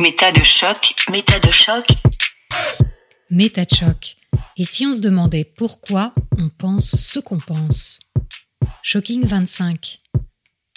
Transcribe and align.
Méta 0.00 0.32
de 0.32 0.42
choc, 0.42 0.94
méta 1.10 1.38
de 1.40 1.50
choc. 1.50 1.84
Méta 3.28 3.66
de 3.66 3.74
choc. 3.74 4.16
Et 4.56 4.64
si 4.64 4.86
on 4.86 4.94
se 4.94 5.02
demandait 5.02 5.44
pourquoi 5.44 6.14
on 6.38 6.48
pense 6.48 6.96
ce 6.96 7.18
qu'on 7.18 7.38
pense? 7.38 8.00
Shocking 8.82 9.22
25. 9.26 9.98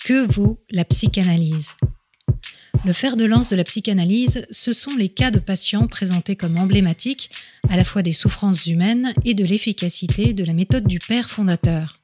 Que 0.03 0.29
vaut 0.29 0.61
la 0.71 0.83
psychanalyse? 0.83 1.69
Le 2.83 2.91
fer 2.91 3.15
de 3.15 3.23
lance 3.23 3.51
de 3.51 3.55
la 3.55 3.63
psychanalyse, 3.63 4.45
ce 4.51 4.73
sont 4.73 4.97
les 4.97 5.07
cas 5.07 5.31
de 5.31 5.39
patients 5.39 5.87
présentés 5.87 6.35
comme 6.35 6.57
emblématiques 6.57 7.29
à 7.69 7.77
la 7.77 7.85
fois 7.85 8.01
des 8.01 8.11
souffrances 8.11 8.65
humaines 8.65 9.13
et 9.23 9.35
de 9.35 9.45
l'efficacité 9.45 10.33
de 10.33 10.43
la 10.43 10.51
méthode 10.51 10.85
du 10.85 10.99
père 10.99 11.29
fondateur. 11.29 11.97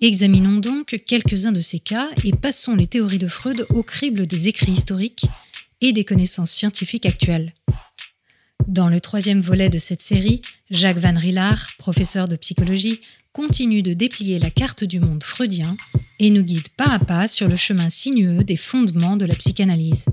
Examinons 0.00 0.56
donc 0.56 1.02
quelques-uns 1.06 1.52
de 1.52 1.60
ces 1.60 1.80
cas 1.80 2.08
et 2.24 2.32
passons 2.32 2.76
les 2.76 2.86
théories 2.86 3.18
de 3.18 3.28
Freud 3.28 3.66
au 3.68 3.82
crible 3.82 4.26
des 4.26 4.48
écrits 4.48 4.72
historiques 4.72 5.26
et 5.80 5.92
des 5.92 6.04
connaissances 6.04 6.50
scientifiques 6.50 7.06
actuelles. 7.06 7.54
Dans 8.66 8.88
le 8.88 9.00
troisième 9.00 9.40
volet 9.40 9.70
de 9.70 9.78
cette 9.78 10.02
série, 10.02 10.42
Jacques 10.70 10.98
Van 10.98 11.16
Rillard, 11.16 11.70
professeur 11.78 12.28
de 12.28 12.36
psychologie, 12.36 13.00
continue 13.32 13.82
de 13.82 13.94
déplier 13.94 14.38
la 14.38 14.50
carte 14.50 14.84
du 14.84 15.00
monde 15.00 15.24
freudien 15.24 15.76
et 16.18 16.30
nous 16.30 16.42
guide 16.42 16.68
pas 16.76 16.88
à 16.88 16.98
pas 16.98 17.28
sur 17.28 17.48
le 17.48 17.56
chemin 17.56 17.88
sinueux 17.88 18.44
des 18.44 18.56
fondements 18.56 19.16
de 19.16 19.24
la 19.24 19.34
psychanalyse. 19.34 20.04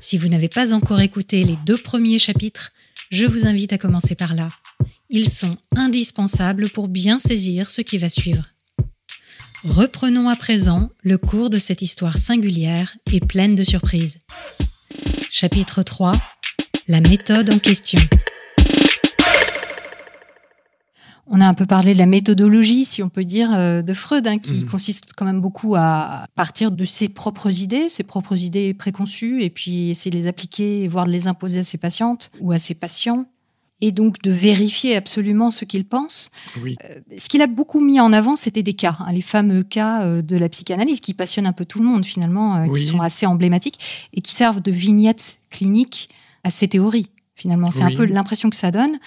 Si 0.00 0.16
vous 0.16 0.28
n'avez 0.28 0.48
pas 0.48 0.72
encore 0.72 1.00
écouté 1.00 1.44
les 1.44 1.56
deux 1.66 1.76
premiers 1.78 2.18
chapitres, 2.18 2.72
je 3.10 3.26
vous 3.26 3.46
invite 3.46 3.72
à 3.72 3.78
commencer 3.78 4.14
par 4.14 4.34
là. 4.34 4.50
Ils 5.10 5.30
sont 5.30 5.56
indispensables 5.74 6.68
pour 6.70 6.88
bien 6.88 7.18
saisir 7.18 7.70
ce 7.70 7.80
qui 7.80 7.98
va 7.98 8.08
suivre. 8.08 8.44
Reprenons 9.64 10.28
à 10.28 10.36
présent 10.36 10.90
le 11.02 11.18
cours 11.18 11.50
de 11.50 11.58
cette 11.58 11.82
histoire 11.82 12.16
singulière 12.16 12.96
et 13.12 13.20
pleine 13.20 13.54
de 13.54 13.64
surprises. 13.64 14.18
Chapitre 15.30 15.82
3 15.82 16.12
La 16.88 17.00
méthode 17.00 17.50
en 17.50 17.58
question. 17.58 18.00
On 21.30 21.42
a 21.42 21.46
un 21.46 21.52
peu 21.52 21.66
parlé 21.66 21.92
de 21.92 21.98
la 21.98 22.06
méthodologie, 22.06 22.86
si 22.86 23.02
on 23.02 23.10
peut 23.10 23.24
dire, 23.24 23.52
euh, 23.52 23.82
de 23.82 23.92
Freud, 23.92 24.26
hein, 24.26 24.38
qui 24.38 24.54
Mhm. 24.54 24.64
consiste 24.64 25.10
quand 25.14 25.26
même 25.26 25.42
beaucoup 25.42 25.74
à 25.76 26.26
partir 26.34 26.70
de 26.70 26.84
ses 26.86 27.10
propres 27.10 27.60
idées, 27.62 27.90
ses 27.90 28.02
propres 28.02 28.42
idées 28.42 28.72
préconçues, 28.72 29.42
et 29.42 29.50
puis 29.50 29.90
essayer 29.90 30.10
de 30.10 30.16
les 30.16 30.26
appliquer, 30.26 30.88
voire 30.88 31.04
de 31.06 31.10
les 31.12 31.26
imposer 31.26 31.58
à 31.58 31.64
ses 31.64 31.76
patientes 31.76 32.30
ou 32.40 32.52
à 32.52 32.56
ses 32.58 32.74
patients, 32.74 33.26
et 33.80 33.92
donc 33.92 34.20
de 34.22 34.30
vérifier 34.30 34.96
absolument 34.96 35.50
ce 35.50 35.64
qu'ils 35.64 35.84
pensent. 35.84 36.30
Oui. 36.62 36.76
Ce 37.16 37.28
qu'il 37.28 37.42
a 37.42 37.46
beaucoup 37.46 37.80
mis 37.80 38.00
en 38.00 38.12
avant, 38.12 38.34
c'était 38.36 38.62
des 38.64 38.72
cas, 38.74 38.96
hein, 39.00 39.12
les 39.12 39.20
fameux 39.20 39.62
cas 39.62 40.02
euh, 40.04 40.22
de 40.22 40.36
la 40.36 40.48
psychanalyse 40.48 41.00
qui 41.00 41.14
passionnent 41.14 41.46
un 41.46 41.52
peu 41.52 41.64
tout 41.64 41.78
le 41.78 41.84
monde 41.84 42.04
finalement, 42.04 42.56
euh, 42.56 42.66
Oui. 42.68 42.80
qui 42.80 42.86
sont 42.86 43.00
assez 43.00 43.24
emblématiques 43.26 44.08
et 44.12 44.20
qui 44.20 44.34
servent 44.34 44.60
de 44.60 44.72
vignettes 44.72 45.40
cliniques 45.50 46.08
à 46.44 46.50
ses 46.50 46.66
théories. 46.68 47.10
Finalement, 47.36 47.70
c'est 47.70 47.84
Oui. 47.84 47.94
un 47.94 47.96
peu 47.96 48.04
l'impression 48.04 48.50
que 48.50 48.56
ça 48.56 48.70
donne. 48.72 48.98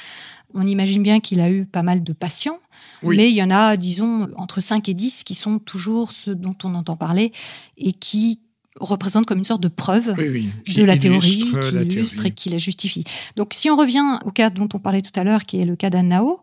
On 0.53 0.65
imagine 0.65 1.03
bien 1.03 1.19
qu'il 1.19 1.39
a 1.41 1.49
eu 1.51 1.65
pas 1.65 1.81
mal 1.83 2.01
de 2.03 2.13
patients, 2.13 2.59
Oui. 3.03 3.17
mais 3.17 3.29
il 3.29 3.35
y 3.35 3.43
en 3.43 3.51
a, 3.51 3.75
disons, 3.77 4.29
entre 4.37 4.61
5 4.61 4.87
et 4.89 4.93
10 4.93 5.23
qui 5.25 5.35
sont 5.35 5.59
toujours 5.59 6.11
ceux 6.13 6.35
dont 6.35 6.55
on 6.63 6.75
entend 6.75 6.95
parler 6.95 7.31
et 7.77 7.91
qui 7.91 8.39
représentent 8.85 9.25
comme 9.25 9.37
une 9.39 9.43
sorte 9.43 9.61
de 9.61 9.67
preuve 9.67 10.13
Oui, 10.17 10.29
oui. 10.29 10.49
Qui 10.65 10.73
de 10.73 10.83
la 10.83 10.97
théorie, 10.97 11.45
qui 11.45 11.75
la 11.75 11.81
illustre 11.81 12.15
théorie. 12.15 12.27
et 12.29 12.31
qui 12.31 12.49
la 12.49 12.57
justifie. 12.57 13.03
Donc, 13.35 13.53
si 13.53 13.69
on 13.69 13.75
revient 13.75 14.03
au 14.25 14.31
cas 14.31 14.49
dont 14.49 14.69
on 14.73 14.79
parlait 14.79 15.01
tout 15.01 15.17
à 15.19 15.23
l'heure, 15.23 15.45
qui 15.45 15.59
est 15.61 15.65
le 15.65 15.75
cas 15.75 15.89
d'Annao, 15.89 16.41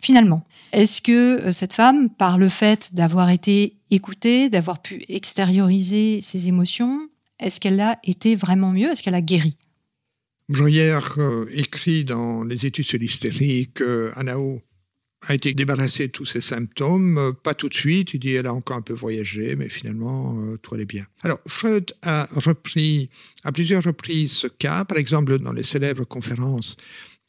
finalement, 0.00 0.44
est-ce 0.72 1.00
que 1.00 1.40
euh, 1.40 1.52
cette 1.52 1.72
femme, 1.72 2.10
par 2.10 2.38
le 2.38 2.48
fait 2.48 2.94
d'avoir 2.94 3.30
été 3.30 3.76
écoutée, 3.90 4.48
d'avoir 4.48 4.82
pu 4.82 5.04
extérioriser 5.08 6.20
ses 6.22 6.48
émotions, 6.48 7.08
est-ce 7.38 7.60
qu'elle 7.60 7.80
a 7.80 7.98
été 8.04 8.34
vraiment 8.34 8.72
mieux? 8.72 8.90
Est-ce 8.90 9.02
qu'elle 9.02 9.14
a 9.14 9.20
guéri? 9.20 9.56
Bruyère 10.48 11.14
euh, 11.18 11.46
écrit 11.52 12.04
dans 12.04 12.44
les 12.44 12.66
études 12.66 12.84
sur 12.84 12.98
l'hystérie 12.98 13.68
que 13.74 14.12
Anao 14.14 14.62
a 15.22 15.34
été 15.34 15.54
débarrassée 15.54 16.06
de 16.06 16.12
tous 16.12 16.26
ses 16.26 16.40
symptômes, 16.40 17.18
euh, 17.18 17.32
pas 17.32 17.54
tout 17.54 17.68
de 17.68 17.74
suite, 17.74 18.14
il 18.14 18.20
dit 18.20 18.34
elle 18.34 18.46
a 18.46 18.54
encore 18.54 18.76
un 18.76 18.82
peu 18.82 18.92
voyagé, 18.92 19.56
mais 19.56 19.68
finalement 19.68 20.40
euh, 20.40 20.56
tout 20.58 20.74
allait 20.74 20.84
bien. 20.84 21.06
Alors 21.22 21.40
Freud 21.46 21.92
a 22.02 22.28
repris 22.32 23.08
à 23.42 23.52
plusieurs 23.52 23.82
reprises 23.82 24.32
ce 24.32 24.46
cas, 24.46 24.84
par 24.84 24.98
exemple 24.98 25.38
dans 25.38 25.52
les 25.52 25.64
célèbres 25.64 26.04
conférences 26.04 26.76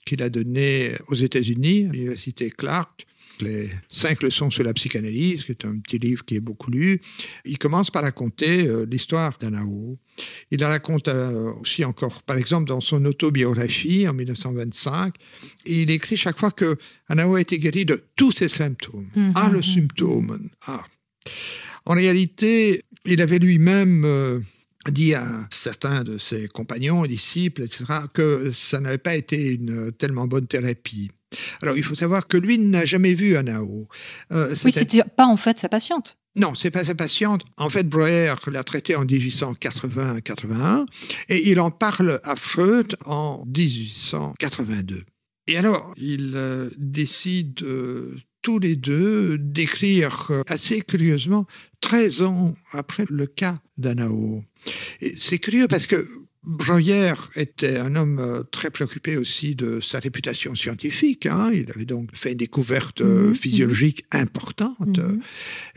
qu'il 0.05 0.21
a 0.21 0.29
données 0.29 0.91
aux 1.07 1.15
États-Unis, 1.15 1.87
à 1.89 1.91
l'université 1.91 2.49
Clark, 2.49 3.06
les 3.41 3.69
cinq 3.89 4.23
leçons 4.23 4.49
sur 4.49 4.63
la 4.63 4.73
psychanalyse, 4.73 5.43
qui 5.43 5.51
est 5.51 5.65
un 5.65 5.77
petit 5.79 5.99
livre 5.99 6.23
qui 6.25 6.35
est 6.35 6.41
beaucoup 6.41 6.71
lu. 6.71 6.99
Il 7.45 7.57
commence 7.57 7.91
par 7.91 8.03
raconter 8.03 8.67
euh, 8.67 8.85
l'histoire 8.89 9.37
d'Anao. 9.39 9.97
Il 10.51 10.59
la 10.59 10.69
raconte 10.69 11.07
euh, 11.07 11.51
aussi 11.61 11.83
encore, 11.85 12.21
par 12.23 12.37
exemple, 12.37 12.67
dans 12.67 12.81
son 12.81 13.03
autobiographie 13.05 14.07
en 14.07 14.13
1925. 14.13 15.15
Et 15.65 15.81
il 15.83 15.91
écrit 15.91 16.15
chaque 16.15 16.39
fois 16.39 16.51
que 16.51 16.77
Anao 17.09 17.35
a 17.35 17.41
été 17.41 17.59
guéri 17.59 17.85
de 17.85 18.03
tous 18.15 18.31
ses 18.31 18.49
symptômes. 18.49 19.09
Mhm, 19.15 19.33
Ah, 19.35 19.49
le 19.51 19.61
symptôme. 19.61 20.49
Ah. 20.65 20.83
En 21.85 21.93
réalité, 21.93 22.81
il 23.05 23.21
avait 23.21 23.39
lui-même 23.39 24.03
euh, 24.05 24.39
dit 24.91 25.13
à 25.13 25.47
certains 25.51 26.03
de 26.03 26.17
ses 26.17 26.47
compagnons 26.47 27.05
et 27.05 27.07
disciples, 27.07 27.63
etc., 27.63 27.85
que 28.13 28.51
ça 28.53 28.79
n'avait 28.79 28.97
pas 28.97 29.15
été 29.15 29.53
une 29.53 29.91
tellement 29.93 30.27
bonne 30.27 30.47
thérapie. 30.47 31.09
Alors, 31.61 31.77
il 31.77 31.83
faut 31.83 31.95
savoir 31.95 32.27
que 32.27 32.37
lui 32.37 32.57
n'a 32.57 32.85
jamais 32.85 33.13
vu 33.13 33.35
Anao. 33.35 33.87
Euh, 34.31 34.53
Oui, 34.63 34.71
c'était 34.71 35.03
pas 35.03 35.25
en 35.25 35.37
fait 35.37 35.59
sa 35.59 35.69
patiente. 35.69 36.17
non, 36.35 36.53
c'est 36.55 36.71
pas 36.71 36.85
sa 36.85 36.95
patiente. 36.95 37.43
En 37.57 37.69
fait, 37.69 37.83
Breuer 37.83 38.33
l'a 38.47 38.63
traité 38.63 38.95
en 38.95 39.05
1880-81 39.05 40.85
et 41.29 41.49
il 41.49 41.59
en 41.59 41.71
parle 41.71 42.19
à 42.23 42.35
Freud 42.35 42.95
en 43.05 43.43
1882. 43.47 45.03
Et 45.47 45.57
alors, 45.57 45.93
ils 45.97 46.33
euh, 46.35 46.69
décident 46.77 47.63
euh, 47.65 48.15
tous 48.41 48.59
les 48.59 48.75
deux 48.75 49.37
d'écrire 49.37 50.27
euh, 50.29 50.43
assez 50.47 50.81
curieusement 50.81 51.45
13 51.81 52.21
ans 52.23 52.53
après 52.73 53.05
le 53.09 53.25
cas 53.27 53.57
d'Anao. 53.77 54.43
Et 55.01 55.15
C'est 55.17 55.39
curieux 55.39 55.67
parce 55.67 55.87
que 55.87 56.05
Breuer 56.49 57.13
était 57.35 57.75
un 57.77 57.95
homme 57.97 58.19
euh, 58.19 58.41
très 58.43 58.71
préoccupé 58.71 59.17
aussi 59.17 59.53
de 59.53 59.81
sa 59.81 59.99
réputation 59.99 60.55
scientifique. 60.55 61.25
hein. 61.25 61.51
Il 61.53 61.69
avait 61.71 61.83
donc 61.85 62.09
fait 62.15 62.31
une 62.31 62.37
découverte 62.37 63.01
euh, 63.01 63.27
Mhm, 63.27 63.35
physiologique 63.35 64.05
importante. 64.11 64.97
Mhm. 64.97 65.19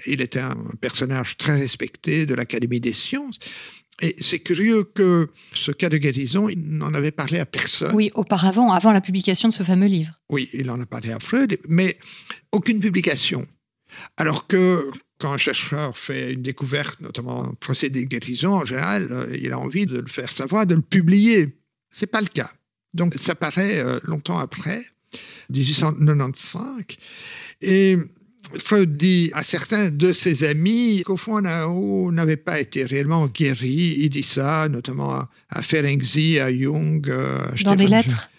Il 0.06 0.20
était 0.20 0.38
un 0.38 0.54
personnage 0.80 1.36
très 1.36 1.58
respecté 1.58 2.24
de 2.24 2.34
l'Académie 2.34 2.78
des 2.80 2.92
sciences. 2.92 3.38
Et 4.00 4.14
c'est 4.18 4.38
curieux 4.38 4.84
que 4.84 5.28
ce 5.52 5.72
cas 5.72 5.88
de 5.88 5.98
guérison, 5.98 6.48
il 6.48 6.58
n'en 6.78 6.94
avait 6.94 7.10
parlé 7.10 7.40
à 7.40 7.44
personne. 7.46 7.92
Oui, 7.94 8.10
auparavant, 8.14 8.70
avant 8.70 8.92
la 8.92 9.00
publication 9.00 9.48
de 9.48 9.52
ce 9.52 9.64
fameux 9.64 9.88
livre. 9.88 10.20
Oui, 10.30 10.48
il 10.54 10.70
en 10.70 10.80
a 10.80 10.86
parlé 10.86 11.10
à 11.10 11.18
Freud, 11.18 11.58
mais 11.68 11.98
aucune 12.52 12.78
publication. 12.80 13.44
Alors 14.16 14.46
que 14.46 14.88
quand 15.20 15.32
un 15.32 15.36
chercheur 15.38 15.96
fait 15.96 16.32
une 16.32 16.42
découverte, 16.42 17.00
notamment 17.00 17.44
un 17.44 17.54
procédé 17.60 18.04
de 18.04 18.08
guérison, 18.08 18.54
en 18.54 18.64
général, 18.64 19.08
euh, 19.10 19.36
il 19.40 19.52
a 19.52 19.58
envie 19.58 19.86
de 19.86 19.98
le 20.00 20.06
faire 20.08 20.30
savoir, 20.30 20.66
de 20.66 20.74
le 20.74 20.82
publier. 20.82 21.56
C'est 21.90 22.06
pas 22.06 22.20
le 22.20 22.26
cas. 22.28 22.50
Donc 22.94 23.14
ça 23.16 23.34
paraît 23.34 23.78
euh, 23.78 24.00
longtemps 24.04 24.38
après, 24.38 24.82
1895. 25.50 26.62
Et 27.62 27.96
Freud 28.58 28.96
dit 28.96 29.30
à 29.34 29.42
certains 29.42 29.90
de 29.90 30.12
ses 30.12 30.44
amis 30.44 31.02
qu'au 31.04 31.16
fond, 31.16 31.40
Nao 31.40 32.10
n'avait 32.12 32.36
pas 32.36 32.58
été 32.60 32.84
réellement 32.84 33.26
guéri. 33.28 33.96
Il 33.98 34.10
dit 34.10 34.22
ça 34.22 34.68
notamment 34.68 35.12
à, 35.12 35.30
à 35.50 35.62
Ferenczi, 35.62 36.38
à 36.40 36.52
Jung. 36.52 37.08
euh, 37.08 37.38
à 37.46 37.62
Dans 37.62 37.76
des 37.76 37.86
lettres 37.86 38.30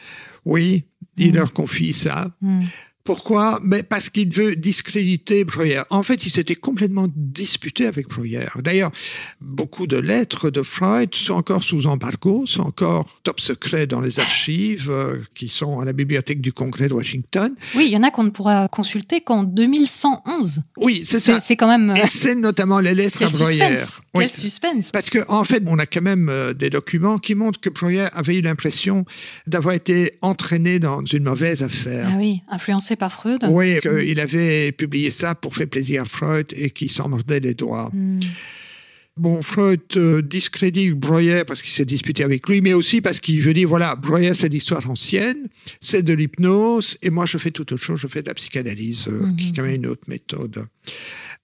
Oui, 0.46 0.84
il 1.18 1.32
Mm. 1.32 1.36
leur 1.36 1.54
confie 1.54 1.94
ça. 1.94 2.32
Hmm. 2.42 2.62
Pourquoi? 3.04 3.60
Mais 3.64 3.84
Parce 3.84 4.10
qu'il 4.10 4.32
veut 4.32 4.56
discréditer 4.56 5.44
Breuer. 5.44 5.82
En 5.90 6.04
fait, 6.04 6.26
il 6.26 6.30
s'était 6.30 6.56
complètement 6.56 7.08
disputé 7.16 7.86
avec 7.86 8.08
Breuer. 8.08 8.46
D'ailleurs, 8.64 8.92
beaucoup 9.40 9.88
de 9.88 9.98
lettres 9.98 10.50
de 10.50 10.62
Freud 10.62 11.14
sont 11.16 11.34
encore 11.34 11.64
sous 11.64 11.88
embargo, 11.88 12.46
sont 12.46 12.62
encore 12.62 13.06
top 13.24 13.40
secret 13.40 13.88
dans 13.88 14.02
les 14.02 14.20
archives 14.20 14.90
euh, 14.90 15.18
qui 15.34 15.48
sont 15.48 15.80
à 15.80 15.86
la 15.86 15.94
bibliothèque 15.94 16.42
du 16.42 16.54
Congrès 16.54 16.88
de 16.88 16.94
Washington. 16.94 17.56
Oui, 17.76 17.86
il 17.88 17.92
y 17.92 17.98
en 17.98 18.04
a 18.04 18.12
qu'on 18.12 18.24
ne 18.24 18.30
pourra 18.30 18.68
consulter 18.68 19.22
qu'en 19.22 19.44
2111. 19.44 20.64
Oui, 20.78 21.02
c'est 21.04 21.20
ça. 21.20 21.40
c'est 21.42 21.56
quand 21.56 21.68
même... 21.68 21.94
Et 21.96 22.08
c'est 22.08 22.36
notamment 22.36 22.80
les 22.80 22.94
lettres 22.94 23.20
Quel 23.20 23.28
à 23.28 23.32
Breuer. 23.32 23.58
suspense 23.58 24.02
Oui. 24.14 24.26
Quel 24.28 24.40
suspense 24.40 24.90
Parce 24.92 25.10
qu'en 25.10 25.40
en 25.40 25.44
fait, 25.44 25.64
on 25.66 25.80
a 25.80 25.86
quand 25.86 26.02
même 26.02 26.30
euh, 26.30 26.54
des 26.54 26.70
documents 26.70 27.18
qui 27.18 27.36
montrent 27.36 27.60
que 27.60 27.70
Breuer 27.70 28.08
avait 28.14 28.38
eu 28.38 28.42
l'impression 28.42 29.06
d'avoir 29.48 29.76
été 29.76 30.18
entraîné 30.22 30.80
dans 30.80 31.04
une 31.04 31.24
mauvaise 31.24 31.64
affaire. 31.64 32.08
Ah 32.12 32.18
oui, 32.18 32.42
influencé 32.50 32.91
par 32.96 33.12
Freud. 33.12 33.42
Oui, 33.50 33.80
qu'il 33.80 34.20
avait 34.20 34.72
publié 34.72 35.10
ça 35.10 35.36
pour 35.36 35.56
faire 35.56 35.68
plaisir 35.68 36.04
à 36.04 36.06
Freud 36.06 36.48
et 36.56 36.70
qu'il 36.70 36.92
s'en 36.92 37.10
mordait 37.10 37.40
les 37.40 37.54
doigts. 37.54 37.90
Hmm. 37.94 38.20
Bon, 39.18 39.44
Freud 39.44 39.82
euh, 39.98 40.22
discrédite 40.22 40.94
Breuer 40.94 41.44
parce 41.46 41.62
qu'il 41.62 41.72
s'est 41.72 41.86
disputé 41.86 42.24
avec 42.24 42.48
lui, 42.48 42.62
mais 42.62 42.74
aussi 42.74 43.02
parce 43.02 43.20
qu'il 43.20 43.42
veut 43.42 43.54
dire, 43.54 43.68
voilà, 43.68 43.96
Breuer, 43.96 44.34
c'est 44.34 44.48
l'histoire 44.48 44.90
ancienne, 44.90 45.50
c'est 45.82 46.02
de 46.02 46.14
l'hypnose, 46.14 46.98
et 47.02 47.10
moi, 47.10 47.26
je 47.26 47.38
fais 47.38 47.52
tout 47.52 47.74
autre 47.74 47.84
chose, 47.84 48.00
je 48.00 48.08
fais 48.08 48.22
de 48.22 48.30
la 48.30 48.34
psychanalyse, 48.34 49.10
euh, 49.10 49.22
qui 49.38 49.50
est 49.50 49.56
quand 49.56 49.64
même 49.64 49.76
une 49.76 49.88
autre 49.88 50.06
méthode. 50.08 50.66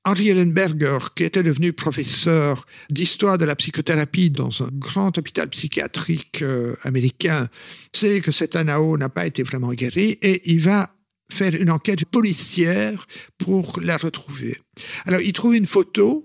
Henri 0.05 0.29
Ellenberger, 0.29 1.09
qui 1.13 1.25
était 1.25 1.43
devenu 1.43 1.73
professeur 1.73 2.65
d'histoire 2.89 3.37
de 3.37 3.43
la 3.43 3.57
psychothérapie 3.57 4.29
dans 4.29 4.63
un 4.63 4.69
grand 4.71 5.17
hôpital 5.17 5.49
psychiatrique 5.49 6.41
euh, 6.41 6.75
américain, 6.83 7.49
sait 7.93 8.21
que 8.21 8.31
cet 8.31 8.55
Anao 8.55 8.97
n'a 8.97 9.09
pas 9.09 9.27
été 9.27 9.43
vraiment 9.43 9.73
guéri 9.73 10.17
et 10.21 10.49
il 10.49 10.61
va 10.61 10.89
faire 11.31 11.55
une 11.55 11.69
enquête 11.69 12.05
policière 12.05 13.05
pour 13.37 13.79
la 13.81 13.97
retrouver. 13.97 14.57
Alors, 15.05 15.21
il 15.21 15.33
trouve 15.33 15.55
une 15.55 15.67
photo. 15.67 16.23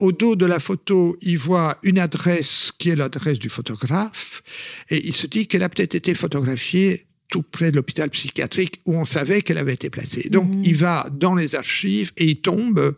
Au 0.00 0.10
dos 0.10 0.34
de 0.34 0.46
la 0.46 0.58
photo, 0.58 1.16
il 1.20 1.38
voit 1.38 1.78
une 1.84 1.98
adresse 2.00 2.72
qui 2.76 2.88
est 2.90 2.96
l'adresse 2.96 3.38
du 3.38 3.48
photographe 3.48 4.42
et 4.90 5.06
il 5.06 5.12
se 5.12 5.28
dit 5.28 5.46
qu'elle 5.46 5.62
a 5.62 5.68
peut-être 5.68 5.94
été 5.94 6.12
photographiée 6.14 7.06
tout 7.28 7.42
près 7.42 7.70
de 7.70 7.76
l'hôpital 7.76 8.10
psychiatrique 8.10 8.80
où 8.84 8.96
on 8.96 9.04
savait 9.04 9.42
qu'elle 9.42 9.58
avait 9.58 9.74
été 9.74 9.90
placée. 9.90 10.28
Donc, 10.28 10.48
Mhm. 10.52 10.62
il 10.64 10.76
va 10.76 11.08
dans 11.12 11.36
les 11.36 11.54
archives 11.54 12.10
et 12.16 12.24
il 12.26 12.40
tombe 12.40 12.96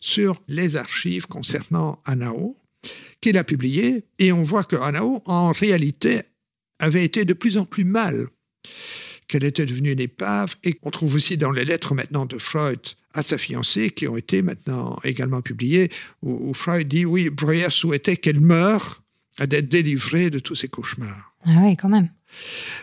sur 0.00 0.42
les 0.48 0.74
archives 0.76 1.28
concernant 1.28 2.00
Anao 2.04 2.56
qu'il 3.20 3.36
a 3.38 3.44
publiées 3.44 4.04
et 4.18 4.32
on 4.32 4.42
voit 4.42 4.64
que 4.64 4.74
Anao, 4.76 5.22
en 5.26 5.52
réalité, 5.52 6.22
avait 6.80 7.04
été 7.04 7.24
de 7.24 7.32
plus 7.34 7.58
en 7.58 7.64
plus 7.64 7.84
mal 7.84 8.26
qu'elle 9.30 9.44
était 9.44 9.64
devenue 9.64 9.92
une 9.92 10.00
épave 10.00 10.56
et 10.64 10.72
qu'on 10.72 10.90
trouve 10.90 11.14
aussi 11.14 11.36
dans 11.36 11.52
les 11.52 11.64
lettres 11.64 11.94
maintenant 11.94 12.26
de 12.26 12.36
Freud 12.36 12.80
à 13.14 13.22
sa 13.22 13.38
fiancée 13.38 13.90
qui 13.90 14.08
ont 14.08 14.16
été 14.16 14.42
maintenant 14.42 14.98
également 15.04 15.40
publiées 15.40 15.88
où, 16.22 16.50
où 16.50 16.52
Freud 16.52 16.88
dit 16.88 17.04
oui, 17.04 17.30
Breuer 17.30 17.70
souhaitait 17.70 18.16
qu'elle 18.16 18.40
meure 18.40 19.02
d'être 19.38 19.68
délivrée 19.68 20.30
de 20.30 20.40
tous 20.40 20.56
ses 20.56 20.68
cauchemars. 20.68 21.32
Ah 21.46 21.60
oui, 21.62 21.76
quand 21.76 21.88
même. 21.88 22.08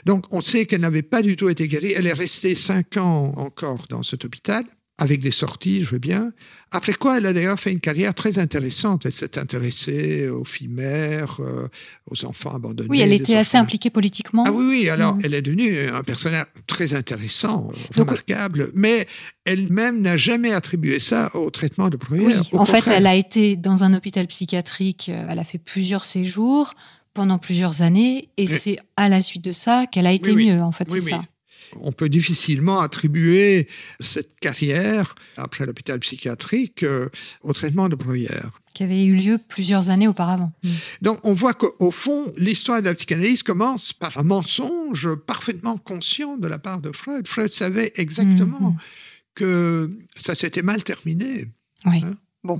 Donc 0.06 0.26
on 0.34 0.42
sait 0.42 0.66
qu'elle 0.66 0.82
n'avait 0.82 1.02
pas 1.02 1.22
du 1.22 1.36
tout 1.36 1.50
été 1.50 1.68
guérie. 1.68 1.94
Elle 1.96 2.08
est 2.08 2.14
restée 2.14 2.56
cinq 2.56 2.96
ans 2.96 3.34
encore 3.36 3.86
dans 3.90 4.04
cet 4.04 4.24
hôpital 4.24 4.64
avec 5.00 5.22
des 5.22 5.32
sorties, 5.32 5.84
je 5.84 5.92
veux 5.92 6.00
bien. 6.00 6.32
Après 6.72 6.94
quoi, 6.94 7.18
elle 7.20 7.26
a 7.28 7.34
d'ailleurs 7.34 7.60
fait 7.60 7.72
une 7.72 7.80
carrière 7.80 8.16
très 8.16 8.40
intéressante. 8.40 9.06
Elle 9.06 9.12
s'est 9.12 9.38
intéressée 9.38 10.28
aux 10.28 10.44
filles 10.44 10.70
mères, 10.70 11.38
euh, 11.40 11.68
aux 12.10 12.26
enfants 12.26 12.56
abandonnés. 12.56 12.90
Oui, 12.90 13.02
elle 13.02 13.14
était 13.14 13.36
assez 13.36 13.58
impliquée 13.58 13.92
politiquement. 13.92 14.44
Ah 14.48 14.52
oui, 14.52 14.66
oui, 14.68 14.90
alors 14.90 15.16
Mhm. 15.16 15.22
elle 15.24 15.34
est 15.36 15.42
devenue 15.44 15.78
un 15.94 16.02
personnage 16.02 16.46
très 16.66 16.96
intéressant, 16.96 17.72
Donc- 17.96 18.10
remarquable, 18.10 18.72
mais 18.74 19.06
elle-même 19.46 20.02
n'a 20.02 20.18
jamais 20.18 20.52
attribué 20.52 21.00
ça 21.00 21.30
au 21.36 21.50
traitement 21.52 21.90
de 21.90 21.98
Breuer. 21.98 22.26
Oui, 22.26 22.34
Au 22.52 22.58
en 22.60 22.66
fait, 22.66 22.88
elle 22.88 23.06
a 23.08 23.14
été 23.16 23.56
dans 23.56 23.84
un 23.84 23.94
hôpital 23.94 24.26
psychiatrique, 24.28 25.10
euh, 25.10 25.26
elle 25.30 25.40
a 25.40 25.44
fait 25.44 25.60
plusieurs 25.60 26.06
séjours 26.06 26.74
pendant 27.14 27.38
plusieurs 27.38 27.82
années, 27.84 28.30
et 28.38 28.46
c'est 28.48 28.78
à 28.96 29.10
la 29.10 29.22
suite 29.22 29.44
de 29.44 29.52
ça 29.52 29.86
qu'elle 29.86 30.06
a 30.08 30.12
été 30.12 30.32
Oui, 30.32 30.44
oui. 30.46 30.52
mieux, 30.54 30.62
en 30.62 30.72
fait, 30.72 30.86
c'est 30.90 31.02
oui. 31.02 31.12
ça. 31.12 31.24
On 31.76 31.92
peut 31.92 32.10
difficilement 32.10 32.80
attribuer 32.80 33.68
cette 34.00 34.40
carrière, 34.40 35.16
après 35.36 35.66
l'hôpital 35.66 36.00
psychiatrique, 36.00 36.84
euh, 36.84 37.10
au 37.42 37.54
traitement 37.54 37.90
de 37.90 37.96
Breuer. 37.96 38.28
Qui 38.74 38.84
avait 38.84 39.04
eu 39.06 39.16
lieu 39.16 39.38
plusieurs 39.38 39.90
années 39.90 40.08
auparavant. 40.08 40.52
Mm. 40.64 40.70
Donc 41.02 41.20
on 41.24 41.34
voit 41.34 41.54
qu'au 41.54 41.92
fond, 41.92 42.32
l'histoire 42.38 42.82
de 42.82 42.86
la 42.88 42.96
psychanalyse 42.96 43.44
commence 43.44 43.92
par 43.94 44.18
un 44.18 44.24
mensonge 44.24 45.14
parfaitement 45.16 45.78
conscient 45.78 46.38
de 46.38 46.48
la 46.48 46.60
part 46.60 46.80
de 46.82 46.92
Freud. 46.92 47.28
Freud 47.28 47.52
savait 47.52 47.92
exactement 47.96 48.72
Mhm. 48.72 48.78
que 49.36 49.90
ça 50.16 50.36
s'était 50.36 50.62
mal 50.62 50.84
terminé. 50.84 51.48
Oui. 51.86 52.02
Hein 52.04 52.16
Bon. 52.44 52.60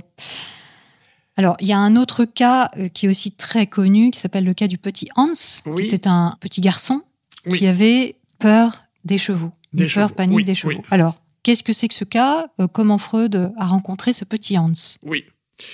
Alors, 1.36 1.56
il 1.60 1.68
y 1.68 1.72
a 1.72 1.78
un 1.78 1.94
autre 1.96 2.24
cas 2.24 2.68
euh, 2.78 2.88
qui 2.88 3.06
est 3.06 3.08
aussi 3.08 3.30
très 3.32 3.66
connu, 3.66 4.10
qui 4.10 4.18
s'appelle 4.18 4.44
le 4.44 4.54
cas 4.54 4.66
du 4.66 4.76
petit 4.76 5.08
Hans, 5.16 5.30
Oui. 5.66 5.88
qui 5.88 5.94
était 5.94 6.08
un 6.08 6.36
petit 6.40 6.60
garçon 6.60 7.02
Oui. 7.46 7.58
qui 7.58 7.66
avait 7.66 8.16
peur 8.40 8.76
des 9.08 9.18
chevaux. 9.18 9.50
Des 9.72 9.84
Une 9.84 9.90
peur 9.90 10.06
chevaux, 10.08 10.14
panique 10.14 10.36
oui, 10.36 10.44
des 10.44 10.54
chevaux. 10.54 10.72
oui. 10.74 10.84
Alors, 10.90 11.20
qu'est-ce 11.42 11.64
que 11.64 11.72
c'est 11.72 11.88
que 11.88 11.94
ce 11.94 12.04
cas 12.04 12.46
Euh, 12.60 12.68
Comment 12.68 12.98
Freud 12.98 13.52
a 13.56 13.66
rencontré 13.66 14.12
ce 14.12 14.24
petit 14.24 14.56
Hans? 14.58 14.72
Oui. 15.02 15.24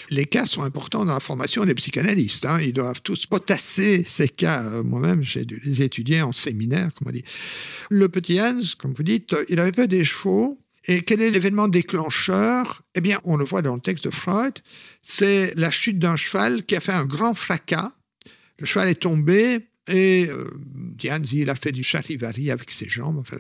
Les 0.09 0.25
cas 0.25 0.47
sont 0.47 0.63
importants 0.63 1.05
dans 1.05 1.13
la 1.13 1.21
formation 1.21 1.67
des 1.67 1.75
psychanalystes. 1.75 2.47
hein. 2.47 2.59
Ils 2.61 2.73
doivent 2.73 3.03
tous 3.03 3.27
potasser 3.27 4.03
ces 4.09 4.31
cas. 4.31 4.63
Euh, 4.63 4.83
Moi-même, 4.83 5.23
j'ai 5.23 5.45
dû 5.45 5.61
les 5.63 5.83
étudier 5.83 6.23
en 6.23 6.33
séminaire, 6.33 6.89
comme 6.95 7.09
on 7.09 7.13
dit. 7.13 7.25
Le 7.91 8.09
petit 8.09 8.41
Hans, 8.41 8.63
comme 8.79 8.95
vous 8.95 9.03
dites, 9.03 9.37
il 9.51 9.61
avait 9.61 9.73
peur 9.73 9.87
des 9.87 10.03
chevaux. 10.03 10.59
Et 10.87 11.03
quel 11.03 11.21
est 11.23 11.31
l'événement 11.31 11.69
déclencheur? 11.69 12.83
Eh 12.95 13.01
bien, 13.03 13.19
on 13.25 13.37
le 13.37 13.45
voit 13.45 13.61
dans 13.63 13.75
le 13.75 13.81
texte 13.81 14.05
de 14.05 14.11
Freud. 14.11 14.55
C'est 15.03 15.55
la 15.57 15.71
chute 15.71 15.99
d'un 15.99 16.17
cheval 16.17 16.65
qui 16.65 16.77
a 16.77 16.81
fait 16.81 16.93
un 16.93 17.05
grand 17.07 17.35
fracas. 17.35 17.93
Le 18.59 18.67
cheval 18.67 18.89
est 18.89 18.95
tombé 19.03 19.67
et 19.89 20.27
euh, 20.29 20.51
Hans, 21.11 21.23
il 21.33 21.51
a 21.51 21.55
fait 21.55 21.73
du 21.73 21.83
charivari 21.83 22.51
avec 22.51 22.71
ses 22.71 22.89
jambes. 22.89 23.19
Enfin, 23.19 23.37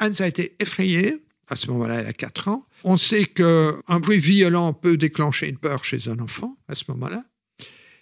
Hans 0.00 0.20
a 0.20 0.26
été 0.26 0.56
effrayé. 0.60 1.22
À 1.48 1.54
ce 1.54 1.70
moment-là, 1.70 2.00
elle 2.00 2.06
a 2.06 2.12
4 2.12 2.48
ans. 2.48 2.66
On 2.82 2.96
sait 2.96 3.24
qu'un 3.24 4.00
bruit 4.00 4.18
violent 4.18 4.72
peut 4.72 4.96
déclencher 4.96 5.48
une 5.48 5.58
peur 5.58 5.84
chez 5.84 6.08
un 6.08 6.18
enfant 6.18 6.56
à 6.66 6.74
ce 6.74 6.84
moment-là. 6.88 7.24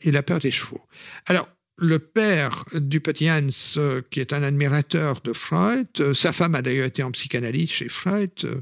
Il 0.03 0.17
a 0.17 0.23
peur 0.23 0.39
des 0.39 0.51
chevaux. 0.51 0.81
Alors, 1.27 1.47
le 1.77 1.99
père 1.99 2.65
du 2.75 3.01
petit 3.01 3.29
Hans, 3.31 3.49
euh, 3.77 4.01
qui 4.11 4.21
est 4.21 4.33
un 4.33 4.43
admirateur 4.43 5.21
de 5.23 5.33
Freud, 5.33 5.89
euh, 5.99 6.15
sa 6.15 6.33
femme 6.33 6.55
a 6.55 6.63
d'ailleurs 6.63 6.87
été 6.87 7.03
en 7.03 7.11
psychanalyse 7.11 7.71
chez 7.71 7.89
Freud, 7.89 8.31
euh, 8.45 8.61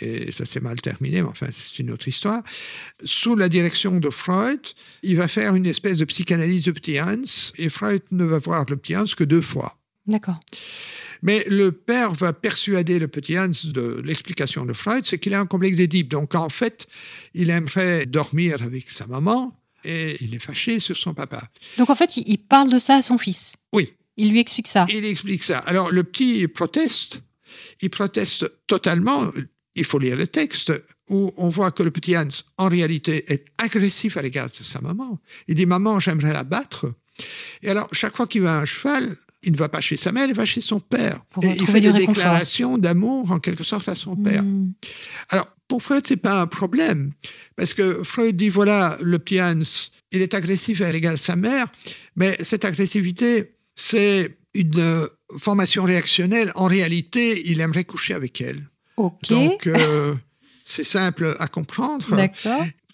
et 0.00 0.30
ça 0.30 0.46
s'est 0.46 0.60
mal 0.60 0.80
terminé, 0.80 1.22
mais 1.22 1.28
enfin, 1.28 1.48
c'est 1.50 1.78
une 1.80 1.90
autre 1.90 2.06
histoire. 2.06 2.42
Sous 3.04 3.34
la 3.34 3.48
direction 3.48 3.98
de 3.98 4.10
Freud, 4.10 4.60
il 5.02 5.16
va 5.16 5.26
faire 5.26 5.56
une 5.56 5.66
espèce 5.66 5.98
de 5.98 6.04
psychanalyse 6.04 6.62
du 6.62 6.72
petit 6.72 7.00
Hans, 7.00 7.52
et 7.56 7.68
Freud 7.68 8.02
ne 8.12 8.24
va 8.24 8.38
voir 8.38 8.64
le 8.68 8.76
petit 8.76 8.96
Hans 8.96 9.04
que 9.16 9.24
deux 9.24 9.42
fois. 9.42 9.78
D'accord. 10.06 10.40
Mais 11.22 11.44
le 11.48 11.70
père 11.70 12.12
va 12.12 12.32
persuader 12.32 12.98
le 12.98 13.08
petit 13.08 13.38
Hans 13.38 13.50
de 13.64 14.00
l'explication 14.04 14.66
de 14.66 14.72
Freud, 14.72 15.04
c'est 15.04 15.18
qu'il 15.18 15.34
a 15.34 15.40
un 15.40 15.46
complexe 15.46 15.76
d'Édipe. 15.76 16.08
Donc 16.08 16.34
en 16.34 16.48
fait, 16.48 16.86
il 17.34 17.50
aimerait 17.50 18.06
dormir 18.06 18.62
avec 18.62 18.88
sa 18.88 19.06
maman 19.06 19.56
et 19.84 20.16
il 20.20 20.34
est 20.34 20.38
fâché 20.38 20.80
sur 20.80 20.96
son 20.96 21.14
papa. 21.14 21.42
Donc, 21.78 21.90
en 21.90 21.94
fait, 21.94 22.16
il, 22.16 22.38
parle 22.38 22.70
de 22.70 22.78
ça 22.78 22.96
à 22.96 23.02
son 23.02 23.18
fils. 23.18 23.56
Oui, 23.72 23.94
Il 24.16 24.30
lui 24.30 24.40
explique 24.40 24.68
ça. 24.68 24.86
il 24.88 25.04
explique 25.04 25.42
ça. 25.42 25.58
Alors 25.58 25.90
le 25.90 26.04
petit 26.04 26.46
proteste, 26.48 27.22
il 27.80 27.90
proteste 27.90 28.50
totalement. 28.66 29.30
Il 29.74 29.84
faut 29.84 29.98
lire 29.98 30.16
le 30.16 30.26
texte 30.26 30.72
où 31.08 31.32
on 31.36 31.48
voit 31.48 31.70
que 31.70 31.82
le 31.82 31.90
petit 31.90 32.16
Hans, 32.16 32.28
en 32.58 32.68
réalité, 32.68 33.32
est 33.32 33.46
agressif 33.58 34.16
à 34.16 34.22
l'égard 34.22 34.48
de 34.48 34.64
sa 34.64 34.80
maman. 34.80 35.18
Il 35.48 35.54
dit 35.54 35.66
Maman, 35.66 35.98
j'aimerais 35.98 36.32
la 36.32 36.44
battre. 36.44 36.94
Et 37.62 37.70
alors, 37.70 37.88
chaque 37.92 38.16
fois 38.16 38.26
qu'il 38.26 38.42
va 38.42 38.58
à 38.58 38.62
un 38.62 38.64
cheval, 38.64 39.16
il 39.42 39.52
ne 39.52 39.56
va 39.56 39.68
pas 39.68 39.80
chez 39.80 39.96
sa 39.96 40.12
mère, 40.12 40.28
il 40.28 40.34
va 40.34 40.44
chez 40.44 40.60
son 40.60 40.80
père. 40.80 41.20
Pour 41.30 41.44
Et 41.44 41.56
il 41.56 41.66
fait 41.66 41.80
des 41.80 41.92
déclarations 41.92 42.78
d'amour, 42.78 43.32
en 43.32 43.40
quelque 43.40 43.64
sorte, 43.64 43.88
à 43.88 43.94
son 43.94 44.16
père. 44.16 44.42
Mm. 44.42 44.72
Alors, 45.30 45.48
pour 45.68 45.82
Freud, 45.82 46.06
c'est 46.06 46.16
pas 46.16 46.40
un 46.40 46.46
problème. 46.46 47.12
Parce 47.56 47.74
que 47.74 48.02
Freud 48.04 48.36
dit, 48.36 48.48
voilà, 48.48 48.96
le 49.02 49.18
petit 49.18 49.40
Hans, 49.40 49.60
il 50.12 50.22
est 50.22 50.34
agressif 50.34 50.80
à 50.80 50.92
l'égard 50.92 51.14
de 51.14 51.18
sa 51.18 51.34
mère, 51.34 51.66
mais 52.14 52.36
cette 52.42 52.64
agressivité, 52.64 53.56
c'est 53.74 54.36
une 54.54 54.78
euh, 54.78 55.06
formation 55.38 55.84
réactionnelle. 55.84 56.52
En 56.54 56.66
réalité, 56.66 57.42
il 57.50 57.60
aimerait 57.60 57.84
coucher 57.84 58.14
avec 58.14 58.40
elle. 58.40 58.68
Donc, 59.28 59.66
euh, 59.66 60.14
c'est 60.64 60.84
simple 60.84 61.34
à 61.38 61.48
comprendre. 61.48 62.06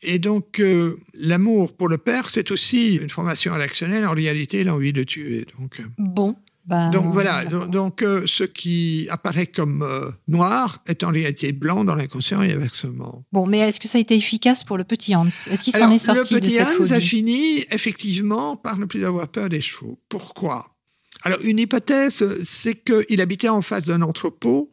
Et 0.02 0.18
donc, 0.18 0.60
euh, 0.60 0.96
l'amour 1.14 1.76
pour 1.76 1.88
le 1.88 1.98
père, 1.98 2.30
c'est 2.30 2.50
aussi 2.50 2.96
une 2.96 3.10
formation 3.10 3.52
réactionnelle. 3.54 4.06
En 4.06 4.14
réalité, 4.14 4.60
il 4.60 4.68
a 4.68 4.74
envie 4.74 4.92
de 4.92 5.02
tuer. 5.04 5.46
Donc, 5.58 5.80
euh, 5.80 5.84
Bon. 5.98 6.36
Ben, 6.68 6.90
donc 6.90 7.14
voilà, 7.14 7.46
donc, 7.46 7.70
donc, 7.70 8.02
euh, 8.02 8.24
ce 8.26 8.44
qui 8.44 9.08
apparaît 9.10 9.46
comme 9.46 9.82
euh, 9.82 10.10
noir 10.28 10.82
est 10.86 11.02
en 11.02 11.10
réalité 11.10 11.52
blanc 11.52 11.82
dans 11.82 11.94
l'inconscient 11.94 12.42
et 12.42 12.52
inversement. 12.52 13.24
Bon, 13.32 13.46
mais 13.46 13.60
est-ce 13.60 13.80
que 13.80 13.88
ça 13.88 13.96
a 13.96 14.02
été 14.02 14.14
efficace 14.14 14.64
pour 14.64 14.76
le 14.76 14.84
petit 14.84 15.16
Hans? 15.16 15.26
Est-ce 15.28 15.62
qu'il 15.62 15.74
s'en 15.74 15.90
est 15.90 15.96
sorti 15.96 16.34
le 16.34 16.40
de 16.40 16.46
petit 16.46 16.56
cette 16.56 16.78
Hans 16.78 16.90
a 16.90 17.00
fini 17.00 17.64
effectivement 17.70 18.56
par 18.56 18.76
ne 18.76 18.84
plus 18.84 19.02
avoir 19.06 19.28
peur 19.28 19.48
des 19.48 19.62
chevaux. 19.62 19.98
Pourquoi? 20.10 20.76
Alors 21.22 21.38
une 21.42 21.58
hypothèse, 21.58 22.22
c'est 22.44 22.84
qu'il 22.84 23.22
habitait 23.22 23.48
en 23.48 23.62
face 23.62 23.86
d'un 23.86 24.02
entrepôt 24.02 24.70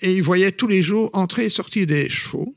et 0.00 0.12
il 0.12 0.24
voyait 0.24 0.50
tous 0.50 0.66
les 0.66 0.82
jours 0.82 1.10
entrer 1.12 1.44
et 1.44 1.48
sortir 1.48 1.86
des 1.86 2.08
chevaux. 2.08 2.52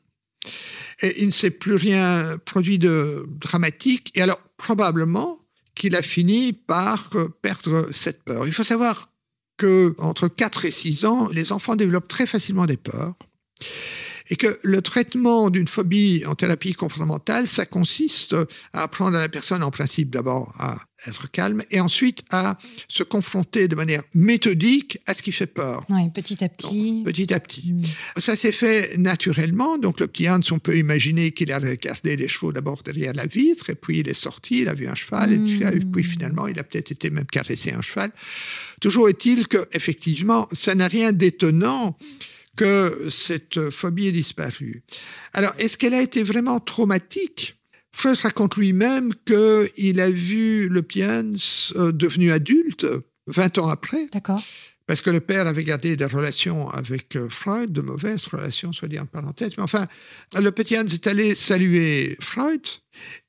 Il 1.02 1.28
ne 1.28 1.32
s'est 1.32 1.52
plus 1.52 1.76
rien 1.76 2.38
produit 2.46 2.80
de 2.80 3.26
dramatique. 3.28 4.12
Et 4.16 4.22
alors 4.22 4.40
probablement 4.58 5.40
qu'il 5.76 5.96
a 5.96 6.02
fini 6.02 6.54
par 6.54 7.10
euh, 7.16 7.30
perdre 7.42 7.90
cette 7.92 8.24
peur. 8.24 8.46
Il 8.46 8.54
faut 8.54 8.64
savoir 8.64 9.10
que 9.58 9.96
entre 9.98 10.28
4 10.28 10.66
et 10.66 10.72
6 10.72 11.06
ans, 11.06 11.30
les 11.30 11.52
enfants 11.52 11.76
développent 11.76 12.08
très 12.08 12.28
facilement 12.28 12.66
des 12.66 12.78
peurs 12.78 13.16
et 14.30 14.36
que 14.36 14.58
le 14.64 14.82
traitement 14.82 15.50
d'une 15.50 15.68
phobie 15.68 16.24
en 16.26 16.36
thérapie 16.36 16.74
comportementale, 16.74 17.48
ça 17.48 17.66
consiste 17.66 18.36
à 18.74 18.84
apprendre 18.84 19.18
à 19.18 19.22
la 19.22 19.30
personne 19.30 19.64
en 19.64 19.72
principe 19.72 20.10
d'abord 20.10 20.54
à 20.60 20.78
être 21.06 21.30
calme 21.30 21.64
et 21.70 21.82
ensuite 21.82 22.24
à 22.32 22.58
se 22.88 23.04
confronter 23.04 23.68
de 23.68 23.76
manière 23.76 24.04
méthodique 24.14 25.00
à 25.06 25.14
ce 25.14 25.22
qui 25.22 25.34
fait 25.34 25.48
peur. 25.48 25.86
Oui, 25.90 26.10
petit 26.14 26.42
à 26.44 26.48
petit. 26.50 26.94
Donc, 27.04 27.06
petit 27.08 27.34
à 27.34 27.40
petit. 27.42 27.74
Mm. 27.74 27.82
Ça 28.20 28.36
s'est 28.38 28.54
fait 28.54 28.98
naturellement. 28.98 29.78
Donc, 29.78 30.00
le 30.00 30.08
petit 30.08 30.30
Hans, 30.30 30.40
on 30.52 30.60
peut 30.60 30.78
imaginer 30.78 31.32
qu'il 31.32 31.52
a 31.52 31.60
regardé 31.60 32.16
les 32.16 32.30
chevaux 32.30 32.54
d'abord 32.54 32.84
derrière 32.84 33.14
la 33.14 33.26
vitre, 33.26 33.70
et 33.70 33.76
puis 33.76 34.00
il 34.00 34.08
est 34.08 34.14
sorti, 34.14 34.62
il 34.62 34.70
a 34.70 34.74
vu 34.74 34.88
un 34.88 34.96
cheval, 34.96 35.34
et 35.34 35.38
Mm. 35.40 35.92
puis 35.92 36.04
finalement, 36.06 36.48
il 36.48 36.58
a 36.58 36.64
peut-être 36.64 36.92
été 36.92 37.10
même 37.10 37.26
caressé 37.26 37.74
un 37.74 37.82
cheval. 37.82 38.12
Toujours 38.80 39.10
est-il 39.10 39.48
que, 39.50 39.68
effectivement, 39.74 40.48
ça 40.54 40.74
n'a 40.74 40.88
rien 40.88 41.12
d'étonnant 41.12 41.98
que 42.56 43.08
cette 43.10 43.70
phobie 43.70 44.08
est 44.08 44.12
disparue. 44.12 44.84
Alors, 45.34 45.54
est-ce 45.58 45.78
qu'elle 45.78 45.94
a 45.94 46.02
été 46.02 46.24
vraiment 46.24 46.60
traumatique? 46.60 47.58
Freud 47.96 48.18
raconte 48.18 48.58
lui-même 48.58 49.14
qu'il 49.26 50.00
a 50.00 50.10
vu 50.10 50.68
le 50.68 50.82
Piens 50.82 51.34
euh, 51.76 51.92
devenu 51.92 52.32
adulte 52.32 52.88
20 53.28 53.60
ans 53.60 53.70
après. 53.70 54.08
D'accord. 54.12 54.42
Parce 54.86 55.00
que 55.00 55.10
le 55.10 55.22
père 55.22 55.48
avait 55.48 55.64
gardé 55.64 55.96
des 55.96 56.04
relations 56.06 56.70
avec 56.70 57.16
euh, 57.16 57.30
Freud, 57.30 57.72
de 57.72 57.80
mauvaises 57.82 58.26
relations, 58.28 58.74
soit 58.74 58.90
dit 58.90 59.00
en 59.00 59.06
parenthèse. 59.06 59.54
Mais 59.58 59.64
enfin, 59.64 59.88
le 60.38 60.52
petit 60.52 60.78
Hans 60.78 60.86
est 60.86 61.08
allé 61.08 61.36
saluer 61.36 62.18
Freud. 62.20 62.62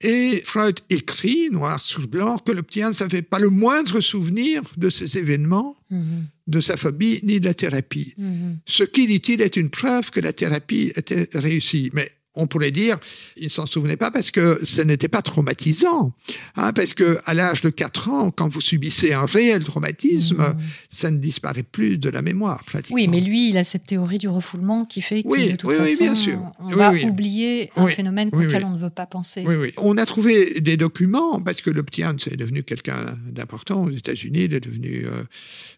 Et 0.01 0.43
Freud 0.45 0.81
écrit, 0.91 1.51
noir 1.51 1.81
sur 1.81 2.09
blanc, 2.09 2.39
que 2.39 2.51
le 2.51 2.63
petit 2.65 2.85
Hans 2.85 2.91
n'avait 2.99 3.23
pas 3.23 3.39
le 3.39 3.51
moindre 3.51 4.01
souvenir 4.01 4.63
de 4.77 4.91
ces 4.91 5.17
événements, 5.17 5.77
Mhm. 5.91 6.27
de 6.49 6.61
sa 6.61 6.77
phobie, 6.77 7.21
ni 7.23 7.39
de 7.39 7.45
la 7.47 7.55
thérapie. 7.55 8.15
Mhm. 8.19 8.59
Ce 8.67 8.83
qui, 8.83 9.07
dit-il, 9.07 9.41
est 9.41 9.57
une 9.57 9.71
preuve 9.71 10.11
que 10.11 10.19
la 10.21 10.33
thérapie 10.33 10.93
était 10.97 11.29
réussie. 11.35 11.91
Mais 11.93 12.11
on 12.37 12.47
pourrait 12.47 12.71
dire, 12.73 12.99
il 13.37 13.45
ne 13.45 13.49
s'en 13.49 13.67
souvenait 13.67 13.97
pas 13.97 14.11
parce 14.11 14.31
que 14.31 14.59
ce 14.65 14.83
n'était 14.83 15.09
pas 15.09 15.23
traumatisant. 15.23 16.13
Hein, 16.57 16.73
parce 16.73 16.95
que 16.95 17.19
à 17.27 17.35
l'âge 17.35 17.63
de 17.63 17.69
4 17.71 18.11
ans, 18.11 18.31
quand 18.31 18.49
vous 18.49 18.61
subissez 18.61 19.13
un 19.13 19.27
réel 19.27 19.63
traumatisme, 19.65 20.39
Mhm. 20.39 20.57
ça 20.89 21.11
ne 21.11 21.19
disparaît 21.19 21.63
plus 21.63 21.99
de 21.99 22.09
la 22.09 22.23
mémoire. 22.23 22.63
Oui, 22.91 23.07
mais 23.09 23.21
lui, 23.21 23.51
il 23.51 23.57
a 23.57 23.65
cette 23.65 23.87
théorie 23.87 24.19
du 24.19 24.29
refoulement 24.29 24.85
qui 24.85 25.01
fait 25.01 25.23
que 25.23 25.29
Oui, 25.29 25.53
de 25.53 25.57
toute 25.57 25.71
oui, 25.71 25.77
oui, 25.81 25.87
façon, 25.87 26.03
bien 26.05 26.15
sûr. 26.15 26.41
on 26.61 26.69
va 26.69 26.93
oublier 26.93 27.71
un 27.77 27.87
phénomène 27.87 28.31
auquel 28.33 28.65
on 28.65 28.71
ne 28.71 28.79
veut 28.79 28.91
pas 28.91 29.07
penser. 29.07 29.45
Oui, 29.47 29.55
oui. 29.55 29.73
On 29.77 29.97
a 29.97 30.07
trouvé 30.07 30.61
des 30.61 30.77
documents, 30.77 31.41
parce 31.41 31.61
que 31.61 31.71
le 31.71 31.83
petit 31.83 32.05
Hans 32.05 32.17
est 32.31 32.37
devenu 32.37 32.63
quelqu'un 32.63 33.17
d'important 33.31 33.85
aux 33.85 33.91
États-Unis, 33.91 34.45
il 34.45 34.55
est 34.55 34.61
devenu 34.61 35.05
euh, 35.07 35.23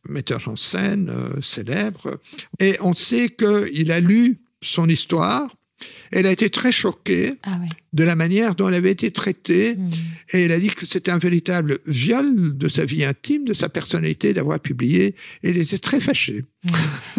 metteur 0.09 0.43
en 0.49 0.57
scène 0.57 1.11
euh, 1.11 1.41
célèbre, 1.43 2.19
et 2.61 2.77
on 2.81 2.95
sait 2.95 3.29
qu'il 3.31 3.93
a 3.93 4.01
lu 4.01 4.39
son 4.63 4.89
histoire, 4.89 5.55
elle 6.13 6.27
a 6.27 6.31
été 6.33 6.51
très 6.51 6.73
choquée 6.73 7.35
Ah 7.43 7.59
ouais. 7.61 7.69
de 7.93 8.05
la 8.05 8.15
manière 8.17 8.55
dont 8.55 8.69
elle 8.69 8.75
avait 8.75 8.93
été 8.93 9.11
traitée, 9.11 9.77
Mhm. 9.77 9.91
et 10.33 10.43
elle 10.45 10.53
a 10.53 10.59
dit 10.61 10.69
que 10.69 10.87
c'était 10.87 11.11
un 11.11 11.19
véritable 11.19 11.79
viol 11.87 12.57
de 12.57 12.69
sa 12.69 12.85
vie 12.85 13.05
intime, 13.05 13.45
de 13.45 13.55
sa 13.55 13.69
personnalité 13.69 14.33
d'avoir 14.35 14.61
publié, 14.61 15.15
et 15.43 15.51
elle 15.51 15.57
était 15.59 15.79
très 15.79 16.01
fâchée. 16.01 16.45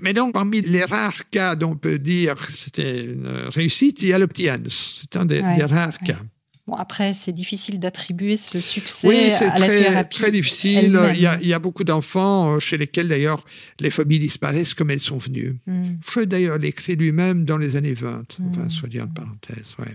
Mais 0.00 0.12
donc, 0.12 0.32
parmi 0.32 0.60
les 0.62 0.84
rares 0.84 1.28
cas 1.30 1.54
dont 1.54 1.72
on 1.72 1.76
peut 1.76 1.98
dire 1.98 2.34
que 2.34 2.50
c'était 2.50 3.04
une 3.04 3.26
réussite, 3.54 4.02
il 4.02 4.08
y 4.08 4.12
a 4.12 4.18
le 4.18 4.26
petit 4.26 4.50
Hans. 4.50 4.56
C'est 4.68 5.14
un 5.16 5.24
des, 5.24 5.40
Ouais, 5.40 5.56
des 5.56 5.64
rares 5.64 5.94
ouais. 6.00 6.06
cas. 6.06 6.18
Bon, 6.66 6.74
après, 6.76 7.12
c'est 7.12 7.32
difficile 7.32 7.78
d'attribuer 7.78 8.38
ce 8.38 8.58
succès 8.58 9.06
Oui, 9.06 9.30
à 9.32 9.44
la 9.58 9.66
très, 9.66 9.76
thérapie. 9.84 10.16
très 10.18 10.30
difficile. 10.30 10.98
Il 11.14 11.20
y, 11.20 11.26
a, 11.26 11.38
il 11.42 11.46
y 11.46 11.52
a 11.52 11.58
beaucoup 11.58 11.84
d'enfants 11.84 12.54
euh, 12.54 12.58
chez 12.58 12.78
lesquels, 12.78 13.06
d'ailleurs, 13.08 13.44
les 13.80 13.90
phobies 13.90 14.18
disparaissent 14.18 14.72
comme 14.72 14.90
elles 14.90 14.98
sont 15.00 15.18
venues. 15.18 15.58
Mhm. 15.66 15.98
Freud, 16.02 16.28
d'ailleurs, 16.30 16.56
l'écrit 16.58 16.96
lui-même 16.96 17.44
dans 17.44 17.58
les 17.58 17.76
années 17.76 17.92
20, 17.92 18.22
enfin, 18.50 18.64
Mm. 18.64 18.70
soit 18.70 18.88
dit 18.88 19.00
en 19.00 19.08
parenthèse. 19.08 19.74
Ouais. 19.78 19.94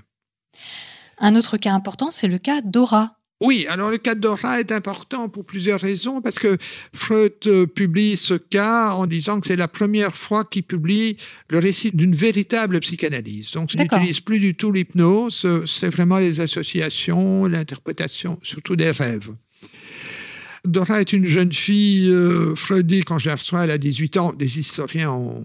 Un 1.18 1.36
autre 1.36 1.58
cas 1.58 1.74
important, 1.74 2.12
c'est 2.12 2.28
le 2.28 2.38
cas 2.38 2.62
d'Aura. 2.62 3.19
Oui, 3.42 3.66
alors 3.70 3.90
le 3.90 3.98
cas 3.98 4.16
d'Ora 4.16 4.60
est 4.60 4.72
important 4.74 5.30
pour 5.30 5.46
plusieurs 5.46 5.80
raisons, 5.80 6.22
parce 6.22 6.40
que 6.40 6.58
Freud 6.94 7.34
euh, 7.48 7.66
publie 7.66 8.18
ce 8.18 8.34
cas 8.34 8.92
en 8.92 9.08
disant 9.08 9.40
que 9.40 9.48
c'est 9.48 9.56
la 9.56 9.70
première 9.70 10.14
fois 10.16 10.44
qu'il 10.44 10.64
publie 10.64 11.16
le 11.48 11.60
récit 11.60 11.92
d'une 11.92 12.14
véritable 12.14 12.82
psychanalyse. 12.82 13.52
Donc, 13.52 13.74
il 13.74 13.80
n'utilise 13.80 14.20
plus 14.20 14.40
du 14.40 14.56
tout 14.56 14.74
l'hypnose, 14.74 15.44
euh, 15.46 15.66
c'est 15.66 15.90
vraiment 15.90 16.18
les 16.18 16.42
associations, 16.42 17.46
l'interprétation, 17.46 18.40
surtout 18.44 18.76
des 18.76 18.92
rêves. 18.92 19.30
Dora 20.70 21.02
est 21.02 21.14
une 21.14 21.26
jeune 21.26 21.52
fille, 21.52 22.10
euh, 22.10 22.56
Freud 22.56 22.88
dit 22.88 23.04
quand 23.04 23.20
je 23.20 23.30
la 23.30 23.36
reçois, 23.36 23.64
elle 23.64 23.72
a 23.72 23.78
18 23.78 24.18
ans, 24.18 24.34
des 24.34 24.60
historiens 24.60 25.12
ont 25.12 25.44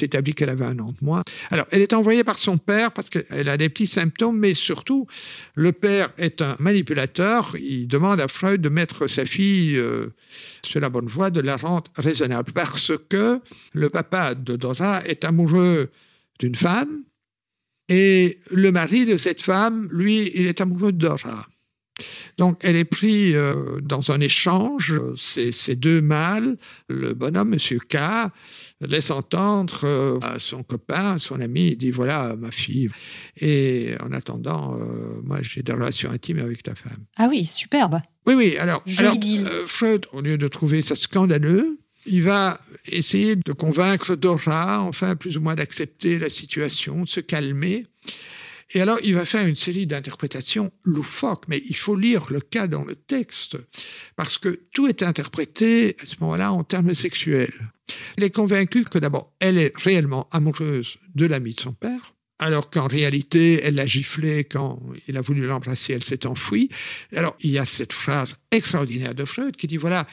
établi 0.00 0.34
qu'elle 0.34 0.50
avait 0.50 0.64
un 0.64 0.78
an 0.78 0.92
de 0.92 1.04
moins. 1.04 1.22
Alors, 1.50 1.66
elle 1.70 1.80
est 1.80 1.92
envoyée 1.92 2.24
par 2.24 2.38
son 2.38 2.58
père 2.58 2.92
parce 2.92 3.08
qu'elle 3.08 3.48
a 3.48 3.56
des 3.56 3.68
petits 3.68 3.86
symptômes, 3.86 4.38
mais 4.38 4.54
surtout, 4.54 5.06
le 5.54 5.72
père 5.72 6.10
est 6.18 6.42
un 6.42 6.56
manipulateur. 6.58 7.56
Il 7.58 7.88
demande 7.88 8.20
à 8.20 8.28
Freud 8.28 8.60
de 8.60 8.68
mettre 8.68 9.06
sa 9.06 9.24
fille 9.24 9.76
euh, 9.76 10.08
sur 10.62 10.80
la 10.80 10.90
bonne 10.90 11.06
voie, 11.06 11.30
de 11.30 11.40
la 11.40 11.56
rendre 11.56 11.90
raisonnable, 11.96 12.52
parce 12.52 12.92
que 13.08 13.40
le 13.72 13.90
papa 13.90 14.34
de 14.34 14.56
Dora 14.56 15.02
est 15.06 15.24
amoureux 15.24 15.90
d'une 16.38 16.56
femme 16.56 17.04
et 17.88 18.38
le 18.50 18.72
mari 18.72 19.04
de 19.04 19.16
cette 19.16 19.42
femme, 19.42 19.88
lui, 19.92 20.30
il 20.34 20.46
est 20.46 20.60
amoureux 20.60 20.92
de 20.92 20.98
Dora. 20.98 21.46
Donc, 22.38 22.58
elle 22.62 22.76
est 22.76 22.84
prise 22.84 23.34
euh, 23.36 23.80
dans 23.80 24.10
un 24.10 24.20
échange. 24.20 24.94
Ces, 25.16 25.76
deux 25.76 26.00
mâles, 26.00 26.56
le 26.88 27.14
bonhomme, 27.14 27.50
Monsieur 27.50 27.78
K, 27.78 27.96
laisse 28.80 29.10
entendre 29.10 29.80
euh, 29.84 30.18
à 30.20 30.38
son 30.38 30.62
copain, 30.62 31.14
à 31.14 31.18
son 31.18 31.40
ami, 31.40 31.68
il 31.68 31.76
dit 31.76 31.90
voilà 31.90 32.36
ma 32.36 32.50
fille. 32.50 32.90
Et 33.40 33.94
en 34.04 34.12
attendant, 34.12 34.78
euh, 34.78 35.20
moi 35.24 35.38
j'ai 35.42 35.62
des 35.62 35.72
relations 35.72 36.10
intimes 36.10 36.38
avec 36.38 36.62
ta 36.62 36.74
femme. 36.74 37.04
Ah 37.16 37.28
oui, 37.30 37.44
superbe. 37.44 38.00
Oui, 38.26 38.34
oui. 38.34 38.56
Alors, 38.58 38.84
alors, 38.98 39.16
Freud, 39.66 40.06
au 40.12 40.20
lieu 40.20 40.36
de 40.36 40.48
trouver 40.48 40.82
ça 40.82 40.94
scandaleux, 40.94 41.78
il 42.06 42.22
va 42.22 42.58
essayer 42.88 43.36
de 43.36 43.52
convaincre 43.52 44.14
Dora, 44.14 44.82
enfin 44.82 45.16
plus 45.16 45.36
ou 45.36 45.40
moins 45.40 45.54
d'accepter 45.54 46.18
la 46.18 46.30
situation, 46.30 47.02
de 47.02 47.08
se 47.08 47.20
calmer. 47.20 47.86
Et 48.76 48.80
alors, 48.82 48.98
il 49.02 49.14
va 49.14 49.24
faire 49.24 49.46
une 49.46 49.56
série 49.56 49.86
d'interprétations 49.86 50.70
loufoques, 50.84 51.44
mais 51.48 51.62
il 51.66 51.76
faut 51.76 51.96
lire 51.96 52.26
le 52.28 52.40
cas 52.40 52.66
dans 52.66 52.84
le 52.84 52.94
texte, 52.94 53.56
parce 54.16 54.36
que 54.36 54.60
tout 54.74 54.86
est 54.86 55.02
interprété 55.02 55.96
à 55.98 56.04
ce 56.04 56.16
moment-là 56.20 56.52
en 56.52 56.62
termes 56.62 56.94
sexuels. 56.94 57.70
Il 58.18 58.24
est 58.24 58.34
convaincu 58.34 58.84
que 58.84 58.98
d'abord, 58.98 59.34
elle 59.40 59.56
est 59.56 59.72
réellement 59.78 60.28
amoureuse 60.30 60.98
de 61.14 61.24
l'ami 61.24 61.54
de 61.54 61.60
son 61.60 61.72
père, 61.72 62.12
alors 62.38 62.68
qu'en 62.68 62.86
réalité, 62.86 63.62
elle 63.62 63.76
l'a 63.76 63.86
giflé 63.86 64.44
quand 64.44 64.78
il 65.08 65.16
a 65.16 65.22
voulu 65.22 65.46
l'embrasser, 65.46 65.94
elle 65.94 66.04
s'est 66.04 66.26
enfuie. 66.26 66.68
Alors, 67.14 67.34
il 67.40 67.52
y 67.52 67.58
a 67.58 67.64
cette 67.64 67.94
phrase 67.94 68.40
extraordinaire 68.50 69.14
de 69.14 69.24
Freud 69.24 69.56
qui 69.56 69.68
dit, 69.68 69.78
voilà, 69.78 70.06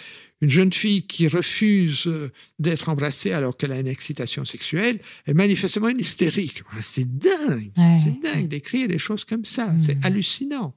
une 0.43 0.51
jeune 0.51 0.73
fille 0.73 1.03
qui 1.07 1.27
refuse 1.27 2.03
euh, 2.07 2.31
d'être 2.59 2.89
embrassée 2.89 3.31
alors 3.31 3.55
qu'elle 3.57 3.71
a 3.71 3.79
une 3.79 3.88
excitation 3.88 4.43
sexuelle 4.45 5.00
est 5.25 5.33
manifestement 5.33 5.88
une 5.89 6.00
hystérique. 6.00 6.62
Ah, 6.71 6.81
C'est 6.81 7.07
dingue, 7.17 7.71
Ouais. 7.77 7.97
c'est 8.03 8.19
dingue 8.21 8.47
d'écrire 8.47 8.88
des 8.88 8.97
choses 9.00 9.23
comme 9.25 9.45
ça, 9.45 9.67
Mm. 9.71 9.79
c'est 9.79 10.05
hallucinant. 10.05 10.75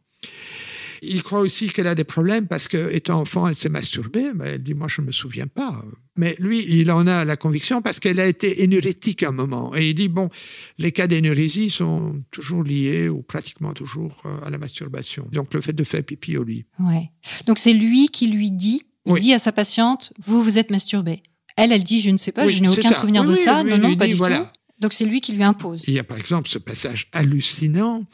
Il 1.03 1.23
croit 1.23 1.41
aussi 1.41 1.69
qu'elle 1.69 1.87
a 1.89 1.95
des 1.95 2.05
problèmes 2.05 2.47
parce 2.49 2.69
que, 2.69 2.91
étant 2.93 3.21
enfant, 3.21 3.47
elle 3.47 3.55
s'est 3.55 3.69
masturbée. 3.69 4.31
Mais 4.35 4.49
elle 4.55 4.63
dit, 4.63 4.73
moi, 4.75 4.89
je 4.89 5.03
ne 5.03 5.07
me 5.09 5.13
souviens 5.13 5.47
pas. 5.47 5.85
Mais 6.17 6.35
lui, 6.39 6.65
il 6.69 6.91
en 6.91 7.07
a 7.07 7.25
la 7.25 7.37
conviction 7.37 7.83
parce 7.83 8.01
qu'elle 8.01 8.19
a 8.19 8.27
été 8.27 8.63
énurétique 8.65 9.23
à 9.23 9.29
un 9.29 9.33
moment. 9.33 9.75
Et 9.77 9.91
il 9.91 9.95
dit, 9.95 10.09
bon, 10.09 10.31
les 10.79 10.93
cas 10.93 11.07
d'énurésie 11.07 11.69
sont 11.69 12.23
toujours 12.31 12.63
liés 12.65 13.09
ou 13.11 13.23
pratiquement 13.23 13.75
toujours 13.75 14.23
euh, 14.25 14.47
à 14.47 14.51
la 14.51 14.57
masturbation. 14.59 15.29
Donc, 15.33 15.53
le 15.53 15.61
fait 15.61 15.75
de 15.75 15.85
faire 15.85 16.03
pipi 16.03 16.39
au 16.39 16.45
lit. 16.45 16.65
Ouais. 16.81 17.11
Donc 17.47 17.59
c'est 17.59 17.75
lui 17.75 18.09
qui 18.09 18.29
lui 18.29 18.51
dit, 18.51 18.83
il 19.07 19.13
Oui. 19.13 19.21
dit 19.21 19.33
à 19.33 19.39
sa 19.39 19.53
patiente, 19.53 20.13
vous 20.19 20.43
vous 20.43 20.59
êtes 20.59 20.71
masturbé. 20.71 21.23
Elle, 21.57 21.73
elle 21.73 21.85
dit, 21.85 22.01
je 22.01 22.11
ne 22.11 22.17
sais 22.17 22.33
pas, 22.33 22.45
Oui, 22.47 22.53
je 22.55 22.61
n'ai 22.63 22.69
aucun 22.69 22.91
ça. 22.93 23.01
souvenir 23.01 23.23
Oui, 23.23 23.31
de 23.31 23.35
ça. 23.35 23.65
non, 23.65 23.79
non, 23.79 23.97
pas 23.97 24.05
dit, 24.07 24.13
du 24.13 24.17
voilà. 24.19 24.39
tout. 24.41 24.47
Donc 24.79 24.93
c'est 24.93 25.07
lui 25.07 25.23
qui 25.23 25.33
lui 25.33 25.43
impose. 25.43 25.85
Il 25.87 25.95
y 25.95 25.99
a 25.99 26.05
par 26.05 26.19
exemple 26.19 26.49
ce 26.51 26.59
passage 26.59 27.07
hallucinant. 27.13 28.05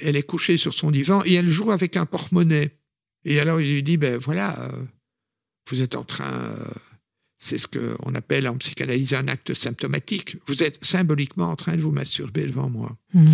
Elle 0.00 0.16
est 0.16 0.24
couchée 0.24 0.56
sur 0.56 0.74
son 0.74 0.90
divan 0.90 1.22
et 1.24 1.34
elle 1.34 1.48
joue 1.48 1.70
avec 1.70 1.96
un 1.96 2.06
porte-monnaie. 2.06 2.76
Et 3.24 3.38
alors 3.38 3.60
il 3.60 3.72
lui 3.72 3.82
dit, 3.84 3.96
ben 3.98 4.16
voilà, 4.18 4.58
euh, 4.62 4.72
vous 5.70 5.80
êtes 5.82 5.94
en 5.94 6.02
train, 6.02 6.32
euh, 6.32 6.56
c'est 7.38 7.56
ce 7.58 7.68
qu'on 7.68 8.14
appelle 8.16 8.48
en 8.48 8.56
psychanalyse 8.56 9.14
un 9.14 9.28
acte 9.28 9.54
symptomatique. 9.54 10.36
Vous 10.48 10.64
êtes 10.64 10.84
symboliquement 10.84 11.50
en 11.50 11.56
train 11.56 11.76
de 11.76 11.82
vous 11.82 11.92
masturber 11.92 12.46
devant 12.46 12.68
moi. 12.68 12.96
Hmm. 13.14 13.26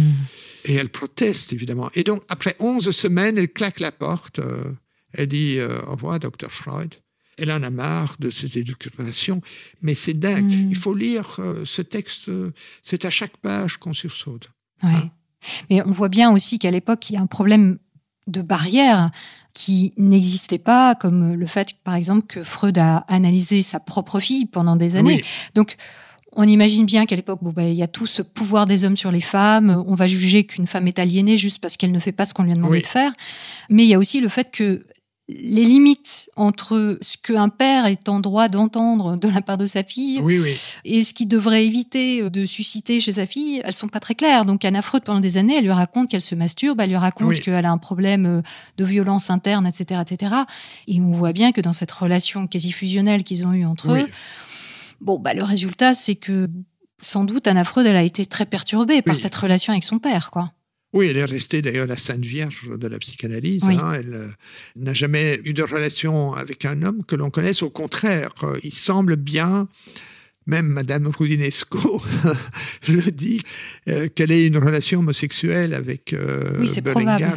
Et 0.66 0.74
elle 0.74 0.90
proteste, 0.90 1.54
évidemment. 1.54 1.90
Et 1.94 2.02
donc, 2.04 2.22
après 2.28 2.54
11 2.58 2.90
semaines, 2.90 3.38
elle 3.38 3.48
claque 3.50 3.80
la 3.80 3.92
porte. 3.92 4.40
euh, 4.40 4.62
elle 5.14 5.28
dit 5.28 5.58
Au 5.86 5.92
revoir, 5.92 6.18
docteur 6.18 6.50
Freud. 6.52 6.92
Elle 7.38 7.50
en 7.52 7.62
a 7.62 7.70
marre 7.70 8.16
de 8.18 8.30
ces 8.30 8.58
éducations. 8.58 9.40
Mais 9.82 9.94
c'est 9.94 10.14
dingue. 10.14 10.44
Mm. 10.44 10.70
Il 10.70 10.76
faut 10.76 10.94
lire 10.94 11.36
euh, 11.38 11.64
ce 11.64 11.82
texte. 11.82 12.28
euh, 12.28 12.52
c'est 12.82 13.04
à 13.04 13.10
chaque 13.10 13.36
page 13.38 13.76
qu'on 13.78 13.94
sursaute. 13.94 14.50
Ouais. 14.82 14.90
Ah. 14.94 15.04
Mais 15.70 15.82
on 15.82 15.90
voit 15.90 16.08
bien 16.08 16.30
aussi 16.32 16.58
qu'à 16.58 16.70
l'époque, 16.70 17.10
il 17.10 17.14
y 17.14 17.16
a 17.16 17.20
un 17.20 17.26
problème 17.26 17.78
de 18.26 18.40
barrière 18.40 19.10
qui 19.52 19.92
n'existait 19.98 20.58
pas, 20.58 20.94
comme 20.94 21.34
le 21.34 21.46
fait, 21.46 21.74
par 21.84 21.94
exemple, 21.94 22.26
que 22.26 22.42
Freud 22.42 22.78
a 22.78 22.98
analysé 23.08 23.62
sa 23.62 23.78
propre 23.80 24.18
fille 24.18 24.46
pendant 24.46 24.76
des 24.76 24.96
années. 24.96 25.16
Oui. 25.16 25.24
Donc, 25.54 25.76
on 26.32 26.42
imagine 26.48 26.84
bien 26.86 27.06
qu'à 27.06 27.14
l'époque, 27.14 27.38
bon, 27.42 27.50
ben, 27.52 27.68
il 27.68 27.74
y 27.76 27.82
a 27.82 27.86
tout 27.86 28.06
ce 28.06 28.20
pouvoir 28.22 28.66
des 28.66 28.84
hommes 28.84 28.96
sur 28.96 29.12
les 29.12 29.20
femmes. 29.20 29.84
On 29.86 29.94
va 29.94 30.06
juger 30.08 30.44
qu'une 30.44 30.66
femme 30.66 30.88
est 30.88 30.98
aliénée 30.98 31.36
juste 31.36 31.60
parce 31.60 31.76
qu'elle 31.76 31.92
ne 31.92 32.00
fait 32.00 32.10
pas 32.10 32.24
ce 32.24 32.34
qu'on 32.34 32.42
lui 32.42 32.50
a 32.52 32.56
demandé 32.56 32.78
Oui. 32.78 32.82
de 32.82 32.86
faire. 32.88 33.12
Mais 33.70 33.84
il 33.84 33.88
y 33.88 33.94
a 33.94 33.98
aussi 33.98 34.20
le 34.20 34.28
fait 34.28 34.50
que 34.50 34.84
les 35.28 35.64
limites 35.64 36.28
entre 36.36 36.98
ce 37.00 37.16
qu'un 37.16 37.48
père 37.48 37.86
est 37.86 38.10
en 38.10 38.20
droit 38.20 38.48
d'entendre 38.48 39.16
de 39.16 39.26
la 39.28 39.40
part 39.40 39.56
de 39.56 39.66
sa 39.66 39.82
fille 39.82 40.20
Oui, 40.20 40.38
oui. 40.38 40.54
et 40.84 41.02
ce 41.02 41.14
qui 41.14 41.24
devrait 41.24 41.64
éviter 41.64 42.28
de 42.28 42.44
susciter 42.44 43.00
chez 43.00 43.14
sa 43.14 43.24
fille, 43.24 43.62
elles 43.64 43.72
sont 43.72 43.88
pas 43.88 44.00
très 44.00 44.14
claires. 44.14 44.44
Donc 44.44 44.66
Anna 44.66 44.82
Freud, 44.82 45.02
pendant 45.02 45.20
des 45.20 45.38
années, 45.38 45.56
elle 45.56 45.64
lui 45.64 45.70
raconte 45.72 46.10
qu'elle 46.10 46.20
se 46.20 46.34
masturbe, 46.34 46.78
elle 46.80 46.90
lui 46.90 46.96
raconte 46.98 47.28
Oui. 47.28 47.40
qu'elle 47.40 47.64
a 47.64 47.70
un 47.70 47.78
problème 47.78 48.26
euh, 48.26 48.42
de 48.76 48.84
violence 48.84 49.30
interne, 49.30 49.66
etc., 49.66 50.02
etc. 50.06 50.34
Et 50.88 51.00
on 51.00 51.10
voit 51.12 51.32
bien 51.32 51.52
que 51.52 51.62
dans 51.62 51.72
cette 51.72 51.92
relation 51.92 52.46
quasi 52.46 52.70
fusionnelle 52.72 53.24
qu'ils 53.24 53.46
ont 53.46 53.52
eue 53.54 53.64
entre 53.64 53.92
eux, 53.92 54.06
Bon, 55.00 55.18
bah, 55.18 55.34
le 55.34 55.42
résultat, 55.42 55.92
c'est 55.94 56.14
que 56.14 56.48
sans 57.00 57.24
doute 57.24 57.46
Anna 57.46 57.64
Freud, 57.64 57.86
elle 57.86 57.96
a 57.96 58.02
été 58.02 58.24
très 58.24 58.46
perturbée 58.46 59.02
par 59.02 59.16
cette 59.16 59.34
relation 59.34 59.72
avec 59.72 59.84
son 59.84 59.98
père, 59.98 60.30
quoi. 60.30 60.52
Oui, 60.94 61.08
elle 61.08 61.16
est 61.16 61.24
restée 61.24 61.60
d'ailleurs 61.60 61.88
la 61.88 61.96
sainte 61.96 62.24
vierge 62.24 62.70
de 62.70 62.86
la 62.86 62.98
psychanalyse. 63.00 63.64
Hein. 63.64 63.94
Elle 63.98 64.14
euh, 64.14 64.28
n'a 64.76 64.94
jamais 64.94 65.40
eu 65.44 65.52
de 65.52 65.64
relation 65.64 66.34
avec 66.34 66.64
un 66.64 66.82
homme 66.82 67.04
que 67.04 67.16
l'on 67.16 67.30
connaisse. 67.30 67.64
Au 67.64 67.70
contraire, 67.70 68.30
euh, 68.44 68.56
il 68.62 68.72
semble 68.72 69.16
bien 69.16 69.66
même 70.46 70.66
Madame 70.66 71.06
Rudinesco 71.06 72.02
le 72.88 73.10
dit, 73.10 73.40
euh, 73.88 74.08
qu'elle 74.14 74.30
ait 74.30 74.46
une 74.46 74.58
relation 74.58 74.98
homosexuelle 75.00 75.72
avec 75.74 76.12
euh, 76.12 76.58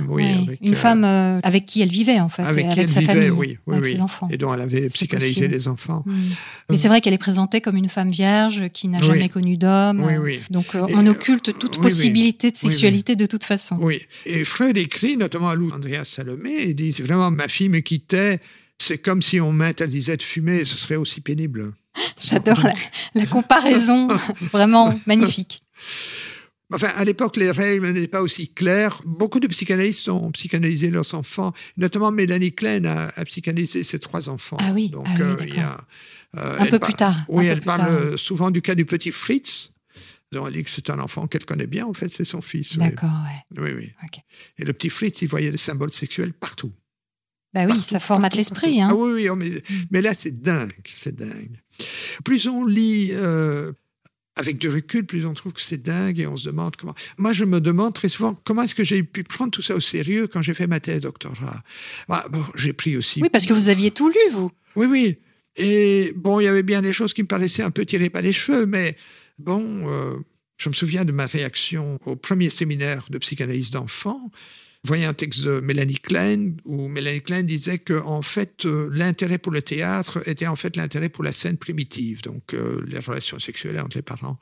oui, 0.10 0.58
une 0.62 0.74
euh, 0.74 0.76
femme 0.76 1.04
avec 1.04 1.66
qui 1.66 1.82
elle 1.82 1.90
vivait 1.90 2.20
en 2.20 2.30
fait, 2.30 2.44
avec, 2.44 2.66
avec 2.66 2.90
sa 2.90 3.00
vivait, 3.00 3.14
famille, 3.14 3.30
oui, 3.30 3.58
oui, 3.66 3.78
oui. 3.82 3.98
et 4.30 4.38
dont 4.38 4.54
elle 4.54 4.62
avait 4.62 4.90
psychanalysé 4.90 5.48
les 5.48 5.68
enfants. 5.68 6.04
Mm. 6.06 6.22
Mais 6.70 6.78
c'est 6.78 6.88
vrai 6.90 7.02
qu'elle 7.02 7.14
est 7.14 7.18
présentée 7.18 7.62
comme 7.62 7.78
une 7.78 7.90
femme 7.90 8.12
vierge 8.12 8.70
qui 8.70 8.88
n'a 8.88 9.02
jamais 9.02 9.30
connu 9.30 9.58
d'homme. 9.58 10.06
Donc 10.50 10.66
on 10.74 11.08
occulte 11.08 11.58
toute 11.58 11.80
possibilité 11.82 12.52
de 12.52 12.58
sexualité 12.58 13.16
de 13.16 13.26
toute 13.26 13.44
façon. 13.44 13.78
Oui. 13.80 14.02
Et 14.26 14.44
Freud 14.44 14.78
écrit 14.78 15.18
notamment 15.18 15.50
à 15.50 15.56
Lou 15.56 15.72
Andrea 15.72 16.04
Salomé, 16.04 16.64
il 16.68 16.76
dit 16.76 16.92
vraiment 16.92 17.32
ma 17.32 17.48
fille 17.48 17.70
me 17.70 17.80
quittait, 17.80 18.40
c'est 18.80 18.98
comme 18.98 19.22
si 19.22 19.40
on 19.40 19.52
m'interdisait 19.52 20.18
de 20.18 20.24
fumer, 20.24 20.64
ce 20.64 20.78
serait 20.78 20.96
aussi 20.96 21.22
pénible. 21.22 21.74
J'adore 22.24 22.62
la, 23.13 23.25
comparaison, 23.25 24.08
vraiment 24.51 24.98
magnifique. 25.06 25.63
Enfin, 26.74 26.89
à 26.96 27.06
l'époque, 27.06 27.38
les 27.38 27.51
règles 27.51 27.92
n'étaient 27.92 28.08
pas 28.08 28.22
aussi 28.22 28.50
claires. 28.50 29.00
Beaucoup 29.06 29.39
de 29.39 29.48
psychanalystes 29.48 30.10
ont 30.10 30.32
psychanalysé 30.32 30.89
leurs 30.89 31.13
enfants, 31.13 31.54
notamment 31.77 32.12
Mélanie 32.12 32.54
Klein 32.54 32.84
a, 32.84 33.25
psychanalysé 33.25 33.84
ses 33.84 34.00
trois 34.00 34.27
enfants. 34.27 34.58
Ah 34.60 34.72
oui, 34.74 34.89
Donc, 34.89 35.08
ah 35.08 35.22
euh, 35.22 35.38
il 35.48 35.56
y 35.56 35.60
a, 35.60 35.80
euh, 36.38 36.60
un 36.60 36.66
peu 36.66 36.80
plus 36.80 36.94
tard. 36.94 37.16
Oui, 37.30 37.46
elle 37.46 37.62
parle 37.62 38.18
souvent 38.18 38.51
du 38.51 38.62
cas 38.62 38.75
du 38.75 38.84
petit 38.84 39.12
Fritz, 39.12 39.72
dont 40.34 40.46
elle 40.46 40.54
dit 40.54 40.63
que 40.63 40.70
c'est 40.70 40.89
un 40.89 41.00
enfant 41.00 41.25
qu'elle 41.27 41.46
connaît 41.46 41.68
bien. 41.68 41.86
En 41.86 41.94
fait, 41.94 42.10
c'est 42.10 42.25
son 42.25 42.42
fils. 42.42 42.77
D'accord, 42.77 43.10
oui. 43.51 43.62
Oui, 43.62 43.70
oui. 43.77 43.92
Et 44.58 44.66
le 44.66 44.74
petit 44.74 44.89
Fritz, 44.89 45.22
il 45.22 45.30
voyait 45.30 45.51
des 45.51 45.58
symboles 45.58 45.94
sexuels 45.94 46.34
partout. 46.34 46.74
Bah 47.54 47.66
oui, 47.66 47.82
ça 47.82 48.00
formate 48.00 48.36
l'esprit. 48.36 48.82
Hein. 48.82 48.89
Ah 48.92 48.96
oui, 48.96 49.12
oui, 49.13 49.30
oh, 49.30 49.36
mais, 49.36 49.50
mais 49.89 50.01
là, 50.01 50.13
c'est 50.13 50.42
dingue, 50.42 50.74
c'est 50.84 51.16
dingue. 51.16 51.58
Plus 52.24 52.48
on 52.48 52.65
lit 52.65 53.10
euh, 53.12 53.72
avec 54.36 54.57
du 54.57 54.69
recul, 54.69 55.05
plus 55.05 55.25
on 55.25 55.34
trouve 55.34 55.53
que 55.53 55.62
c'est 55.62 55.81
dingue 55.81 56.19
et 56.19 56.27
on 56.27 56.38
se 56.38 56.46
demande 56.46 56.75
comment. 56.75 56.96
Moi, 57.17 57.34
je 57.34 57.46
me 57.46 57.60
demande 57.60 57.93
très 57.93 58.10
souvent 58.10 58.36
comment 58.43 58.63
est-ce 58.63 58.75
que 58.75 58.84
j'ai 58.84 59.03
pu 59.03 59.24
prendre 59.24 59.51
tout 59.51 59.62
ça 59.62 59.75
au 59.75 59.79
sérieux 59.79 60.27
quand 60.27 60.41
j'ai 60.41 60.53
fait 60.53 60.67
ma 60.67 60.79
thèse 60.79 61.01
doctorat. 61.01 61.62
Bah, 62.07 62.25
bon, 62.29 62.43
j'ai 62.55 62.74
pris 62.74 62.98
aussi. 62.98 63.22
Oui, 63.22 63.29
parce 63.29 63.46
que 63.46 63.53
vous 63.53 63.69
aviez 63.69 63.91
tout 63.91 64.10
lu, 64.10 64.31
vous. 64.31 64.51
Oui, 64.75 64.88
oui. 64.88 65.17
Et 65.57 66.13
bon, 66.15 66.39
il 66.39 66.43
y 66.43 66.48
avait 66.48 66.63
bien 66.63 66.81
des 66.81 66.93
choses 66.93 67.13
qui 67.13 67.24
me 67.24 67.27
paraissaient 67.27 67.63
un 67.63 67.72
peu 67.72 67.86
tirées 67.86 68.12
par 68.12 68.22
les 68.22 68.34
cheveux, 68.34 68.67
mais 68.67 68.96
bon, 69.39 69.89
euh, 69.89 70.15
je 70.57 70.69
me 70.69 70.74
souviens 70.74 71.03
de 71.03 71.12
ma 71.12 71.25
réaction 71.25 71.98
au 72.05 72.15
premier 72.15 72.51
séminaire 72.51 73.05
de 73.10 73.17
psychanalyse 73.17 73.72
d'enfants 73.72 74.31
voyez 74.88 75.06
un 75.06 75.13
texte 75.13 75.41
de 75.41 75.60
Mélanie 75.60 76.00
Klein 76.00 76.53
où 76.65 76.88
Mélanie 76.88 77.22
Klein 77.22 77.44
disait 77.44 77.77
que 77.77 78.00
en 78.01 78.22
fait 78.22 78.65
euh, 78.65 78.89
l'intérêt 78.91 79.38
pour 79.38 79.51
le 79.51 79.62
théâtre 79.62 80.27
était 80.27 80.48
en 80.48 80.56
fait 80.56 80.75
l'intérêt 80.75 81.10
pour 81.10 81.24
la 81.24 81.32
scène 81.32 81.58
primitive, 81.58 82.22
donc 82.22 82.53
euh, 82.53 82.84
les 82.88 83.00
relations 83.00 83.39
sexuelles 83.39 83.79
entre 83.79 83.98
les 83.98 84.01
parents. 84.01 84.38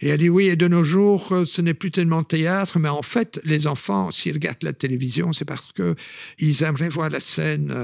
Et 0.00 0.08
elle 0.08 0.18
dit 0.18 0.28
oui, 0.28 0.46
et 0.46 0.56
de 0.56 0.66
nos 0.66 0.82
jours, 0.82 1.32
euh, 1.32 1.44
ce 1.44 1.60
n'est 1.60 1.74
plus 1.74 1.90
tellement 1.90 2.22
théâtre, 2.22 2.78
mais 2.78 2.88
en 2.88 3.02
fait, 3.02 3.40
les 3.44 3.66
enfants, 3.66 4.10
s'ils 4.10 4.32
regardent 4.32 4.62
la 4.62 4.72
télévision, 4.72 5.32
c'est 5.32 5.44
parce 5.44 5.72
qu'ils 5.72 6.62
aimeraient 6.62 6.88
voir 6.88 7.10
la 7.10 7.20
scène 7.20 7.74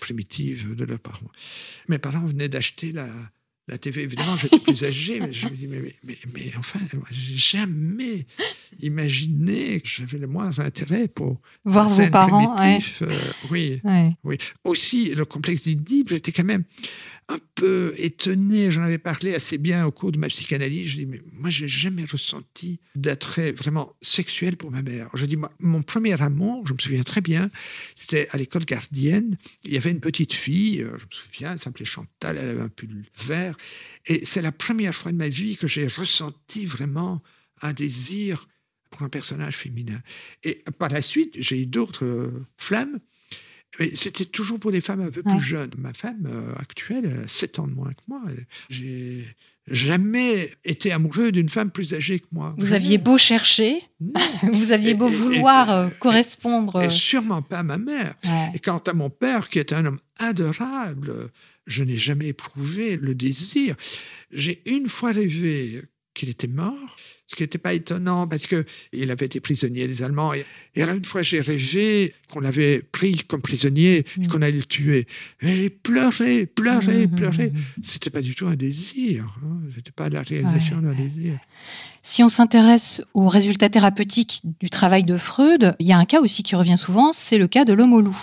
primitive 0.00 0.74
de 0.74 0.84
leurs 0.84 0.98
parents. 0.98 1.30
Mes 1.88 1.98
parents 1.98 2.26
venaient 2.26 2.48
d'acheter 2.48 2.92
la, 2.92 3.06
la 3.68 3.78
TV, 3.78 4.02
évidemment, 4.02 4.36
j'étais 4.36 4.60
plus 4.60 4.84
âgé, 4.84 5.18
mais 5.18 5.32
je 5.32 5.48
me 5.48 5.56
dis, 5.56 5.66
mais, 5.66 5.80
mais, 6.04 6.16
mais 6.34 6.52
enfin, 6.56 6.78
j'ai 7.10 7.36
jamais 7.36 8.24
imaginé 8.80 9.80
que 9.80 9.88
j'avais 9.88 10.18
le 10.18 10.28
moindre 10.28 10.60
intérêt 10.60 11.08
pour 11.08 11.40
voir 11.64 11.88
vos 11.88 12.10
parents. 12.10 12.56
Euh, 12.60 13.08
oui, 13.50 13.82
oui. 14.22 14.38
Aussi, 14.62 15.12
le 15.14 15.24
complexe 15.24 15.64
d'Oedipe, 15.64 16.10
j'étais 16.10 16.30
quand 16.30 16.44
même 16.44 16.62
un 17.28 17.38
peu 17.54 17.92
étonné. 17.98 18.70
J'en 18.70 18.82
avais 18.82 18.98
parlé 18.98 19.34
assez 19.34 19.58
bien 19.58 19.84
au 19.86 19.90
cours 19.90 20.12
de 20.12 20.18
ma 20.18 20.28
psychanalyse. 20.28 20.90
Je 20.90 20.96
dis, 20.96 21.06
mais 21.06 21.20
moi, 21.34 21.50
j'ai 21.50 21.68
jamais 21.68 22.04
ressenti 22.04 22.80
d'attrait 22.94 23.52
vraiment 23.52 23.92
sexuel 24.02 24.56
pour 24.56 24.70
ma 24.70 24.82
mère. 24.82 25.08
Je 25.14 25.26
dis, 25.26 25.36
mon 25.60 25.82
premier 25.82 26.20
amour, 26.22 26.66
je 26.66 26.72
me 26.72 26.78
souviens 26.78 27.02
très 27.02 27.20
bien, 27.20 27.50
c'était 27.94 28.28
à 28.30 28.36
l'école 28.36 28.64
gardienne. 28.64 29.36
Il 29.64 29.72
y 29.72 29.76
avait 29.76 29.90
une 29.90 30.00
petite 30.00 30.32
fille, 30.32 30.82
euh, 30.82 30.96
je 30.98 31.04
me 31.04 31.10
souviens, 31.10 31.52
elle 31.52 31.58
s'appelait 31.58 31.84
Chantal, 31.84 32.36
elle 32.36 32.48
avait 32.48 32.62
un 32.62 32.68
pull 32.68 33.04
vert. 33.18 33.56
Et 34.06 34.24
c'est 34.24 34.42
la 34.42 34.52
première 34.52 34.94
fois 34.94 35.12
de 35.12 35.16
ma 35.16 35.28
vie 35.28 35.56
que 35.56 35.66
j'ai 35.66 35.88
ressenti 35.88 36.64
vraiment 36.64 37.22
un 37.62 37.72
désir 37.72 38.46
pour 38.90 39.02
un 39.02 39.08
personnage 39.08 39.56
féminin. 39.56 40.00
Et 40.44 40.62
par 40.78 40.90
la 40.90 41.02
suite, 41.02 41.34
j'ai 41.38 41.62
eu 41.62 41.66
d'autres 41.66 42.04
euh, 42.04 42.46
flammes. 42.56 42.98
C'était 43.94 44.24
toujours 44.24 44.58
pour 44.58 44.72
des 44.72 44.80
femmes 44.80 45.00
un 45.00 45.10
peu 45.10 45.22
plus 45.22 45.40
jeunes. 45.40 45.70
Ma 45.78 45.92
femme 45.92 46.26
euh, 46.26 46.54
actuelle, 46.56 47.06
a 47.24 47.28
7 47.28 47.58
ans 47.58 47.66
de 47.66 47.74
moins 47.74 47.92
que 47.92 48.02
moi. 48.08 48.22
J'ai 48.70 49.24
jamais 49.68 50.50
été 50.64 50.92
amoureux 50.92 51.32
d'une 51.32 51.48
femme 51.48 51.70
plus 51.70 51.92
âgée 51.92 52.20
que 52.20 52.26
moi. 52.32 52.54
Vous 52.58 52.72
aviez 52.72 52.98
beau 52.98 53.18
chercher, 53.18 53.82
vous 54.42 54.72
aviez 54.72 54.94
beau 54.94 55.08
vouloir 55.08 55.70
euh, 55.70 55.88
correspondre. 55.98 56.82
Et, 56.82 56.90
sûrement 56.90 57.42
pas 57.42 57.62
ma 57.62 57.78
mère. 57.78 58.14
Et 58.54 58.58
quant 58.58 58.78
à 58.78 58.92
mon 58.92 59.10
père, 59.10 59.48
qui 59.48 59.58
est 59.58 59.72
un 59.72 59.84
homme 59.86 59.98
adorable, 60.18 61.30
je 61.66 61.82
n'ai 61.82 61.96
jamais 61.96 62.28
éprouvé 62.28 62.96
le 62.96 63.14
désir. 63.14 63.74
J'ai 64.30 64.62
une 64.66 64.88
fois 64.88 65.12
rêvé 65.12 65.82
qu'il 66.14 66.28
était 66.28 66.46
mort 66.46 66.96
ce 67.28 67.36
qui 67.36 67.42
n'était 67.42 67.58
pas 67.58 67.74
étonnant 67.74 68.26
parce 68.26 68.46
qu'il 68.46 69.10
avait 69.10 69.26
été 69.26 69.40
prisonnier 69.40 69.88
des 69.88 70.02
Allemands. 70.02 70.32
Et, 70.34 70.82
alors 70.82 70.94
une 70.94 71.04
fois, 71.04 71.22
j'ai 71.22 71.40
rêvé 71.40 72.14
qu'on 72.30 72.40
l'avait 72.40 72.82
pris 72.92 73.16
comme 73.28 73.42
prisonnier 73.42 73.98
et 73.98 74.04
mm. 74.20 74.28
qu'on 74.28 74.42
allait 74.42 74.58
le 74.58 74.64
tuer. 74.64 75.06
j'ai 75.40 75.70
pleuré, 75.70 76.46
pleuré, 76.46 77.06
mm, 77.06 77.10
mm, 77.10 77.14
pleuré. 77.16 77.52
C'était 77.82 78.10
pas 78.10 78.22
du 78.22 78.34
tout 78.34 78.46
un 78.46 78.54
désir. 78.54 79.24
Hein. 79.44 79.58
C'était 79.74 79.92
pas 79.92 80.08
la 80.08 80.22
réalisation 80.22 80.80
d'un 80.80 80.94
désir. 80.94 81.38
Si 82.02 82.22
on 82.22 82.28
s'intéresse 82.28 83.02
aux 83.14 83.28
résultats 83.28 83.68
thérapeutiques 83.68 84.42
du 84.60 84.70
travail 84.70 85.02
de 85.02 85.16
Freud, 85.16 85.74
il 85.80 85.86
y 85.86 85.92
a 85.92 85.98
un 85.98 86.04
cas 86.04 86.20
aussi 86.20 86.44
qui 86.44 86.54
revient 86.54 86.78
souvent, 86.78 87.12
c'est 87.12 87.38
le 87.38 87.48
cas 87.48 87.64
de 87.64 87.72
l'homme 87.72 87.92
au 87.92 88.00
loup. 88.00 88.16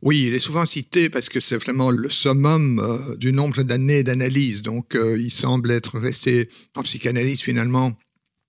Oui, 0.00 0.24
il 0.28 0.34
est 0.34 0.38
souvent 0.38 0.64
cité 0.64 1.10
parce 1.10 1.28
que 1.28 1.40
c'est 1.40 1.56
vraiment 1.56 1.90
le 1.90 2.08
summum 2.08 2.78
euh, 2.78 3.16
du 3.16 3.32
nombre 3.32 3.62
d'années 3.64 4.04
d'analyse. 4.04 4.62
Donc, 4.62 4.94
euh, 4.94 5.20
il 5.20 5.32
semble 5.32 5.72
être 5.72 5.98
resté 5.98 6.48
en 6.76 6.82
psychanalyse 6.82 7.40
finalement 7.40 7.92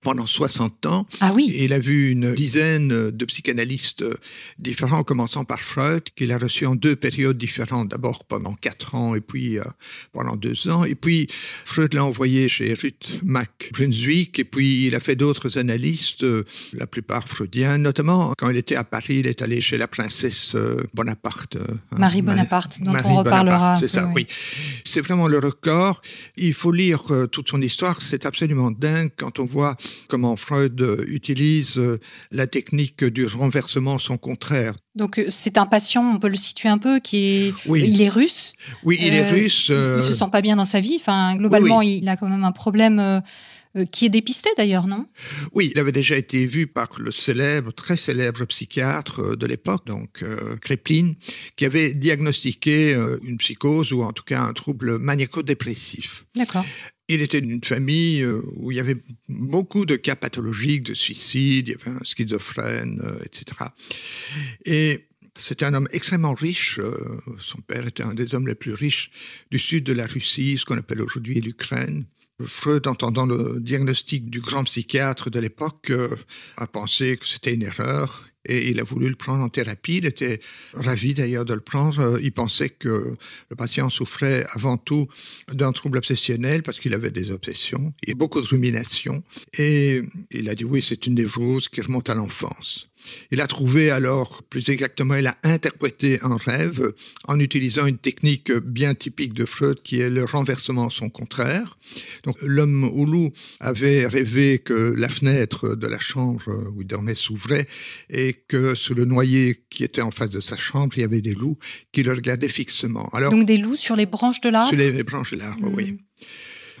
pendant 0.02 0.26
60 0.26 0.86
ans. 0.86 1.06
Ah 1.20 1.30
oui. 1.34 1.50
Et 1.54 1.64
il 1.64 1.72
a 1.72 1.78
vu 1.78 2.10
une 2.10 2.34
dizaine 2.34 3.10
de 3.10 3.24
psychanalystes 3.24 4.04
différents, 4.58 5.04
commençant 5.04 5.44
par 5.44 5.60
Freud, 5.60 6.04
qu'il 6.16 6.32
a 6.32 6.38
reçu 6.38 6.66
en 6.66 6.74
deux 6.74 6.96
périodes 6.96 7.36
différentes. 7.36 7.88
D'abord 7.88 8.24
pendant 8.24 8.54
quatre 8.54 8.94
ans 8.94 9.14
et 9.14 9.20
puis 9.20 9.58
euh, 9.58 9.64
pendant 10.12 10.36
deux 10.36 10.68
ans. 10.68 10.84
Et 10.84 10.94
puis 10.94 11.26
Freud 11.30 11.92
l'a 11.92 12.04
envoyé 12.04 12.48
chez 12.48 12.72
Ruth 12.74 13.20
Mac 13.24 13.70
Brunswick. 13.72 14.38
Et 14.38 14.44
puis 14.44 14.86
il 14.86 14.94
a 14.94 15.00
fait 15.00 15.16
d'autres 15.16 15.58
analystes, 15.58 16.24
euh, 16.24 16.44
la 16.72 16.86
plupart 16.86 17.28
freudiens. 17.28 17.78
Notamment 17.78 18.32
quand 18.38 18.48
il 18.48 18.56
était 18.56 18.76
à 18.76 18.84
Paris, 18.84 19.18
il 19.18 19.26
est 19.26 19.42
allé 19.42 19.60
chez 19.60 19.76
la 19.76 19.88
princesse 19.88 20.54
euh, 20.54 20.82
Bonaparte. 20.94 21.56
Hein. 21.56 21.98
Marie 21.98 22.22
Bonaparte, 22.22 22.80
dont 22.82 22.94
on 23.04 23.16
reparlera. 23.16 23.78
C'est 23.78 23.88
ça, 23.88 24.10
oui. 24.14 24.26
C'est 24.84 25.00
vraiment 25.00 25.28
le 25.28 25.38
record. 25.38 26.00
Il 26.36 26.54
faut 26.54 26.72
lire 26.72 27.02
toute 27.30 27.50
son 27.50 27.60
histoire. 27.60 28.00
C'est 28.00 28.24
absolument 28.24 28.70
dingue 28.70 29.10
quand 29.16 29.38
on 29.38 29.44
voit 29.44 29.76
comment 30.08 30.36
Freud 30.36 30.84
utilise 31.06 31.78
euh, 31.78 31.98
la 32.30 32.46
technique 32.46 33.04
du 33.04 33.26
renversement 33.26 33.98
son 33.98 34.16
contraire. 34.16 34.74
Donc 34.94 35.18
euh, 35.18 35.26
c'est 35.30 35.58
un 35.58 35.66
patient, 35.66 36.14
on 36.14 36.18
peut 36.18 36.28
le 36.28 36.36
situer 36.36 36.68
un 36.68 36.78
peu, 36.78 37.00
qui 37.00 37.16
est, 37.16 37.54
il 37.66 38.02
est 38.02 38.08
russe. 38.08 38.52
Oui, 38.82 38.98
il 39.00 39.14
est 39.14 39.24
euh, 39.24 39.30
russe. 39.30 39.68
Il 39.68 40.02
se 40.02 40.12
sent 40.12 40.28
pas 40.32 40.42
bien 40.42 40.56
dans 40.56 40.64
sa 40.64 40.80
vie. 40.80 40.96
Enfin, 40.98 41.36
globalement, 41.36 41.82
il 41.82 42.08
a 42.08 42.16
quand 42.16 42.28
même 42.28 42.44
un 42.44 42.52
problème. 42.52 43.22
qui 43.92 44.06
est 44.06 44.08
dépisté 44.08 44.50
d'ailleurs, 44.56 44.88
non? 44.88 45.06
Oui, 45.52 45.70
il 45.72 45.78
avait 45.78 45.92
déjà 45.92 46.16
été 46.16 46.44
vu 46.44 46.66
par 46.66 46.88
le 46.98 47.12
célèbre, 47.12 47.72
très 47.72 47.96
célèbre 47.96 48.44
psychiatre 48.46 49.36
de 49.36 49.46
l'époque, 49.46 49.86
donc 49.86 50.24
Kreplin, 50.60 51.12
qui 51.54 51.66
avait 51.66 51.94
diagnostiqué 51.94 52.96
une 53.22 53.36
psychose 53.38 53.92
ou 53.92 54.02
en 54.02 54.12
tout 54.12 54.24
cas 54.24 54.42
un 54.42 54.52
trouble 54.54 54.98
maniaco-dépressif. 54.98 56.24
D'accord. 56.34 56.64
Il 57.12 57.22
était 57.22 57.40
d'une 57.40 57.62
famille 57.64 58.22
euh, 58.22 58.40
où 58.54 58.70
il 58.70 58.76
y 58.76 58.80
avait 58.80 58.96
beaucoup 59.28 59.84
de 59.84 59.96
cas 59.96 60.14
pathologiques, 60.14 60.84
de 60.84 60.94
suicide, 60.94 61.66
il 61.66 61.72
y 61.72 61.74
avait 61.74 61.98
un 61.98 62.04
schizophrène, 62.04 63.00
euh, 63.02 63.18
etc. 63.24 63.70
Et 64.64 65.08
c'était 65.36 65.64
un 65.64 65.74
homme 65.74 65.88
extrêmement 65.90 66.34
riche. 66.34 66.78
Euh, 66.78 67.20
son 67.36 67.60
père 67.62 67.84
était 67.84 68.04
un 68.04 68.14
des 68.14 68.36
hommes 68.36 68.46
les 68.46 68.54
plus 68.54 68.74
riches 68.74 69.10
du 69.50 69.58
sud 69.58 69.82
de 69.82 69.92
la 69.92 70.06
Russie, 70.06 70.56
ce 70.56 70.64
qu'on 70.64 70.78
appelle 70.78 71.02
aujourd'hui 71.02 71.40
l'Ukraine. 71.40 72.04
Freud, 72.44 72.86
entendant 72.86 73.26
le 73.26 73.58
diagnostic 73.58 74.30
du 74.30 74.40
grand 74.40 74.62
psychiatre 74.62 75.30
de 75.30 75.40
l'époque, 75.40 75.92
a 76.56 76.66
pensé 76.68 77.16
que 77.16 77.26
c'était 77.26 77.54
une 77.54 77.62
erreur. 77.62 78.29
Et 78.46 78.70
il 78.70 78.80
a 78.80 78.82
voulu 78.82 79.08
le 79.08 79.16
prendre 79.16 79.42
en 79.42 79.48
thérapie. 79.48 79.98
Il 79.98 80.06
était 80.06 80.40
ravi 80.72 81.14
d'ailleurs 81.14 81.44
de 81.44 81.54
le 81.54 81.60
prendre. 81.60 82.18
Il 82.22 82.32
pensait 82.32 82.70
que 82.70 83.16
le 83.50 83.56
patient 83.56 83.90
souffrait 83.90 84.44
avant 84.54 84.76
tout 84.76 85.08
d'un 85.52 85.72
trouble 85.72 85.98
obsessionnel 85.98 86.62
parce 86.62 86.78
qu'il 86.78 86.94
avait 86.94 87.10
des 87.10 87.30
obsessions 87.30 87.92
et 88.06 88.14
beaucoup 88.14 88.40
de 88.40 88.46
ruminations. 88.46 89.22
Et 89.58 90.02
il 90.30 90.48
a 90.48 90.54
dit 90.54 90.64
oui, 90.64 90.82
c'est 90.82 91.06
une 91.06 91.14
névrose 91.14 91.68
qui 91.68 91.80
remonte 91.80 92.08
à 92.08 92.14
l'enfance. 92.14 92.90
Il 93.30 93.40
a 93.40 93.46
trouvé 93.46 93.90
alors, 93.90 94.42
plus 94.42 94.68
exactement, 94.70 95.14
il 95.14 95.26
a 95.26 95.36
interprété 95.42 96.18
un 96.22 96.36
rêve 96.36 96.92
en 97.28 97.38
utilisant 97.38 97.86
une 97.86 97.98
technique 97.98 98.52
bien 98.52 98.94
typique 98.94 99.32
de 99.34 99.44
Freud 99.44 99.82
qui 99.82 100.00
est 100.00 100.10
le 100.10 100.24
renversement 100.24 100.90
son 100.90 101.08
contraire. 101.08 101.78
Donc 102.24 102.36
l'homme 102.42 102.84
au 102.84 103.04
loup 103.04 103.30
avait 103.60 104.06
rêvé 104.06 104.58
que 104.58 104.94
la 104.96 105.08
fenêtre 105.08 105.74
de 105.74 105.86
la 105.86 105.98
chambre 105.98 106.50
où 106.74 106.82
il 106.82 106.86
dormait 106.86 107.14
s'ouvrait 107.14 107.66
et 108.08 108.34
que 108.48 108.74
sous 108.74 108.94
le 108.94 109.04
noyer 109.04 109.62
qui 109.70 109.84
était 109.84 110.02
en 110.02 110.10
face 110.10 110.30
de 110.30 110.40
sa 110.40 110.56
chambre, 110.56 110.96
il 110.96 111.00
y 111.00 111.04
avait 111.04 111.20
des 111.20 111.34
loups 111.34 111.58
qui 111.92 112.02
le 112.02 112.12
regardaient 112.12 112.48
fixement. 112.48 113.08
Alors, 113.12 113.32
Donc 113.32 113.46
des 113.46 113.56
loups 113.56 113.76
sur 113.76 113.96
les 113.96 114.06
branches 114.06 114.40
de 114.40 114.48
l'arbre? 114.48 114.70
Sur 114.70 114.78
les 114.78 115.02
branches 115.02 115.32
de 115.32 115.38
l'arbre, 115.38 115.70
oui. 115.72 115.98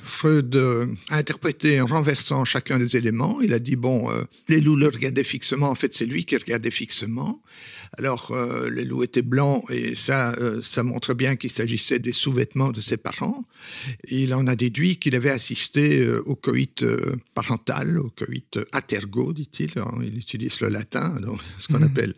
Freud 0.02 0.54
euh, 0.56 0.86
a 1.10 1.16
interprété 1.16 1.80
en 1.80 1.86
renversant 1.86 2.44
chacun 2.44 2.78
des 2.78 2.96
éléments. 2.96 3.40
Il 3.40 3.52
a 3.52 3.58
dit, 3.58 3.76
bon, 3.76 4.10
euh, 4.10 4.22
les 4.48 4.60
loups 4.60 4.76
le 4.76 4.88
regardaient 4.88 5.24
fixement, 5.24 5.70
en 5.70 5.74
fait 5.74 5.94
c'est 5.94 6.06
lui 6.06 6.24
qui 6.24 6.36
regardait 6.36 6.70
fixement. 6.70 7.42
Alors 7.98 8.30
euh, 8.30 8.70
les 8.70 8.84
loups 8.84 9.02
étaient 9.02 9.22
blancs 9.22 9.64
et 9.70 9.94
ça, 9.94 10.34
ça 10.62 10.82
montre 10.82 11.14
bien 11.14 11.36
qu'il 11.36 11.50
s'agissait 11.50 11.98
des 11.98 12.12
sous-vêtements 12.12 12.70
de 12.70 12.80
ses 12.80 12.96
parents. 12.96 13.44
il 14.08 14.32
en 14.34 14.46
a 14.46 14.54
déduit 14.54 14.96
qu'il 14.96 15.14
avait 15.16 15.30
assisté 15.30 16.08
au 16.26 16.36
coït 16.36 16.84
parental, 17.34 17.98
au 17.98 18.10
coït 18.10 18.58
atergo, 18.72 19.32
dit-il. 19.32 19.72
Il 20.02 20.16
utilise 20.16 20.60
le 20.60 20.68
latin, 20.68 21.08
donc, 21.20 21.40
ce 21.58 21.68
qu'on 21.68 21.80
mmh. 21.80 21.84
appelle 21.84 22.14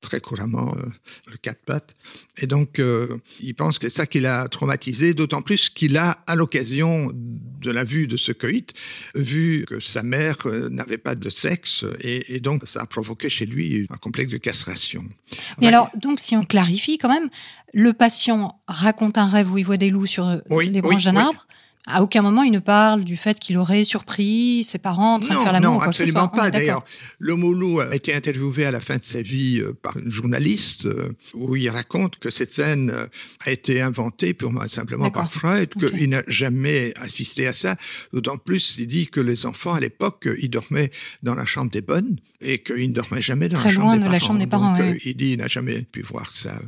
très 0.00 0.20
couramment 0.20 0.74
euh, 0.76 0.86
le 1.30 1.36
quatre 1.36 1.62
pattes. 1.64 1.94
Et 2.38 2.46
donc, 2.46 2.78
euh, 2.78 3.18
il 3.40 3.54
pense 3.54 3.78
que 3.78 3.88
c'est 3.88 3.96
ça 3.96 4.06
qui 4.06 4.20
l'a 4.20 4.48
traumatisé, 4.48 5.14
d'autant 5.14 5.42
plus 5.42 5.68
qu'il 5.68 5.96
a, 5.96 6.22
à 6.26 6.34
l'occasion 6.34 7.12
de 7.14 7.70
la 7.70 7.84
vue 7.84 8.06
de 8.06 8.16
ce 8.16 8.32
coït, 8.32 8.72
vu 9.14 9.64
que 9.66 9.78
sa 9.80 10.02
mère 10.02 10.36
euh, 10.46 10.68
n'avait 10.70 10.98
pas 10.98 11.14
de 11.14 11.30
sexe, 11.30 11.84
et, 12.00 12.40
donc 12.40 12.66
ça 12.66 12.80
a 12.82 12.86
provoqué 12.86 13.28
chez 13.28 13.46
lui 13.46 13.86
un 13.90 13.96
complexe 13.96 14.32
de 14.32 14.38
castration. 14.38 15.04
Mais 15.60 15.68
alors, 15.68 15.90
donc, 15.96 16.20
si 16.20 16.36
on 16.36 16.44
clarifie 16.44 16.98
quand 16.98 17.10
même, 17.10 17.28
le 17.74 17.92
patient 17.92 18.60
raconte 18.66 19.18
un 19.18 19.26
rêve 19.26 19.52
où 19.52 19.58
il 19.58 19.64
voit 19.64 19.76
des 19.76 19.90
loups 19.90 20.06
sur 20.06 20.40
les 20.50 20.80
branches 20.80 21.04
d'un 21.04 21.16
arbre. 21.16 21.46
À 21.86 22.02
aucun 22.02 22.20
moment, 22.20 22.42
il 22.42 22.52
ne 22.52 22.58
parle 22.58 23.04
du 23.04 23.16
fait 23.16 23.38
qu'il 23.38 23.56
aurait 23.56 23.84
surpris 23.84 24.64
ses 24.64 24.78
parents 24.78 25.14
en 25.14 25.18
train 25.20 25.34
de 25.34 25.40
faire 25.40 25.52
l'amour. 25.52 25.74
Non, 25.74 25.80
absolument 25.80 26.28
pas. 26.28 26.50
D'ailleurs, 26.50 26.84
Lomolo 27.18 27.80
a 27.80 27.94
été 27.94 28.14
interviewé 28.14 28.66
à 28.66 28.70
la 28.70 28.80
fin 28.80 28.98
de 28.98 29.04
sa 29.04 29.22
vie 29.22 29.60
euh, 29.60 29.72
par 29.72 29.96
une 29.96 30.10
journaliste 30.10 30.84
euh, 30.84 31.16
où 31.34 31.56
il 31.56 31.68
raconte 31.70 32.18
que 32.18 32.30
cette 32.30 32.52
scène 32.52 32.90
euh, 32.90 33.06
a 33.46 33.50
été 33.50 33.80
inventée 33.80 34.34
purement 34.34 34.68
simplement 34.68 35.10
par 35.10 35.32
Freud, 35.32 35.70
qu'il 35.74 36.10
n'a 36.10 36.22
jamais 36.28 36.92
assisté 36.96 37.46
à 37.46 37.52
ça. 37.52 37.76
D'autant 38.12 38.36
plus, 38.36 38.76
il 38.78 38.86
dit 38.86 39.08
que 39.08 39.20
les 39.20 39.46
enfants 39.46 39.72
à 39.72 39.80
l'époque, 39.80 40.28
ils 40.40 40.50
dormaient 40.50 40.90
dans 41.22 41.34
la 41.34 41.46
chambre 41.46 41.70
des 41.70 41.80
bonnes 41.82 42.18
et 42.40 42.58
qu'il 42.58 42.88
ne 42.88 42.94
dormait 42.94 43.20
jamais 43.20 43.48
dans 43.48 43.62
la, 43.62 43.70
chambre 43.70 43.98
de 43.98 44.10
la 44.10 44.18
chambre 44.18 44.38
des 44.38 44.46
parents. 44.46 44.76
Donc, 44.76 44.96
il 45.04 45.16
dit 45.16 45.30
qu'il 45.30 45.38
n'a 45.38 45.46
jamais 45.46 45.82
pu 45.82 46.00
voir 46.00 46.30
ça. 46.30 46.60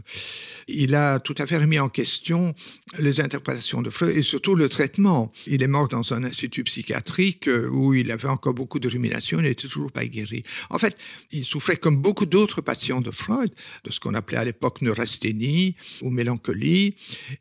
Il 0.68 0.94
a 0.94 1.18
tout 1.18 1.34
à 1.38 1.46
fait 1.46 1.56
remis 1.56 1.78
en 1.78 1.88
question 1.88 2.54
les 2.98 3.20
interprétations 3.20 3.80
de 3.80 3.90
Freud 3.90 4.16
et 4.16 4.22
surtout 4.22 4.54
le 4.54 4.68
traitement. 4.68 5.32
Il 5.46 5.62
est 5.62 5.68
mort 5.68 5.88
dans 5.88 6.12
un 6.12 6.24
institut 6.24 6.64
psychiatrique 6.64 7.48
euh, 7.48 7.68
où 7.68 7.94
il 7.94 8.10
avait 8.10 8.28
encore 8.28 8.54
beaucoup 8.54 8.78
de 8.78 8.88
ruminations, 8.88 9.38
il 9.38 9.44
n'était 9.44 9.68
toujours 9.68 9.92
pas 9.92 10.04
guéri. 10.04 10.42
En 10.68 10.78
fait, 10.78 10.96
il 11.30 11.44
souffrait 11.44 11.76
comme 11.76 11.96
beaucoup 11.96 12.26
d'autres 12.26 12.60
patients 12.60 13.00
de 13.00 13.10
Freud, 13.10 13.50
de 13.84 13.90
ce 13.90 13.98
qu'on 13.98 14.14
appelait 14.14 14.38
à 14.38 14.44
l'époque 14.44 14.82
neurasthénie 14.82 15.74
ou 16.02 16.10
mélancolie. 16.10 16.96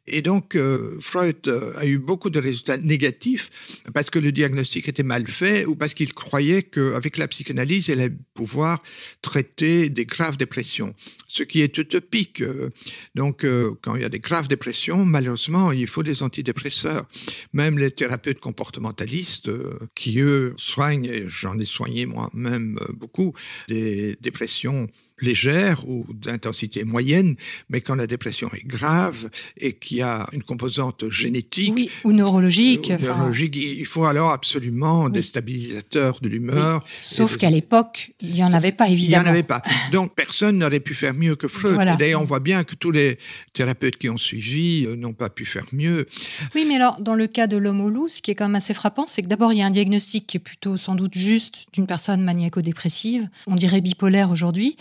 Et 0.08 0.22
donc, 0.22 0.56
euh, 0.56 0.98
Freud 1.02 1.48
euh, 1.48 1.74
a 1.78 1.86
eu 1.86 1.98
beaucoup 1.98 2.30
de 2.30 2.40
résultats 2.40 2.78
négatifs 2.78 3.82
parce 3.94 4.10
que 4.10 4.20
le 4.20 4.32
diagnostic 4.32 4.88
était 4.88 5.04
mal 5.04 5.28
fait 5.28 5.66
ou 5.66 5.76
parce 5.76 5.94
qu'il 5.94 6.14
croyait 6.14 6.64
qu'avec 6.64 7.18
la 7.18 7.28
psychanalyse, 7.28 7.88
il 7.88 7.94
allait 7.94 8.14
pouvoir 8.34 8.82
traiter 9.22 9.90
des 9.90 10.06
graves 10.06 10.38
dépressions 10.38 10.94
ce 11.32 11.44
qui 11.44 11.62
est 11.62 11.78
utopique. 11.78 12.44
Donc, 13.16 13.46
euh, 13.46 13.72
quand 13.82 13.96
il 13.96 14.02
y 14.02 14.06
a 14.06 14.10
des 14.10 14.20
graves 14.20 14.48
dépressions, 14.48 15.06
malheureusement, 15.06 15.72
il 15.72 15.88
faut 15.88 16.04
des 16.04 16.24
antidépresseurs. 16.24 17.08
Même 17.54 17.78
les 17.78 17.92
thérapeutes 17.92 18.40
comportementalistes, 18.40 19.50
euh, 19.50 19.80
qui 19.96 20.20
eux 20.20 20.54
soignent, 20.58 21.06
et 21.06 21.24
j'en 21.28 21.58
ai 21.58 21.66
soigné 21.66 22.06
moi-même 22.06 22.78
euh, 22.82 22.94
beaucoup, 22.94 23.34
des 23.70 24.18
dépressions 24.22 24.88
légère 25.22 25.88
ou 25.88 26.06
d'intensité 26.14 26.84
moyenne, 26.84 27.36
mais 27.70 27.82
quand 27.82 27.96
la 27.96 28.08
dépression 28.08 28.50
est 28.54 28.66
grave 28.66 29.30
et 29.58 29.74
qu'il 29.74 29.98
y 29.98 30.02
a 30.02 30.28
une 30.34 30.44
composante 30.44 31.10
génétique 31.10 31.92
ou 32.04 32.12
neurologique, 32.12 32.90
neurologique 32.90 33.56
il 33.56 33.86
faut 33.86 34.06
alors 34.06 34.32
absolument 34.32 35.10
des 35.10 35.22
stabilisateurs 35.22 36.20
de 36.22 36.30
l'humeur. 36.30 36.84
Sauf 36.88 37.38
qu'à 37.38 37.50
l'époque, 37.50 38.12
il 38.22 38.34
n'y 38.34 38.44
en 38.44 38.54
avait 38.54 38.72
pas, 38.72 38.88
évidemment. 38.88 39.22
Il 39.22 39.24
n'y 39.24 39.30
en 39.30 39.32
avait 39.32 39.44
pas. 39.44 39.62
Donc 39.92 40.16
personne 40.16 40.58
n'aurait 40.58 40.80
pu 40.80 40.94
faire 40.94 41.14
mieux 41.14 41.36
que 41.36 41.48
Freud. 41.48 41.78
D'ailleurs, 41.98 42.22
on 42.22 42.26
voit 42.26 42.40
bien 42.40 42.64
que 42.64 42.76
tous 42.76 42.92
les 42.92 43.18
thérapeutes 43.54 43.98
qui 43.98 44.10
ont 44.10 44.18
suivi 44.18 44.86
euh, 44.86 44.96
n'ont 44.96 45.14
pas 45.14 45.30
pu 45.30 45.46
faire 45.46 45.66
mieux. 45.72 46.08
Oui, 46.56 46.66
mais 46.68 46.76
alors, 46.76 47.00
dans 47.02 47.16
le 47.16 47.28
cas 47.28 47.48
de 47.48 47.58
l'homme 47.58 47.82
au 47.82 47.90
loup, 47.90 48.10
ce 48.10 48.22
qui 48.22 48.32
est 48.32 48.36
quand 48.36 48.46
même 48.46 48.56
assez 48.56 48.74
frappant, 48.74 49.06
c'est 49.08 49.22
que 49.22 49.28
d'abord, 49.28 49.54
il 49.54 49.60
y 49.60 49.62
a 49.62 49.66
un 49.66 49.72
diagnostic 49.72 50.28
qui 50.28 50.38
est 50.38 50.42
plutôt 50.42 50.78
sans 50.78 50.96
doute 50.96 51.16
juste 51.16 51.68
d'une 51.74 51.88
personne 51.88 52.22
maniaco-dépressive, 52.22 53.28
on 53.48 53.56
dirait 53.56 53.82
bipolaire 53.82 54.32
aujourd'hui 54.32 54.78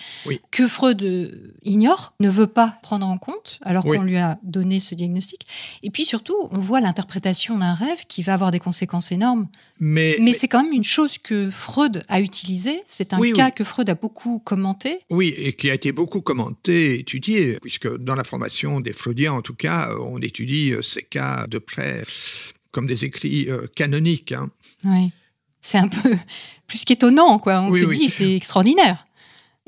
que 0.51 0.67
Freud 0.67 1.03
euh, 1.03 1.55
ignore, 1.63 2.15
ne 2.21 2.29
veut 2.29 2.47
pas 2.47 2.79
prendre 2.83 3.07
en 3.07 3.19
compte, 3.19 3.59
alors 3.63 3.85
qu'on 3.85 4.03
lui 4.03 4.17
a 4.17 4.39
donné 4.43 4.81
ce 4.81 4.95
diagnostic. 4.95 5.47
Et 5.83 5.91
puis 5.91 6.05
surtout, 6.05 6.37
on 6.51 6.59
voit 6.59 6.81
l'interprétation 6.81 7.59
d'un 7.59 7.75
rêve 7.75 8.07
qui 8.09 8.23
va 8.23 8.35
avoir 8.35 8.51
des 8.51 8.59
conséquences 8.59 9.13
énormes. 9.13 9.49
Mais, 9.81 10.17
mais, 10.21 10.33
c'est 10.33 10.49
quand 10.49 10.63
même 10.63 10.73
une 10.73 10.85
chose 10.85 11.19
que 11.19 11.51
Freud 11.51 12.03
a 12.09 12.21
utilisée. 12.21 12.83
C'est 12.87 13.15
un 13.15 13.33
cas 13.33 13.51
que 13.51 13.65
Freud 13.65 13.89
a 13.89 13.95
beaucoup 13.95 14.39
commenté. 14.39 15.01
Oui, 15.11 15.35
et 15.37 15.55
qui 15.55 15.71
a 15.71 15.75
été 15.75 15.93
beaucoup 15.93 16.21
commenté, 16.21 16.99
étudié, 16.99 17.59
puisque 17.63 17.97
dans 17.99 18.15
la 18.15 18.25
formation 18.25 18.81
des 18.81 18.93
Freudiens, 18.93 19.33
en 19.33 19.43
tout 19.43 19.55
cas, 19.55 19.91
on 20.01 20.19
étudie 20.19 20.73
euh, 20.73 20.83
ces 20.83 21.03
cas 21.03 21.47
de 21.47 21.59
près 21.59 22.05
comme 22.73 22.87
des 22.87 23.05
écrits 23.05 23.51
euh, 23.51 23.67
canoniques. 23.75 24.33
Hein. 24.33 24.51
Oui. 24.85 25.13
C'est 25.61 25.79
un 25.79 25.89
peu 25.89 26.17
plus 26.67 26.85
qu'étonnant, 26.85 27.39
quoi. 27.39 27.61
On 27.63 27.73
se 27.73 27.85
dit, 27.85 28.11
c'est 28.11 28.35
extraordinaire. 28.35 29.07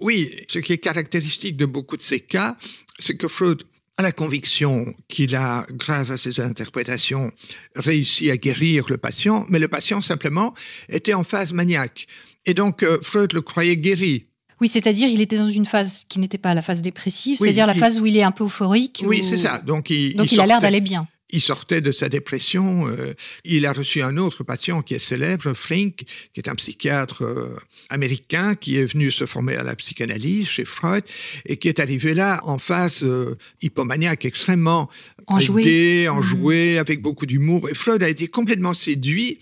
Oui, 0.02 0.28
ce 0.48 0.58
qui 0.58 0.72
est 0.72 0.78
caractéristique 0.78 1.56
de 1.56 1.66
beaucoup 1.66 1.96
de 1.96 2.02
ces 2.02 2.20
cas, 2.20 2.56
c'est 2.98 3.16
que 3.16 3.28
Freud 3.28 3.62
a 3.96 4.02
la 4.02 4.12
conviction 4.12 4.86
qu'il 5.08 5.34
a, 5.36 5.64
grâce 5.72 6.10
à 6.10 6.16
ses 6.16 6.40
interprétations, 6.40 7.30
réussi 7.76 8.30
à 8.30 8.36
guérir 8.36 8.86
le 8.88 8.98
patient, 8.98 9.46
mais 9.48 9.58
le 9.58 9.68
patient 9.68 10.02
simplement 10.02 10.54
était 10.88 11.14
en 11.14 11.24
phase 11.24 11.52
maniaque. 11.52 12.06
Et 12.46 12.54
donc 12.54 12.82
euh, 12.82 12.98
Freud 13.02 13.32
le 13.32 13.42
croyait 13.42 13.76
guéri. 13.76 14.26
Oui, 14.60 14.68
c'est-à-dire 14.68 15.08
il 15.08 15.20
était 15.20 15.36
dans 15.36 15.50
une 15.50 15.66
phase 15.66 16.04
qui 16.08 16.20
n'était 16.20 16.38
pas 16.38 16.54
la 16.54 16.62
phase 16.62 16.82
dépressive, 16.82 17.38
c'est-à-dire 17.38 17.66
la 17.66 17.74
phase 17.74 17.98
où 17.98 18.06
il 18.06 18.16
est 18.16 18.22
un 18.22 18.30
peu 18.30 18.44
euphorique. 18.44 19.02
Oui, 19.06 19.24
c'est 19.28 19.38
ça. 19.38 19.58
Donc 19.58 19.90
il, 19.90 20.14
Donc 20.16 20.30
il, 20.30 20.40
a 20.40 20.46
l'air 20.46 20.60
d'aller 20.60 20.80
bien 20.80 21.08
il 21.32 21.40
sortait 21.40 21.80
de 21.80 21.92
sa 21.92 22.08
dépression. 22.08 22.86
Euh, 22.88 23.14
il 23.44 23.66
a 23.66 23.72
reçu 23.72 24.02
un 24.02 24.18
autre 24.18 24.44
patient 24.44 24.82
qui 24.82 24.94
est 24.94 24.98
célèbre, 24.98 25.52
Frink, 25.54 26.04
qui 26.32 26.40
est 26.40 26.48
un 26.48 26.54
psychiatre 26.54 27.24
euh, 27.24 27.56
américain 27.88 28.54
qui 28.54 28.76
est 28.76 28.84
venu 28.84 29.10
se 29.10 29.26
former 29.26 29.56
à 29.56 29.62
la 29.62 29.74
psychanalyse 29.74 30.48
chez 30.48 30.64
Freud 30.64 31.02
et 31.46 31.56
qui 31.56 31.68
est 31.68 31.80
arrivé 31.80 32.14
là 32.14 32.40
en 32.44 32.58
phase 32.58 33.02
euh, 33.02 33.36
hypomaniaque 33.62 34.26
extrêmement 34.26 34.90
enjoué, 35.26 36.08
enjoué, 36.08 36.76
mmh. 36.76 36.78
avec 36.78 37.00
beaucoup 37.00 37.26
d'humour. 37.26 37.68
Et 37.70 37.74
Freud 37.74 38.02
a 38.02 38.08
été 38.08 38.28
complètement 38.28 38.74
séduit. 38.74 39.38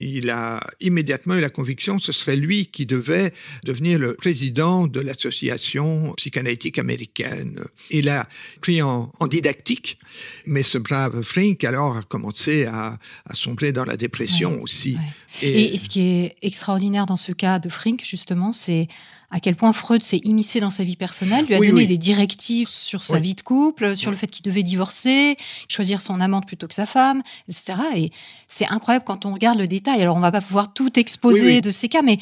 Il 0.00 0.30
a 0.30 0.60
immédiatement 0.80 1.34
eu 1.34 1.40
la 1.40 1.50
conviction 1.50 1.98
que 1.98 2.04
ce 2.04 2.12
serait 2.12 2.36
lui 2.36 2.66
qui 2.66 2.86
devait 2.86 3.32
devenir 3.64 3.98
le 3.98 4.14
président 4.14 4.86
de 4.86 5.00
l'association 5.00 6.12
psychanalytique 6.16 6.78
américaine. 6.78 7.64
Il 7.90 8.08
a 8.08 8.28
pris 8.60 8.80
en, 8.80 9.10
en 9.18 9.26
didactique, 9.26 9.98
mais 10.46 10.62
ce 10.62 10.78
brave 10.78 11.22
Frink 11.32 11.64
alors 11.64 11.96
a 11.96 12.02
commencé 12.02 12.66
à, 12.66 12.98
sombrer 13.32 13.72
dans 13.72 13.86
la 13.86 13.96
dépression 13.96 14.60
aussi. 14.60 14.98
Et, 15.40 15.78
ce 15.78 15.88
qui 15.88 16.00
est 16.02 16.36
extraordinaire 16.42 17.06
dans 17.06 17.16
ce 17.16 17.32
cas 17.32 17.58
de 17.58 17.70
Frink, 17.70 18.04
justement, 18.04 18.52
c'est 18.52 18.86
à 19.30 19.40
quel 19.40 19.56
point 19.56 19.72
Freud 19.72 20.02
s'est 20.02 20.20
immiscé 20.24 20.60
dans 20.60 20.68
sa 20.68 20.84
vie 20.84 20.96
personnelle, 20.96 21.46
lui 21.46 21.54
a 21.54 21.58
donné 21.58 21.86
des 21.86 21.96
directives 21.96 22.68
sur 22.68 23.02
sa 23.02 23.18
vie 23.18 23.34
de 23.34 23.40
couple, 23.40 23.96
sur 23.96 24.10
le 24.10 24.16
fait 24.16 24.26
qu'il 24.26 24.44
devait 24.44 24.62
divorcer, 24.62 25.38
choisir 25.68 26.02
son 26.02 26.20
amante 26.20 26.46
plutôt 26.46 26.68
que 26.68 26.74
sa 26.74 26.84
femme, 26.84 27.22
etc. 27.48 27.78
Et 27.96 28.10
c'est 28.46 28.68
incroyable 28.68 29.06
quand 29.06 29.24
on 29.24 29.32
regarde 29.32 29.58
le 29.58 29.66
détail. 29.66 30.02
Alors, 30.02 30.18
on 30.18 30.20
va 30.20 30.32
pas 30.32 30.42
pouvoir 30.42 30.74
tout 30.74 30.98
exposer 30.98 31.62
de 31.62 31.70
ces 31.70 31.88
cas, 31.88 32.02
mais 32.02 32.18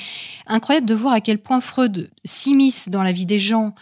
incroyable 0.46 0.87
de 0.87 0.94
voir 0.94 1.14
à 1.14 1.20
quel 1.20 1.38
point 1.38 1.61
Freud 1.61 2.09
s'immisce 2.25 2.88
dans 2.88 3.03
la 3.03 3.11
vie 3.11 3.27
des 3.27 3.40
gens 3.40 3.75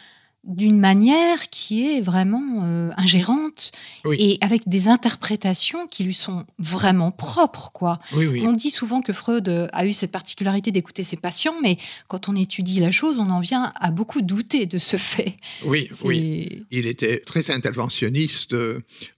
d'une 0.49 0.81
manière 0.81 1.51
qui 1.51 1.87
est 1.97 2.01
vraiment 2.01 2.65
euh, 2.65 2.91
ingérente 2.97 3.71
Oui. 4.05 4.17
et 4.19 4.39
avec 4.45 4.69
des 4.69 4.89
interprétations 4.89 5.87
qui 5.87 6.05
lui 6.05 6.15
sont 6.15 6.45
vraiment 6.59 7.11
propres, 7.11 7.71
quoi. 7.73 8.01
Oui, 8.15 8.27
oui. 8.27 8.45
On 8.47 8.53
dit 8.53 8.71
souvent 8.71 9.03
que 9.03 9.13
Freud 9.13 9.69
a 9.73 9.87
eu 9.87 9.93
cette 9.93 10.11
particularité 10.11 10.71
d'écouter 10.71 11.03
ses 11.03 11.17
patients, 11.17 11.55
mais 11.63 11.77
quand 12.09 12.29
on 12.29 12.35
étudie 12.35 12.81
la 12.81 12.91
chose, 12.91 13.19
on 13.19 13.31
en 13.31 13.41
vient 13.41 13.73
à 13.77 13.91
beaucoup 13.91 14.23
douter 14.23 14.67
de 14.67 14.79
ce 14.79 14.97
fait. 14.97 15.37
Oui, 15.65 15.89
oui. 16.03 16.65
Il 16.71 16.87
était 16.87 17.19
très 17.19 17.51
interventionniste. 17.51 18.57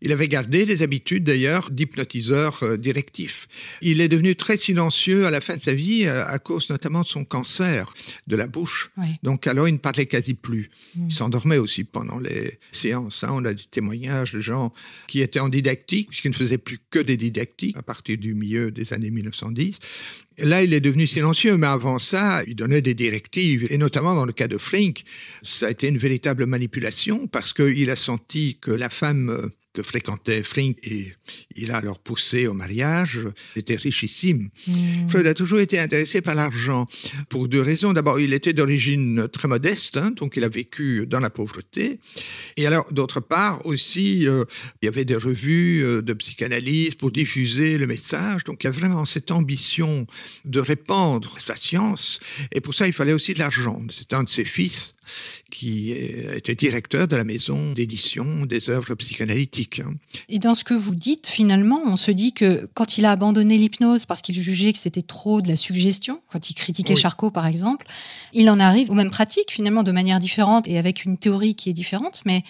Il 0.03 0.13
avait 0.13 0.29
gardé 0.29 0.65
des 0.65 0.83
habitudes 0.83 1.25
d'ailleurs 1.25 1.71
d'hypnotiseur 1.71 2.61
euh, 2.63 2.77
directif. 2.77 3.47
Il 3.83 4.01
est 4.01 4.09
devenu 4.09 4.35
très 4.37 4.57
silencieux 4.57 5.27
à 5.27 5.31
la 5.31 5.41
fin 5.41 5.57
de 5.57 5.61
sa 5.61 5.73
vie 5.73 6.07
euh, 6.07 6.27
à 6.27 6.39
cause 6.39 6.69
notamment 6.71 7.03
de 7.03 7.07
son 7.07 7.25
cancer 7.25 7.95
de 8.27 8.37
la 8.37 8.47
bouche. 8.47 8.91
Donc 9.23 9.47
alors 9.47 9.69
il 9.69 9.73
ne 9.73 9.79
parlait 9.79 10.07
quasi 10.07 10.35
plus. 10.35 10.71
Mm. 10.97 11.11
Il 11.21 11.25
s'endormait 11.25 11.59
aussi 11.59 11.85
pendant 11.85 12.19
les 12.19 12.59
séances. 12.73 13.25
hein. 13.25 13.29
On 13.33 13.45
a 13.45 13.53
des 13.53 13.65
témoignages 13.71 14.33
de 14.33 14.41
gens 14.41 14.73
qui 15.07 15.21
étaient 15.21 15.39
en 15.39 15.51
didactique, 15.51 16.09
puisqu'ils 16.09 16.31
ne 16.31 16.35
faisaient 16.35 16.57
plus 16.57 16.79
que 16.89 16.99
des 16.99 17.19
didactiques 17.19 17.77
à 17.77 17.83
partir 17.83 18.17
du 18.17 18.33
milieu 18.33 18.71
des 18.71 18.95
années 18.95 19.11
1910. 19.11 19.79
Et 20.39 20.47
là, 20.47 20.63
il 20.65 20.73
est 20.73 20.81
devenu 20.81 21.07
silencieux, 21.07 21.59
mais 21.59 21.67
avant 21.67 21.99
ça, 21.99 22.43
il 22.47 22.55
donnait 22.55 22.81
des 22.81 22.95
directives. 22.95 23.67
Et 23.71 23.77
notamment 23.77 24.15
dans 24.15 24.25
le 24.25 24.33
cas 24.33 24.49
de 24.49 24.57
Frink, 24.57 25.05
ça 25.43 25.67
a 25.67 25.71
été 25.71 25.89
une 25.89 25.99
véritable 25.99 26.47
manipulation 26.47 27.27
parce 27.27 27.53
qu'il 27.53 27.91
a 27.91 27.97
senti 27.97 28.57
que 28.59 28.71
la 28.71 28.89
femme 28.89 29.29
euh, 29.29 29.49
que 29.73 29.83
fréquentait 29.83 30.43
Frink 30.43 30.79
et 30.83 31.15
il 31.57 31.71
a 31.71 31.77
alors 31.77 32.01
poussé 32.01 32.47
au 32.47 32.55
mariage 32.55 33.21
était 33.55 33.77
richissime. 33.77 34.51
Mm. 34.67 35.09
Freud 35.09 35.27
a 35.27 35.35
toujours 35.35 35.61
été 35.61 35.79
intéressé 35.79 36.21
par 36.21 36.35
l'argent 36.35 36.87
pour 37.29 37.49
deux 37.49 37.61
raisons. 37.61 37.93
D'abord, 37.93 38.19
il 38.19 38.33
était 38.33 38.53
d'origine 38.53 39.29
très 39.29 39.49
modeste, 39.49 39.97
hein, 39.97 40.11
donc 40.11 40.37
il 40.37 40.45
a 40.45 40.49
vécu 40.49 41.07
dans 41.07 41.21
la 41.21 41.31
pauvreté. 41.31 42.01
Et 42.57 42.67
alors, 42.67 42.93
d'autre 42.93 43.21
part 43.21 43.65
aussi, 43.65 44.27
euh, 44.27 44.45
il 44.83 44.87
y 44.87 44.89
avait 44.89 45.05
des 45.05 45.17
revues 45.17 45.85
euh, 45.85 46.03
de 46.03 46.13
psychanalyse 46.15 46.97
pour 46.97 47.11
diffuser 47.13 47.79
le 47.79 47.87
message. 47.87 48.45
Donc, 48.45 48.65
il 48.65 48.67
y 48.67 48.69
a 48.69 48.73
vraiment 48.73 49.05
cette 49.05 49.31
ambition 49.31 50.07
de 50.45 50.61
répandre 50.61 51.39
sa 51.39 51.55
science. 51.55 52.21
Et 52.53 52.61
pour 52.61 52.75
ça, 52.75 52.87
il 52.87 52.93
fallait 52.93 53.13
aussi 53.13 53.35
de 53.35 53.39
l'argent. 53.39 53.81
C'est 53.91 54.13
un 54.15 54.25
de 54.25 54.29
ses 54.29 54.45
fils 54.45 54.95
qui 55.51 55.93
était 55.93 56.55
directeur 56.55 57.09
de 57.09 57.17
la 57.17 57.25
maison 57.25 57.73
d'édition 57.73 58.47
des 58.47 58.71
œuvres 58.71 58.95
psychanalytiques. 58.95 59.81
hein. 59.81 59.95
Et 60.29 60.39
dans 60.39 60.55
ce 60.55 60.65
que 60.65 60.75
vous 60.75 60.95
dites, 60.95 61.27
finalement, 61.27 61.81
on 61.85 61.97
se 61.97 62.11
dit 62.11 62.33
que 62.33 62.67
quand 62.75 62.99
il 62.99 63.05
a 63.05 63.13
abandonné 63.13 63.57
l'hypnose 63.57 64.07
parce 64.07 64.23
qu'il 64.23 64.41
jugeait 64.41 64.73
que 64.73 64.79
c'était 64.79 65.03
trop 65.03 65.41
de 65.41 65.49
la 65.49 65.57
suggestion, 65.57 66.21
quand 66.29 66.51
il 66.51 66.55
critiquait 66.55 66.95
Oui. 66.95 67.01
Charcot 67.01 67.31
par 67.31 67.47
exemple, 67.47 67.87
il 68.33 68.49
en 68.51 68.61
arrive 68.61 68.91
aux 68.91 68.95
mêmes 68.95 69.11
pratiques 69.11 69.51
finalement 69.51 69.83
de 69.83 69.93
manière 69.93 70.19
différente 70.19 70.69
et 70.69 70.79
avec 70.79 71.05
une 71.05 71.17
théorie 71.19 71.55
qui 71.55 71.71
est 71.71 71.75
différente, 71.75 72.23
mais 72.25 72.43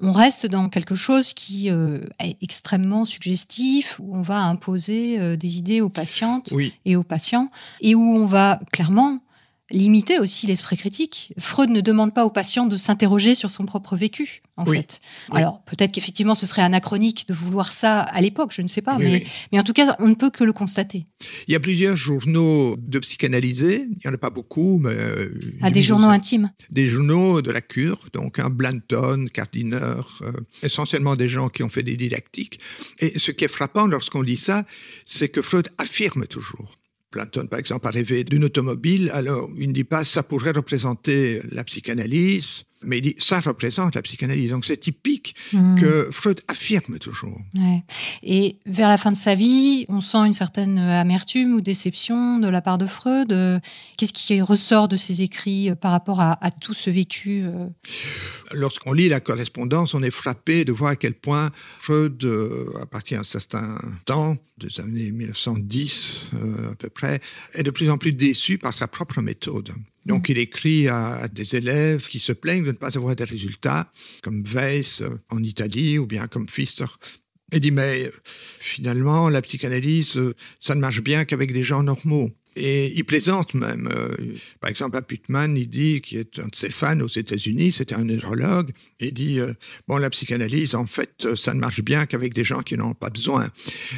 on 0.00 0.10
reste 0.10 0.46
dans 0.46 0.68
quelque 0.68 0.94
chose 0.96 1.32
qui 1.32 1.70
euh, 1.70 1.98
est 2.18 2.36
extrêmement 2.42 3.04
suggestif, 3.04 4.00
où 4.00 4.16
on 4.16 4.22
va 4.22 4.42
imposer 4.42 5.20
euh, 5.20 5.36
des 5.36 5.58
idées 5.58 5.80
aux 5.80 5.88
patientes 5.88 6.50
Oui, 6.52 6.74
et 6.84 6.96
aux 6.96 7.04
patients, 7.04 7.50
et 7.80 7.94
où 7.94 8.02
on 8.16 8.26
va 8.26 8.60
clairement 8.72 9.20
limiter 9.74 10.18
aussi 10.18 10.46
l'esprit 10.46 10.76
critique. 10.76 11.32
Freud 11.38 11.68
ne 11.70 11.80
demande 11.80 12.14
pas 12.14 12.24
aux 12.24 12.30
patients 12.30 12.66
de 12.66 12.76
s'interroger 12.76 13.34
sur 13.34 13.50
son 13.50 13.66
propre 13.66 13.96
vécu, 13.96 14.42
en 14.56 14.64
Oui. 14.64 14.78
fait. 14.78 15.00
Oui. 15.30 15.38
Alors, 15.40 15.62
peut-être 15.64 15.92
qu'effectivement, 15.92 16.34
ce 16.34 16.46
serait 16.46 16.62
anachronique 16.62 17.28
de 17.28 17.34
vouloir 17.34 17.72
ça 17.72 18.00
à 18.00 18.20
l'époque, 18.20 18.52
je 18.54 18.62
ne 18.62 18.68
sais 18.68 18.80
pas, 18.82 18.96
Oui, 18.96 19.24
mais, 19.52 19.58
en 19.58 19.62
tout 19.64 19.72
cas, 19.72 19.96
on 19.98 20.08
ne 20.08 20.14
peut 20.14 20.30
que 20.30 20.44
le 20.44 20.52
constater. 20.52 21.06
Il 21.48 21.52
y 21.52 21.54
a 21.56 21.60
plusieurs 21.60 21.96
journaux 21.96 22.76
de 22.78 22.98
psychanalysés. 23.00 23.86
Il 23.90 23.98
n'y 24.04 24.10
en 24.10 24.14
a 24.14 24.18
pas 24.18 24.30
beaucoup, 24.30 24.78
mais... 24.78 24.90
euh, 24.92 25.28
une 25.60 25.70
des 25.70 25.82
journaux 25.82 26.08
intimes. 26.08 26.50
des 26.70 26.86
journaux 26.86 27.42
de 27.42 27.50
la 27.50 27.60
cure, 27.60 28.06
donc 28.12 28.38
un 28.38 28.50
Blanton, 28.50 29.26
Gardiner, 29.34 29.76
euh, 30.22 30.32
essentiellement 30.62 31.16
des 31.16 31.28
gens 31.28 31.48
qui 31.48 31.62
ont 31.62 31.68
fait 31.68 31.82
des 31.82 31.96
didactiques. 31.96 32.60
Et 33.00 33.18
ce 33.18 33.32
qui 33.32 33.44
est 33.44 33.48
frappant 33.48 33.86
lorsqu'on 33.86 34.22
lit 34.22 34.36
ça, 34.36 34.64
c'est 35.04 35.28
que 35.28 35.42
Freud 35.42 35.68
affirme 35.78 36.26
toujours. 36.26 36.76
Blanton, 37.14 37.46
par 37.46 37.58
exemple, 37.58 37.86
a 37.86 37.90
rêvé 37.90 38.24
d'une 38.24 38.44
automobile, 38.44 39.10
alors 39.12 39.48
il 39.58 39.68
ne 39.68 39.72
dit 39.72 39.84
pas 39.84 40.04
ça 40.04 40.22
pourrait 40.22 40.50
représenter 40.50 41.40
la 41.52 41.64
psychanalyse, 41.64 42.64
mais 42.86 42.98
il 42.98 43.02
dit 43.02 43.14
ça 43.18 43.40
représente 43.40 43.94
la 43.94 44.02
psychanalyse. 44.02 44.50
Donc 44.50 44.64
c'est 44.64 44.76
typique 44.76 45.34
Hmm. 45.52 45.76
que 45.76 46.08
Freud 46.10 46.40
affirme 46.48 46.98
toujours. 46.98 47.38
Ouais. 47.56 47.82
Et 48.22 48.58
vers 48.66 48.88
la 48.88 48.96
fin 48.96 49.12
de 49.12 49.16
sa 49.16 49.34
vie, 49.34 49.84
on 49.88 50.00
sent 50.00 50.18
une 50.18 50.32
certaine 50.32 50.78
amertume 50.78 51.54
ou 51.54 51.60
déception 51.60 52.38
de 52.38 52.48
la 52.48 52.60
part 52.60 52.78
de 52.78 52.86
Freud. 52.86 53.28
Qu'est-ce 53.96 54.12
qui 54.12 54.40
ressort 54.40 54.88
de 54.88 54.96
ses 54.96 55.22
écrits 55.22 55.70
euh, 55.70 55.74
par 55.74 55.92
rapport 55.92 56.20
à, 56.20 56.44
à 56.44 56.50
tout 56.50 56.74
ce 56.74 56.90
vécu 56.90 57.42
euh? 57.44 57.66
Lorsqu'on 58.52 58.92
lit 58.92 59.08
la 59.08 59.20
correspondance, 59.20 59.94
on 59.94 60.02
est 60.02 60.10
frappé 60.10 60.64
de 60.64 60.72
voir 60.72 60.92
à 60.92 60.96
quel 60.96 61.14
point 61.14 61.50
Freud, 61.54 62.22
euh, 62.24 62.66
à 62.80 62.86
partir 62.86 63.18
d'un 63.18 63.24
certain 63.24 63.78
temps, 64.04 64.36
des 64.58 64.80
années 64.80 65.10
1910 65.10 66.30
euh, 66.34 66.72
à 66.72 66.74
peu 66.76 66.88
près, 66.88 67.20
est 67.54 67.62
de 67.62 67.70
plus 67.70 67.90
en 67.90 67.98
plus 67.98 68.12
déçu 68.12 68.58
par 68.58 68.74
sa 68.74 68.88
propre 68.88 69.20
méthode. 69.20 69.70
Donc 70.06 70.28
il 70.28 70.38
écrit 70.38 70.88
à, 70.88 71.28
des 71.28 71.56
élèves 71.56 72.06
qui 72.06 72.18
se 72.18 72.32
plaignent 72.32 72.64
de 72.64 72.68
ne 72.68 72.76
pas 72.76 72.96
avoir 72.96 73.16
des 73.16 73.24
résultats, 73.24 73.90
comme 74.22 74.42
Weiss 74.44 75.00
euh, 75.00 75.10
en 75.30 75.42
Italie 75.42 75.98
ou 75.98 76.06
bien 76.06 76.26
comme 76.26 76.46
Pfister. 76.46 76.86
Il 77.52 77.60
dit, 77.60 77.70
mais 77.70 78.04
euh, 78.04 78.10
finalement, 78.24 79.28
la 79.28 79.40
psychanalyse, 79.42 80.16
euh, 80.16 80.34
ça 80.60 80.74
ne 80.74 80.80
marche 80.80 81.02
bien 81.02 81.24
qu'avec 81.24 81.52
des 81.52 81.62
gens 81.62 81.82
normaux. 81.82 82.30
Et 82.56 82.92
il 82.96 83.04
plaisante 83.04 83.54
même. 83.54 83.90
par 84.60 84.70
exemple, 84.70 84.96
à 84.96 85.02
Putman, 85.02 85.56
il 85.56 85.68
dit, 85.68 86.00
qui 86.00 86.18
est 86.18 86.38
un 86.38 86.46
de 86.46 86.54
ses 86.54 86.70
fans 86.70 87.00
aux 87.00 87.08
États-Unis, 87.08 87.72
c'était 87.72 87.96
un 87.96 88.04
neurologue, 88.04 88.70
il 89.00 89.12
dit, 89.12 89.40
bon, 89.88 89.96
la 89.96 90.08
psychanalyse, 90.08 90.76
en 90.76 90.86
fait, 90.86 91.34
ça 91.34 91.52
ne 91.52 91.58
marche 91.58 91.82
bien 91.82 92.06
qu'avec 92.06 92.32
des 92.32 92.44
gens 92.44 92.62
qui 92.62 92.76
n'en 92.76 92.90
ont 92.90 92.94
pas 92.94 93.10
besoin. 93.10 93.50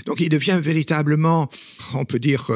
Donc 0.06 0.20
il 0.20 0.30
devient 0.30 0.58
véritablement, 0.62 1.50
on 1.92 2.06
peut 2.06 2.18
dire, 2.18 2.50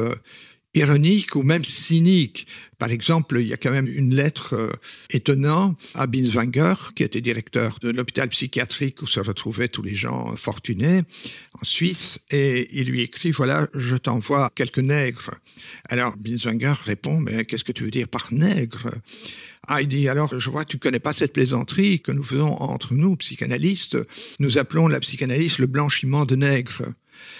ironique 0.74 1.34
ou 1.34 1.42
même 1.42 1.64
cynique. 1.64 2.46
Par 2.78 2.90
exemple, 2.90 3.38
il 3.40 3.46
y 3.46 3.52
a 3.52 3.56
quand 3.56 3.72
même 3.72 3.88
une 3.88 4.14
lettre 4.14 4.54
euh, 4.54 4.70
étonnante 5.10 5.78
à 5.94 6.06
Binswanger, 6.06 6.74
qui 6.94 7.02
était 7.02 7.20
directeur 7.20 7.78
de 7.80 7.90
l'hôpital 7.90 8.28
psychiatrique 8.28 9.02
où 9.02 9.06
se 9.06 9.20
retrouvaient 9.20 9.68
tous 9.68 9.82
les 9.82 9.94
gens 9.94 10.34
fortunés 10.36 11.02
en 11.60 11.64
Suisse, 11.64 12.20
et 12.30 12.68
il 12.78 12.88
lui 12.88 13.02
écrit, 13.02 13.32
voilà, 13.32 13.68
je 13.74 13.96
t'envoie 13.96 14.50
quelques 14.54 14.78
nègres. 14.78 15.34
Alors 15.88 16.16
Binswanger 16.16 16.74
répond, 16.84 17.20
mais 17.20 17.44
qu'est-ce 17.44 17.64
que 17.64 17.72
tu 17.72 17.84
veux 17.84 17.90
dire 17.90 18.08
par 18.08 18.32
nègre? 18.32 18.90
Ah, 19.66 19.82
il 19.82 19.88
dit, 19.88 20.08
alors, 20.08 20.38
je 20.38 20.50
vois 20.50 20.64
tu 20.64 20.78
connais 20.78 21.00
pas 21.00 21.12
cette 21.12 21.32
plaisanterie 21.32 22.00
que 22.00 22.12
nous 22.12 22.22
faisons 22.22 22.54
entre 22.54 22.94
nous, 22.94 23.16
psychanalystes. 23.16 23.98
Nous 24.38 24.58
appelons 24.58 24.88
la 24.88 25.00
psychanalyse 25.00 25.58
le 25.58 25.66
blanchiment 25.66 26.24
de 26.24 26.36
nègres. 26.36 26.82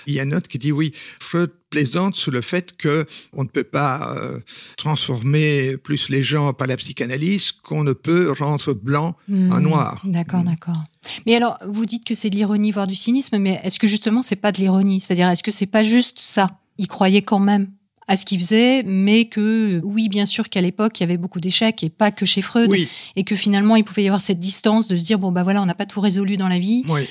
Il 0.07 0.15
y 0.15 0.21
a 0.21 0.23
une 0.25 0.31
note 0.31 0.49
qui 0.49 0.59
dit, 0.59 0.73
oui, 0.73 0.93
Freud 1.21 1.51
plaisante 1.71 2.17
sur 2.17 2.33
le 2.33 2.41
fait 2.41 2.77
que 2.77 3.07
on 3.33 3.45
ne 3.45 3.49
peut 3.49 3.63
pas 3.65 4.17
euh, 4.17 4.41
transformer 4.77 5.77
plus 5.77 6.09
les 6.09 6.23
gens 6.23 6.53
par 6.53 6.67
la 6.67 6.77
psychanalyse 6.77 7.53
qu'on 7.53 7.85
ne 7.85 7.93
peut 7.93 8.33
rendre 8.39 8.73
blanc 8.73 9.17
Hmm. 9.29 9.53
en 9.53 9.61
noir. 9.61 10.03
D'accord, 10.05 10.43
d'accord. 10.43 10.83
Mais 11.27 11.35
alors, 11.37 11.59
vous 11.67 11.87
dites 11.87 12.05
que 12.05 12.15
c'est 12.15 12.31
de 12.31 12.35
l'ironie, 12.37 12.73
voire 12.73 12.87
du 12.87 12.95
cynisme, 12.97 13.39
mais 13.39 13.61
est-ce 13.63 13.79
que 13.79 13.87
justement, 13.87 14.23
c'est 14.23 14.37
pas 14.37 14.51
de 14.53 14.59
l'ironie? 14.59 15.01
C'est-à-dire, 15.01 15.29
est-ce 15.29 15.43
que 15.43 15.51
c'est 15.53 15.67
pas 15.67 15.83
juste 15.83 16.19
ça? 16.19 16.59
Il 16.79 16.89
croyait 16.89 17.23
quand 17.23 17.39
même 17.39 17.69
à 18.09 18.17
ce 18.17 18.25
qu'il 18.25 18.41
faisait, 18.41 18.83
mais 18.85 19.27
que, 19.27 19.81
oui, 19.85 20.09
bien 20.09 20.27
sûr 20.27 20.49
qu'à 20.49 20.61
l'époque, 20.61 20.99
il 20.99 21.03
y 21.03 21.05
avait 21.05 21.17
beaucoup 21.17 21.39
d'échecs, 21.41 21.85
et 21.85 21.91
pas 21.91 22.11
que 22.11 22.27
chez 22.27 22.43
Freud, 22.43 22.69
Oui, 22.69 22.89
et 23.15 23.23
que 23.23 23.37
finalement, 23.37 23.77
il 23.77 23.85
pouvait 23.85 24.03
y 24.03 24.09
avoir 24.09 24.21
cette 24.21 24.41
distance 24.41 24.89
de 24.89 24.97
se 24.97 25.05
dire, 25.05 25.19
bon, 25.21 25.31
bah 25.31 25.45
voilà, 25.45 25.63
on 25.63 25.67
n'a 25.67 25.75
pas 25.77 25.87
tout 25.87 26.01
résolu 26.01 26.37
dans 26.37 26.49
la 26.49 26.59
vie, 26.59 26.83
oui. 26.89 27.03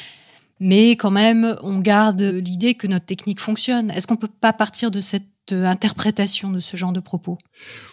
Mais 0.59 0.91
quand 0.91 1.11
même, 1.11 1.55
on 1.63 1.79
garde 1.79 2.21
l'idée 2.21 2.75
que 2.75 2.87
notre 2.87 3.05
technique 3.05 3.39
fonctionne. 3.39 3.91
Est-ce 3.91 4.07
qu'on 4.07 4.15
peut 4.15 4.27
pas 4.27 4.53
partir 4.53 4.91
de 4.91 4.99
cette 4.99 5.23
euh, 5.51 5.65
interprétation 5.65 6.51
de 6.51 6.59
ce 6.59 6.77
genre 6.77 6.91
de 6.91 6.99
propos? 6.99 7.37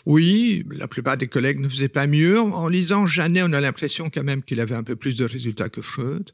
Oui, 0.05 0.64
la 0.76 0.88
plupart 0.88 1.16
des 1.16 1.29
collègues 1.29 1.61
ne 1.61 1.68
faisaient 1.68 1.88
pas 1.88 2.07
mieux. 2.07 2.40
En 2.40 2.68
lisant 2.68 3.07
Janet, 3.07 3.44
on 3.46 3.52
a 3.52 3.61
l'impression 3.61 4.11
quand 4.12 4.24
même 4.24 4.42
qu'il 4.42 4.61
avait 4.61 4.74
un 4.74 4.83
peu 4.83 4.96
plus 4.96 5.16
de 5.16 5.24
résultats 5.24 5.68
que 5.68 5.81
Freud. 5.81 6.31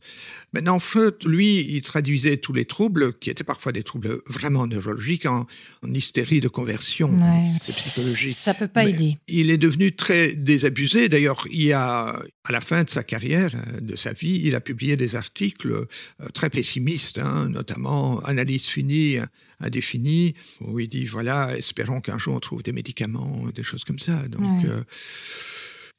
Maintenant, 0.53 0.79
Freud, 0.79 1.17
lui, 1.25 1.61
il 1.61 1.81
traduisait 1.83 2.37
tous 2.37 2.53
les 2.53 2.65
troubles, 2.67 3.15
qui 3.19 3.31
étaient 3.31 3.43
parfois 3.45 3.73
des 3.73 3.83
troubles 3.83 4.21
vraiment 4.27 4.67
neurologiques, 4.67 5.25
en, 5.27 5.47
en 5.83 5.95
hystérie 5.95 6.41
de 6.41 6.49
conversion. 6.49 7.09
Ouais. 7.11 7.49
C'est 7.62 7.75
psychologique. 7.75 8.37
Ça 8.37 8.53
peut 8.53 8.69
pas 8.69 8.85
Mais 8.85 8.91
aider. 8.91 9.19
Il 9.29 9.51
est 9.51 9.57
devenu 9.57 9.93
très 9.97 10.35
désabusé. 10.37 11.09
D'ailleurs, 11.09 11.47
il 11.51 11.73
a, 11.73 12.23
à 12.45 12.53
la 12.53 12.61
fin 12.61 12.85
de 12.85 12.91
sa 12.91 13.03
carrière, 13.03 13.51
euh, 13.55 13.81
de 13.81 13.97
sa 13.97 14.12
vie, 14.12 14.43
il 14.45 14.55
a 14.55 14.61
publié 14.61 14.97
des 14.97 15.17
articles 15.17 15.71
euh, 15.73 16.29
très 16.35 16.51
pessimistes, 16.51 17.19
hein, 17.19 17.49
notamment 17.49 18.21
Analyse 18.25 18.67
finie, 18.67 19.17
indéfinie, 19.61 20.35
où 20.61 20.81
il 20.81 20.88
dit 20.88 21.05
voilà, 21.07 21.57
espérons 21.57 22.01
qu'un 22.01 22.19
jour 22.19 22.35
on 22.35 22.41
trouve 22.41 22.62
des 22.62 22.73
médicaments, 22.73 23.47
des 23.55 23.62
choses 23.62 23.85
comme 23.85 23.99
ça. 23.99 24.17
Donc, 24.29 24.43
Ouais. 24.62 24.69
euh, 24.69 24.83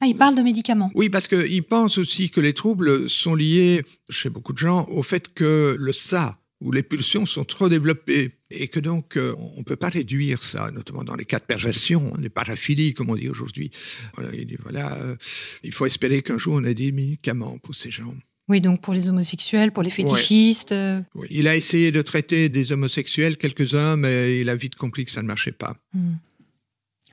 Ah, 0.04 0.06
il 0.06 0.18
parle 0.18 0.34
de 0.34 0.42
médicaments. 0.42 0.90
oui, 0.94 1.08
parce 1.08 1.28
qu'il 1.28 1.62
pense 1.62 1.96
aussi 1.96 2.28
que 2.28 2.38
les 2.38 2.52
troubles 2.52 3.08
sont 3.08 3.34
liés, 3.34 3.82
chez 4.10 4.28
beaucoup 4.28 4.52
de 4.52 4.58
gens, 4.58 4.86
au 4.90 5.02
fait 5.02 5.32
que 5.32 5.74
le 5.78 5.92
ça 5.94 6.38
où 6.60 6.70
les 6.72 6.82
pulsions 6.82 7.24
sont 7.24 7.44
trop 7.44 7.70
développées 7.70 8.32
et 8.50 8.68
que 8.68 8.80
donc 8.80 9.16
euh, 9.16 9.34
on 9.54 9.60
ne 9.60 9.64
peut 9.64 9.76
pas 9.76 9.88
réduire 9.88 10.42
ça, 10.42 10.70
notamment 10.72 11.04
dans 11.04 11.14
les 11.14 11.24
cas 11.24 11.38
de 11.38 11.44
perversion, 11.44 12.12
les 12.20 12.28
paraphilies 12.28 12.92
comme 12.92 13.08
on 13.08 13.16
dit 13.16 13.30
aujourd'hui. 13.30 13.70
il 14.34 14.44
dit 14.44 14.58
voilà, 14.62 14.94
euh, 14.96 15.16
il 15.62 15.72
faut 15.72 15.86
espérer 15.86 16.20
qu'un 16.20 16.36
jour 16.36 16.56
on 16.56 16.64
ait 16.64 16.74
des 16.74 16.92
médicaments 16.92 17.56
pour 17.56 17.74
ces 17.74 17.90
gens. 17.90 18.14
Oui, 18.50 18.60
donc 18.60 18.82
pour 18.82 18.92
les 18.92 19.08
homosexuels, 19.08 19.72
pour 19.72 19.82
les 19.82 19.88
fétichistes. 19.88 20.72
Euh. 20.72 21.00
il 21.30 21.48
a 21.48 21.56
essayé 21.56 21.92
de 21.92 22.02
traiter 22.02 22.50
des 22.50 22.72
homosexuels, 22.72 23.38
quelques-uns, 23.38 23.96
mais 23.96 24.38
il 24.38 24.50
a 24.50 24.54
vite 24.54 24.74
compris 24.74 25.06
que 25.06 25.10
ça 25.10 25.22
ne 25.22 25.28
marchait 25.28 25.52
pas. 25.52 25.78
Hmm. 25.94 26.16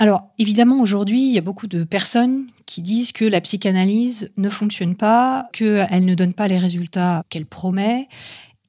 Alors, 0.01 0.31
évidemment, 0.39 0.79
aujourd'hui, 0.81 1.21
il 1.21 1.31
y 1.31 1.37
a 1.37 1.41
beaucoup 1.41 1.67
de 1.67 1.83
personnes 1.83 2.47
qui 2.65 2.81
disent 2.81 3.11
que 3.11 3.23
la 3.23 3.39
psychanalyse 3.39 4.31
ne 4.35 4.49
fonctionne 4.49 4.95
pas, 4.95 5.47
qu'elle 5.53 6.05
ne 6.05 6.15
donne 6.15 6.33
pas 6.33 6.47
les 6.47 6.57
résultats 6.57 7.23
qu'elle 7.29 7.45
promet. 7.45 8.07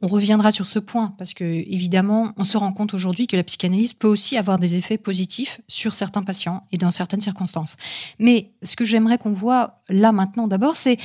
On 0.02 0.08
reviendra 0.08 0.50
sur 0.50 0.66
ce 0.66 0.78
point 0.78 1.14
parce 1.16 1.32
que, 1.32 1.42
évidemment, 1.42 2.34
on 2.36 2.44
se 2.44 2.58
rend 2.58 2.74
compte 2.74 2.92
aujourd'hui 2.92 3.26
que 3.26 3.36
la 3.36 3.44
psychanalyse 3.44 3.94
peut 3.94 4.08
aussi 4.08 4.36
avoir 4.36 4.58
des 4.58 4.74
effets 4.74 4.98
positifs 4.98 5.62
sur 5.68 5.94
certains 5.94 6.22
patients 6.22 6.66
et 6.70 6.76
dans 6.76 6.90
certaines 6.90 7.22
circonstances. 7.22 7.78
Mais 8.18 8.52
ce 8.62 8.76
que 8.76 8.84
j'aimerais 8.84 9.16
qu'on 9.16 9.32
voit 9.32 9.80
là 9.88 10.12
maintenant 10.12 10.48
d'abord, 10.48 10.76
c'est 10.76 10.98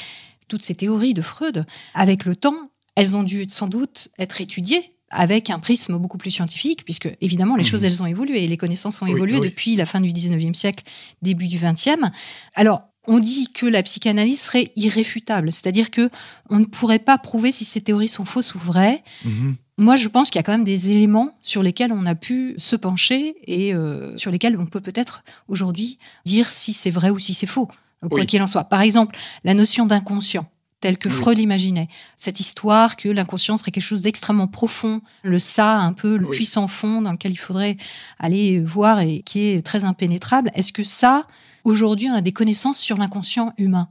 toutes 0.50 0.62
ces 0.62 0.76
théories 0.76 1.14
de 1.14 1.22
Freud. 1.22 1.66
Avec 1.94 2.26
le 2.26 2.36
temps, 2.36 2.70
elles 2.96 3.16
ont 3.16 3.24
dû 3.24 3.46
sans 3.48 3.68
doute 3.68 4.10
être 4.20 4.42
étudiées 4.42 4.97
avec 5.10 5.50
un 5.50 5.60
prisme 5.60 5.98
beaucoup 5.98 6.18
plus 6.18 6.32
scientifique, 6.32 6.84
puisque 6.84 7.10
évidemment 7.22 7.56
les 7.56 7.64
mhm. 7.64 7.70
choses 7.70 7.84
elles 7.84 8.02
ont 8.04 8.08
évolué, 8.08 8.46
les 8.46 8.58
connaissances 8.58 9.02
ont 9.02 9.06
évolué 9.06 9.40
depuis 9.40 9.76
la 9.76 9.86
fin 9.86 10.02
du 10.02 10.12
19e 10.12 10.54
siècle, 10.54 10.84
début 11.22 11.48
du 11.48 11.58
20e. 11.58 12.12
Alors, 12.56 12.82
on 13.08 13.20
dit 13.20 13.48
que 13.54 13.66
la 13.66 13.84
psychanalyse 13.84 14.42
serait 14.42 14.72
irréfutable, 14.76 15.52
c'est-à-dire 15.52 15.92
que 15.92 16.10
on 16.50 16.60
ne 16.60 16.66
pourrait 16.66 17.00
pas 17.00 17.18
prouver 17.18 17.52
si 17.54 17.64
ces 17.64 17.80
théories 17.80 18.10
sont 18.10 18.26
fausses 18.26 18.54
ou 18.54 18.60
vraies. 18.60 19.02
Mhm. 19.24 19.56
Moi, 19.78 19.96
je 19.96 20.08
pense 20.08 20.30
qu'il 20.30 20.40
y 20.40 20.42
a 20.42 20.44
quand 20.44 20.52
même 20.52 20.64
des 20.64 20.92
éléments 20.92 21.38
sur 21.42 21.62
lesquels 21.64 21.94
on 21.94 22.06
a 22.06 22.16
pu 22.16 22.56
se 22.58 22.76
pencher 22.76 23.36
et 23.44 23.74
euh, 23.74 24.18
sur 24.18 24.32
lesquels 24.32 24.60
on 24.60 24.66
peut 24.66 24.82
peut-être 24.82 25.24
aujourd'hui 25.48 26.00
dire 26.26 26.52
si 26.52 26.74
c'est 26.74 26.90
vrai 26.90 27.12
ou 27.12 27.20
si 27.20 27.34
c'est 27.34 27.46
faux, 27.46 27.70
quoi 28.10 28.26
qu'il 28.26 28.42
en 28.42 28.48
soit. 28.48 28.66
Par 28.66 28.82
exemple, 28.82 29.16
la 29.44 29.54
notion 29.54 29.86
d'inconscient 29.86 30.50
tel 30.80 30.98
que 30.98 31.10
Freud 31.10 31.38
l'imaginait. 31.38 31.88
Cette 32.16 32.40
histoire 32.40 32.98
que 32.98 33.10
l'inconscient 33.10 33.58
serait 33.58 33.72
quelque 33.72 33.84
chose 33.84 34.04
d'extrêmement 34.04 34.48
profond, 34.48 35.02
le 35.24 35.40
ça, 35.40 35.80
un 35.80 35.94
peu 35.94 36.18
le 36.18 36.28
puissant 36.30 36.68
fond 36.68 37.02
dans 37.02 37.12
lequel 37.12 37.32
il 37.32 37.38
faudrait 37.38 37.78
aller 38.20 38.60
voir 38.60 39.00
et 39.00 39.22
qui 39.24 39.48
est 39.48 39.66
très 39.66 39.86
impénétrable. 39.86 40.52
Est-ce 40.54 40.72
que 40.72 40.84
ça, 40.84 41.28
aujourd'hui, 41.64 42.08
on 42.10 42.14
a 42.14 42.22
des 42.22 42.32
connaissances 42.32 42.80
sur 42.80 42.98
l'inconscient 42.98 43.54
humain? 43.58 43.90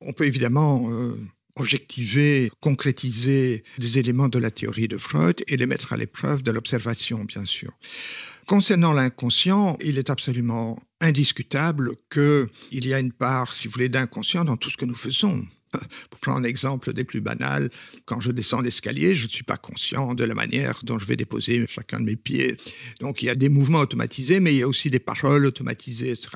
On 0.00 0.12
peut 0.12 0.26
évidemment 0.26 0.90
euh, 0.90 1.14
objectiver, 1.56 2.50
concrétiser 2.60 3.62
des 3.78 3.98
éléments 3.98 4.28
de 4.28 4.38
la 4.38 4.50
théorie 4.50 4.88
de 4.88 4.96
Freud 4.96 5.42
et 5.46 5.56
les 5.56 5.66
mettre 5.66 5.92
à 5.92 5.96
l'épreuve 5.96 6.42
de 6.42 6.50
l'observation, 6.50 7.24
bien 7.24 7.44
sûr. 7.44 7.72
Concernant 8.46 8.92
l'inconscient, 8.92 9.76
il 9.84 9.98
est 9.98 10.10
absolument 10.10 10.78
indiscutable 11.00 11.92
qu'il 12.10 12.86
y 12.86 12.94
a 12.94 12.98
une 12.98 13.12
part, 13.12 13.54
si 13.54 13.68
vous 13.68 13.72
voulez, 13.72 13.88
d'inconscient 13.88 14.44
dans 14.44 14.56
tout 14.56 14.70
ce 14.70 14.76
que 14.76 14.84
nous 14.84 14.94
faisons. 14.94 15.46
Pour 16.10 16.20
prendre 16.20 16.38
un 16.38 16.44
exemple 16.44 16.92
des 16.92 17.04
plus 17.04 17.20
banals, 17.20 17.70
quand 18.04 18.20
je 18.20 18.30
descends 18.30 18.60
l'escalier, 18.60 19.14
je 19.14 19.24
ne 19.24 19.30
suis 19.30 19.44
pas 19.44 19.56
conscient 19.56 20.14
de 20.14 20.24
la 20.24 20.34
manière 20.34 20.80
dont 20.84 20.98
je 20.98 21.06
vais 21.06 21.16
déposer 21.16 21.64
chacun 21.68 22.00
de 22.00 22.04
mes 22.04 22.16
pieds. 22.16 22.54
Donc 23.00 23.22
il 23.22 23.26
y 23.26 23.30
a 23.30 23.34
des 23.34 23.48
mouvements 23.48 23.80
automatisés, 23.80 24.40
mais 24.40 24.52
il 24.54 24.58
y 24.58 24.62
a 24.62 24.68
aussi 24.68 24.90
des 24.90 24.98
paroles 24.98 25.46
automatisées, 25.46 26.10
etc. 26.10 26.28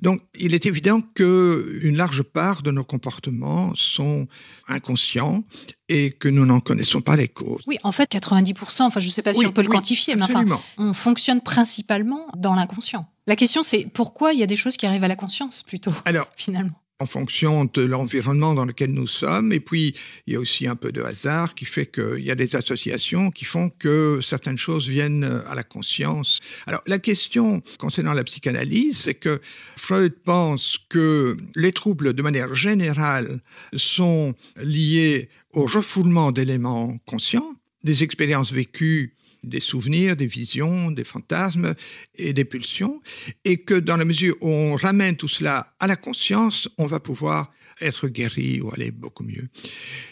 Donc 0.00 0.20
il 0.34 0.54
est 0.54 0.66
évident 0.66 1.00
qu'une 1.00 1.96
large 1.96 2.22
part 2.22 2.62
de 2.62 2.70
nos 2.70 2.84
comportements 2.84 3.74
sont 3.74 4.26
inconscients 4.68 5.44
et 5.88 6.10
que 6.10 6.28
nous 6.28 6.46
n'en 6.46 6.60
connaissons 6.60 7.00
pas 7.00 7.16
les 7.16 7.28
causes. 7.28 7.62
Oui, 7.66 7.78
en 7.82 7.92
fait, 7.92 8.10
90%, 8.10 8.82
enfin 8.82 9.00
je 9.00 9.06
ne 9.06 9.10
sais 9.10 9.22
pas 9.22 9.34
si 9.34 9.46
on 9.46 9.52
peut 9.52 9.62
le 9.62 9.68
quantifier, 9.68 10.16
mais 10.16 10.22
enfin, 10.22 10.44
on 10.78 10.92
fonctionne 10.94 11.40
principalement 11.40 12.26
dans 12.36 12.54
l'inconscient. 12.54 13.06
La 13.26 13.36
question, 13.36 13.62
c'est 13.62 13.86
pourquoi 13.92 14.32
il 14.32 14.40
y 14.40 14.42
a 14.42 14.46
des 14.46 14.56
choses 14.56 14.76
qui 14.76 14.86
arrivent 14.86 15.04
à 15.04 15.08
la 15.08 15.16
conscience 15.16 15.62
plutôt, 15.62 15.92
Alors, 16.04 16.28
finalement? 16.36 16.81
En 17.02 17.06
fonction 17.06 17.64
de 17.64 17.82
l'environnement 17.82 18.54
dans 18.54 18.64
lequel 18.64 18.92
nous 18.92 19.08
sommes. 19.08 19.52
Et 19.52 19.60
puis, 19.60 19.94
il 20.26 20.34
y 20.34 20.36
a 20.36 20.40
aussi 20.40 20.68
un 20.68 20.76
peu 20.76 20.92
de 20.92 21.02
hasard 21.02 21.54
qui 21.54 21.64
fait 21.64 21.86
qu'il 21.86 22.24
y 22.24 22.30
a 22.30 22.36
des 22.36 22.54
associations 22.54 23.30
qui 23.30 23.44
font 23.44 23.70
que 23.70 24.20
certaines 24.22 24.56
choses 24.56 24.88
viennent 24.88 25.42
à 25.46 25.54
la 25.54 25.64
conscience. 25.64 26.38
Alors, 26.66 26.80
la 26.86 26.98
question 26.98 27.62
concernant 27.78 28.12
la 28.12 28.24
psychanalyse, 28.24 28.98
c'est 28.98 29.14
que 29.14 29.40
Freud 29.76 30.14
pense 30.24 30.78
que 30.88 31.36
les 31.56 31.72
troubles, 31.72 32.12
de 32.12 32.22
manière 32.22 32.54
générale, 32.54 33.40
sont 33.74 34.34
liés 34.56 35.28
au 35.54 35.66
refoulement 35.66 36.30
d'éléments 36.30 36.98
conscients, 37.04 37.56
des 37.82 38.04
expériences 38.04 38.52
vécues 38.52 39.16
des 39.42 39.60
souvenirs, 39.60 40.16
des 40.16 40.26
visions, 40.26 40.90
des 40.90 41.04
fantasmes 41.04 41.74
et 42.16 42.32
des 42.32 42.44
pulsions, 42.44 43.02
et 43.44 43.58
que 43.58 43.74
dans 43.74 43.96
la 43.96 44.04
mesure 44.04 44.36
où 44.40 44.48
on 44.48 44.76
ramène 44.76 45.16
tout 45.16 45.28
cela 45.28 45.74
à 45.80 45.86
la 45.86 45.96
conscience, 45.96 46.68
on 46.78 46.86
va 46.86 47.00
pouvoir 47.00 47.52
être 47.80 48.08
guéri 48.08 48.60
ou 48.60 48.72
aller 48.72 48.90
beaucoup 48.90 49.24
mieux. 49.24 49.48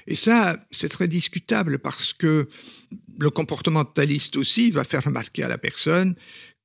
Et 0.06 0.14
ça, 0.14 0.58
c'est 0.70 0.88
très 0.88 1.08
discutable 1.08 1.78
parce 1.78 2.12
que 2.12 2.48
le 3.18 3.30
comportementaliste 3.30 4.36
aussi 4.36 4.70
va 4.70 4.84
faire 4.84 5.04
remarquer 5.04 5.44
à 5.44 5.48
la 5.48 5.58
personne 5.58 6.14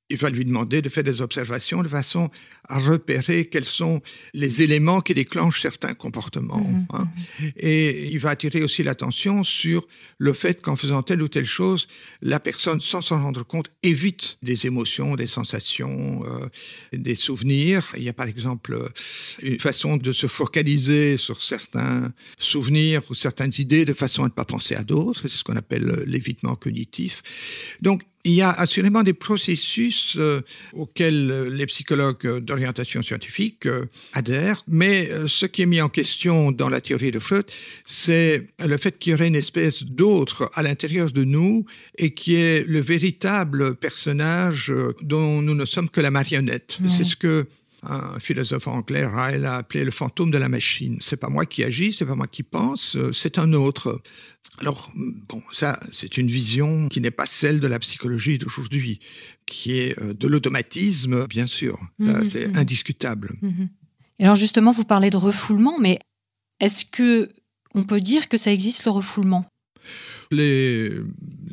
il 0.08 0.16
va 0.18 0.30
lui 0.30 0.44
demander 0.44 0.82
de 0.82 0.88
faire 0.88 1.02
des 1.02 1.20
observations 1.20 1.82
de 1.82 1.88
façon 1.88 2.30
à 2.68 2.78
repérer 2.78 3.46
quels 3.46 3.64
sont 3.64 4.00
les 4.34 4.62
éléments 4.62 5.00
qui 5.00 5.14
déclenchent 5.14 5.60
certains 5.60 5.94
comportements. 5.94 6.58
Mhm, 6.60 6.86
hein. 6.92 7.08
Et 7.56 8.08
il 8.12 8.18
va 8.18 8.30
attirer 8.30 8.62
aussi 8.62 8.82
l'attention 8.82 9.42
sur 9.42 9.86
le 10.18 10.32
fait 10.32 10.62
qu'en 10.62 10.76
faisant 10.76 11.02
telle 11.02 11.22
ou 11.22 11.28
telle 11.28 11.46
chose, 11.46 11.88
la 12.22 12.38
personne, 12.38 12.80
sans 12.80 13.02
s'en 13.02 13.20
rendre 13.20 13.44
compte, 13.44 13.70
évite 13.82 14.38
des 14.42 14.66
émotions, 14.66 15.16
des 15.16 15.26
sensations, 15.26 16.24
euh, 16.24 16.48
des 16.92 17.14
souvenirs. 17.14 17.92
Il 17.96 18.04
y 18.04 18.08
a 18.08 18.12
par 18.12 18.28
exemple 18.28 18.78
une 19.42 19.58
façon 19.58 19.96
de 19.96 20.12
se 20.12 20.26
focaliser 20.26 21.16
sur 21.16 21.42
certains 21.42 22.12
souvenirs 22.38 23.02
ou 23.10 23.14
certaines 23.14 23.52
idées 23.58 23.84
de 23.84 23.92
façon 23.92 24.22
à 24.22 24.26
ne 24.26 24.32
pas 24.32 24.44
penser 24.44 24.76
à 24.76 24.84
d'autres. 24.84 25.22
C'est 25.22 25.28
ce 25.28 25.44
qu'on 25.44 25.56
appelle 25.56 26.04
l'évitement 26.06 26.54
cognitif. 26.54 27.22
Donc, 27.80 28.02
il 28.26 28.32
y 28.32 28.42
a 28.42 28.50
assurément 28.50 29.04
des 29.04 29.12
processus 29.12 30.16
euh, 30.18 30.40
auxquels 30.72 31.30
euh, 31.30 31.48
les 31.48 31.64
psychologues 31.66 32.40
d'orientation 32.40 33.00
scientifique 33.00 33.66
euh, 33.66 33.86
adhèrent, 34.14 34.64
mais 34.66 35.08
ce 35.28 35.46
qui 35.46 35.62
est 35.62 35.66
mis 35.66 35.80
en 35.80 35.88
question 35.88 36.50
dans 36.50 36.68
la 36.68 36.80
théorie 36.80 37.12
de 37.12 37.20
Freud, 37.20 37.46
c'est 37.84 38.48
le 38.64 38.76
fait 38.78 38.98
qu'il 38.98 39.12
y 39.12 39.14
aurait 39.14 39.28
une 39.28 39.36
espèce 39.36 39.84
d'autre 39.84 40.50
à 40.54 40.62
l'intérieur 40.64 41.12
de 41.12 41.22
nous 41.22 41.66
et 41.98 42.14
qui 42.14 42.34
est 42.34 42.66
le 42.66 42.80
véritable 42.80 43.76
personnage 43.76 44.72
dont 45.02 45.40
nous 45.40 45.54
ne 45.54 45.64
sommes 45.64 45.88
que 45.88 46.00
la 46.00 46.10
marionnette. 46.10 46.78
C'est 46.88 47.04
ce 47.04 47.16
que 47.16 47.46
un 47.88 48.18
philosophe 48.18 48.66
anglais, 48.66 49.06
Ryle, 49.06 49.44
a 49.44 49.56
appelé 49.56 49.84
le 49.84 49.90
fantôme 49.90 50.30
de 50.30 50.38
la 50.38 50.48
machine. 50.48 50.98
C'est 51.00 51.18
pas 51.18 51.28
moi 51.28 51.46
qui 51.46 51.62
agis, 51.62 51.92
c'est 51.92 52.06
pas 52.06 52.14
moi 52.14 52.26
qui 52.26 52.42
pense, 52.42 52.96
euh, 52.96 53.12
c'est 53.12 53.38
un 53.38 53.52
autre. 53.52 54.00
Alors, 54.60 54.90
bon, 54.94 55.42
ça, 55.52 55.78
c'est 55.90 56.16
une 56.16 56.28
vision 56.28 56.88
qui 56.88 57.00
n'est 57.00 57.10
pas 57.10 57.26
celle 57.26 57.60
de 57.60 57.66
la 57.66 57.78
psychologie 57.78 58.38
d'aujourd'hui, 58.38 59.00
qui 59.44 59.78
est 59.78 59.98
euh, 60.00 60.14
de 60.14 60.28
l'automatisme, 60.28 61.26
bien 61.26 61.46
sûr. 61.46 61.78
Ça, 62.00 62.18
mhm, 62.18 62.24
c'est 62.24 62.48
mhm. 62.48 62.56
indiscutable. 62.56 63.34
Mhm. 63.42 63.68
Et 64.18 64.24
alors, 64.24 64.36
justement, 64.36 64.72
vous 64.72 64.84
parlez 64.84 65.10
de 65.10 65.16
refoulement, 65.16 65.78
mais 65.78 65.98
est-ce 66.60 66.84
que 66.84 67.28
on 67.74 67.84
peut 67.84 68.00
dire 68.00 68.28
que 68.28 68.38
ça 68.38 68.50
existe 68.52 68.86
le 68.86 68.90
refoulement? 68.92 69.44
Les 70.30 70.90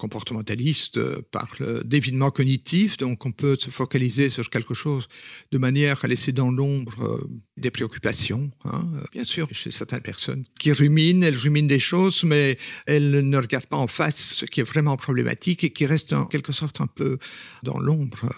comportementalistes 0.04 1.00
parlent 1.32 1.82
d'évitement 1.86 2.30
cognitif, 2.30 2.98
donc 2.98 3.26
on 3.26 3.32
peut 3.32 3.56
se 3.58 3.70
focaliser 3.70 4.30
sur 4.30 4.50
quelque 4.50 4.74
chose 4.74 5.08
de 5.54 5.58
manière 5.58 6.04
à 6.04 6.08
laisser 6.10 6.34
dans 6.34 6.52
l'ombre 6.52 6.98
euh, 7.04 7.30
des 7.56 7.72
préoccupations, 7.72 8.52
hein, 8.66 8.86
bien 9.14 9.24
sûr, 9.24 9.48
chez 9.52 9.72
certaines 9.72 10.02
personnes 10.02 10.44
qui 10.60 10.72
ruminent, 10.74 11.24
elles 11.24 11.38
ruminent 11.38 11.68
des 11.68 11.80
choses, 11.80 12.24
mais 12.24 12.58
elles 12.88 13.30
ne 13.30 13.38
regardent 13.38 13.68
pas 13.68 13.78
en 13.78 13.88
face 13.88 14.18
ce 14.40 14.46
qui 14.46 14.60
est 14.60 14.70
vraiment 14.74 14.98
problématique 14.98 15.64
et 15.64 15.70
qui 15.70 15.86
reste 15.86 16.12
en 16.14 16.26
quelque 16.26 16.52
sorte 16.52 16.82
un 16.82 16.88
peu 16.88 17.18
dans 17.62 17.80
l'ombre. 17.80 18.30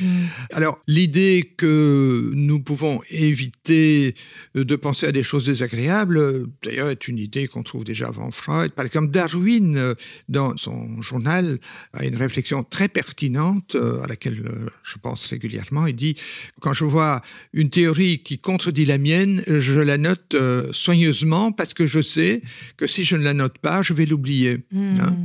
Mm. 0.00 0.06
Alors, 0.52 0.78
l'idée 0.86 1.54
que 1.56 2.30
nous 2.34 2.60
pouvons 2.62 3.00
éviter 3.10 4.14
de 4.54 4.76
penser 4.76 5.06
à 5.06 5.12
des 5.12 5.22
choses 5.22 5.46
désagréables, 5.46 6.46
d'ailleurs, 6.62 6.90
est 6.90 7.08
une 7.08 7.18
idée 7.18 7.48
qu'on 7.48 7.62
trouve 7.62 7.84
déjà 7.84 8.08
avant 8.08 8.30
Freud. 8.30 8.72
Par 8.72 8.84
exemple, 8.84 9.10
Darwin, 9.10 9.94
dans 10.28 10.56
son 10.56 10.99
journal, 11.02 11.58
a 11.92 12.04
une 12.04 12.16
réflexion 12.16 12.62
très 12.62 12.88
pertinente 12.88 13.76
à 14.02 14.06
laquelle 14.06 14.42
je 14.82 14.96
pense 14.98 15.26
régulièrement. 15.26 15.86
Il 15.86 15.96
dit, 15.96 16.16
quand 16.60 16.72
je 16.72 16.84
vois 16.84 17.22
une 17.52 17.70
théorie 17.70 18.18
qui 18.18 18.38
contredit 18.38 18.84
la 18.84 18.98
mienne, 18.98 19.42
je 19.46 19.78
la 19.80 19.98
note 19.98 20.34
euh, 20.34 20.72
soigneusement 20.72 21.52
parce 21.52 21.74
que 21.74 21.86
je 21.86 22.02
sais 22.02 22.42
que 22.76 22.86
si 22.86 23.04
je 23.04 23.16
ne 23.16 23.22
la 23.22 23.34
note 23.34 23.58
pas, 23.58 23.82
je 23.82 23.92
vais 23.92 24.06
l'oublier. 24.06 24.58
Hmm. 24.70 24.96
Hein? 25.00 25.16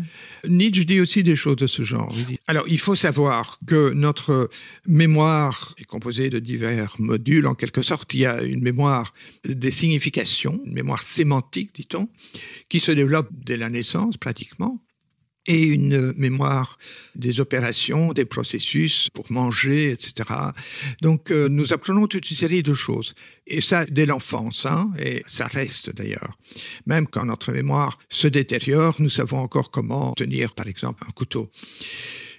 Nietzsche 0.48 0.86
dit 0.86 1.00
aussi 1.00 1.24
des 1.24 1.36
choses 1.36 1.56
de 1.56 1.68
ce 1.68 1.84
genre. 1.84 2.14
Alors, 2.48 2.66
il 2.68 2.80
faut 2.80 2.96
savoir 2.96 3.60
que 3.66 3.92
notre 3.92 4.50
mémoire 4.88 5.74
est 5.78 5.86
composée 5.86 6.30
de 6.30 6.40
divers 6.40 6.96
modules. 7.00 7.48
En 7.48 7.56
quelque 7.56 7.82
sorte, 7.82 8.14
il 8.14 8.22
y 8.22 8.26
a 8.26 8.42
une 8.44 8.62
mémoire 8.62 9.14
des 9.48 9.72
significations, 9.72 10.60
une 10.66 10.74
mémoire 10.74 11.04
sémantique, 11.04 11.74
dit-on, 11.74 12.10
qui 12.70 12.80
se 12.80 12.92
développe 12.92 13.30
dès 13.32 13.58
la 13.58 13.70
naissance 13.70 14.18
pratiquement 14.18 14.85
et 15.48 15.64
une 15.64 16.14
mémoire 16.14 16.78
des 17.16 17.40
opérations, 17.40 18.14
des 18.14 18.26
processus 18.26 19.10
pour 19.14 19.32
manger, 19.32 19.92
etc. 19.92 20.30
Donc 21.02 21.32
euh, 21.32 21.48
nous 21.50 21.74
apprenons 21.74 22.08
toute 22.08 22.30
une 22.30 22.38
série 22.38 22.64
de 22.64 22.74
choses. 22.74 23.14
Et 23.48 23.62
ça 23.62 23.86
dès 23.86 24.06
l'enfance, 24.06 24.66
hein, 24.66 24.92
et 25.00 25.24
ça 25.28 25.46
reste 25.46 25.96
d'ailleurs. 25.96 26.38
Même 26.86 27.08
quand 27.08 27.26
notre 27.26 27.52
mémoire 27.52 28.00
se 28.10 28.28
détériore, 28.28 28.96
nous 29.00 29.10
savons 29.10 29.38
encore 29.38 29.70
comment 29.70 30.14
tenir, 30.14 30.54
par 30.54 30.68
exemple, 30.68 31.04
un 31.08 31.12
couteau. 31.12 31.52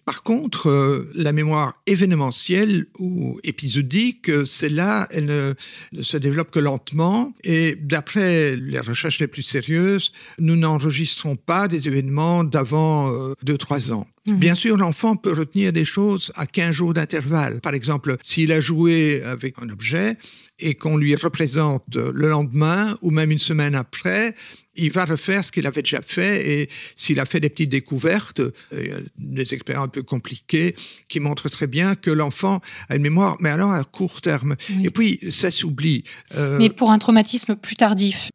Par 0.07 0.23
contre, 0.23 0.71
euh, 0.71 1.11
la 1.15 1.33
mémoire 1.33 1.83
événementielle 1.89 2.87
ou 3.01 3.41
épisodique, 3.43 4.29
euh, 4.29 4.45
celle-là, 4.45 5.09
elle 5.11 5.27
ne, 5.27 6.03
se 6.03 6.17
développe 6.17 6.53
que 6.53 6.61
lentement. 6.61 7.35
Et 7.43 7.75
d'après 7.75 8.55
les 8.55 8.79
recherches 8.79 9.19
les 9.19 9.27
plus 9.27 9.43
sérieuses, 9.43 10.13
nous 10.39 10.55
n'enregistrons 10.55 11.35
pas 11.35 11.67
des 11.67 11.89
événements 11.89 12.45
d'avant 12.45 13.11
2-3 13.45 13.91
euh, 13.91 13.95
ans. 13.95 14.07
Mhm. 14.29 14.39
Bien 14.39 14.55
sûr, 14.55 14.77
l'enfant 14.77 15.17
peut 15.17 15.33
retenir 15.33 15.73
des 15.73 15.85
choses 15.85 16.31
à 16.37 16.47
15 16.47 16.73
jours 16.73 16.95
d'intervalle. 16.95 17.61
Par 17.61 17.75
exemple, 17.75 18.17
s'il 18.23 18.53
a 18.53 18.61
joué 18.61 19.25
avec 19.25 19.57
un 19.61 19.69
objet 19.71 20.17
et 20.59 20.75
qu'on 20.75 20.97
lui 20.97 21.15
représente 21.15 21.97
le 21.97 22.29
lendemain 22.29 22.97
ou 23.03 23.11
même 23.11 23.31
une 23.31 23.39
semaine 23.39 23.75
après, 23.75 24.35
il 24.77 24.91
va 24.91 25.05
refaire 25.05 25.45
ce 25.45 25.53
qu'il 25.53 25.67
avait 25.67 25.83
déjà 25.83 26.03
fait 26.03 26.61
et 26.61 26.71
s'il 26.97 27.19
a 27.21 27.25
fait 27.25 27.41
des 27.41 27.49
petites 27.49 27.71
découvertes, 27.71 28.41
euh, 28.41 29.01
des 29.19 29.55
expériences 29.55 29.87
un 29.87 29.89
peu 29.89 30.03
compliquées 30.03 30.75
qui 31.09 31.21
montrent 31.21 31.49
très 31.49 31.67
bien 31.67 31.95
que 31.95 32.11
l'enfant 32.11 32.61
a 32.89 32.97
une 32.97 33.03
mémoire, 33.03 33.37
mais 33.41 33.49
alors 33.49 33.73
à 33.73 33.85
court 33.85 34.21
terme. 34.21 34.57
Et 34.83 34.91
puis, 34.91 35.19
ça 35.31 35.51
s'oublie. 35.51 36.05
Euh, 36.37 36.59
mais 36.59 36.71
pour 36.71 36.91
un 36.91 36.99
traumatisme 36.99 37.57
plus 37.57 37.77
tardif 37.77 38.31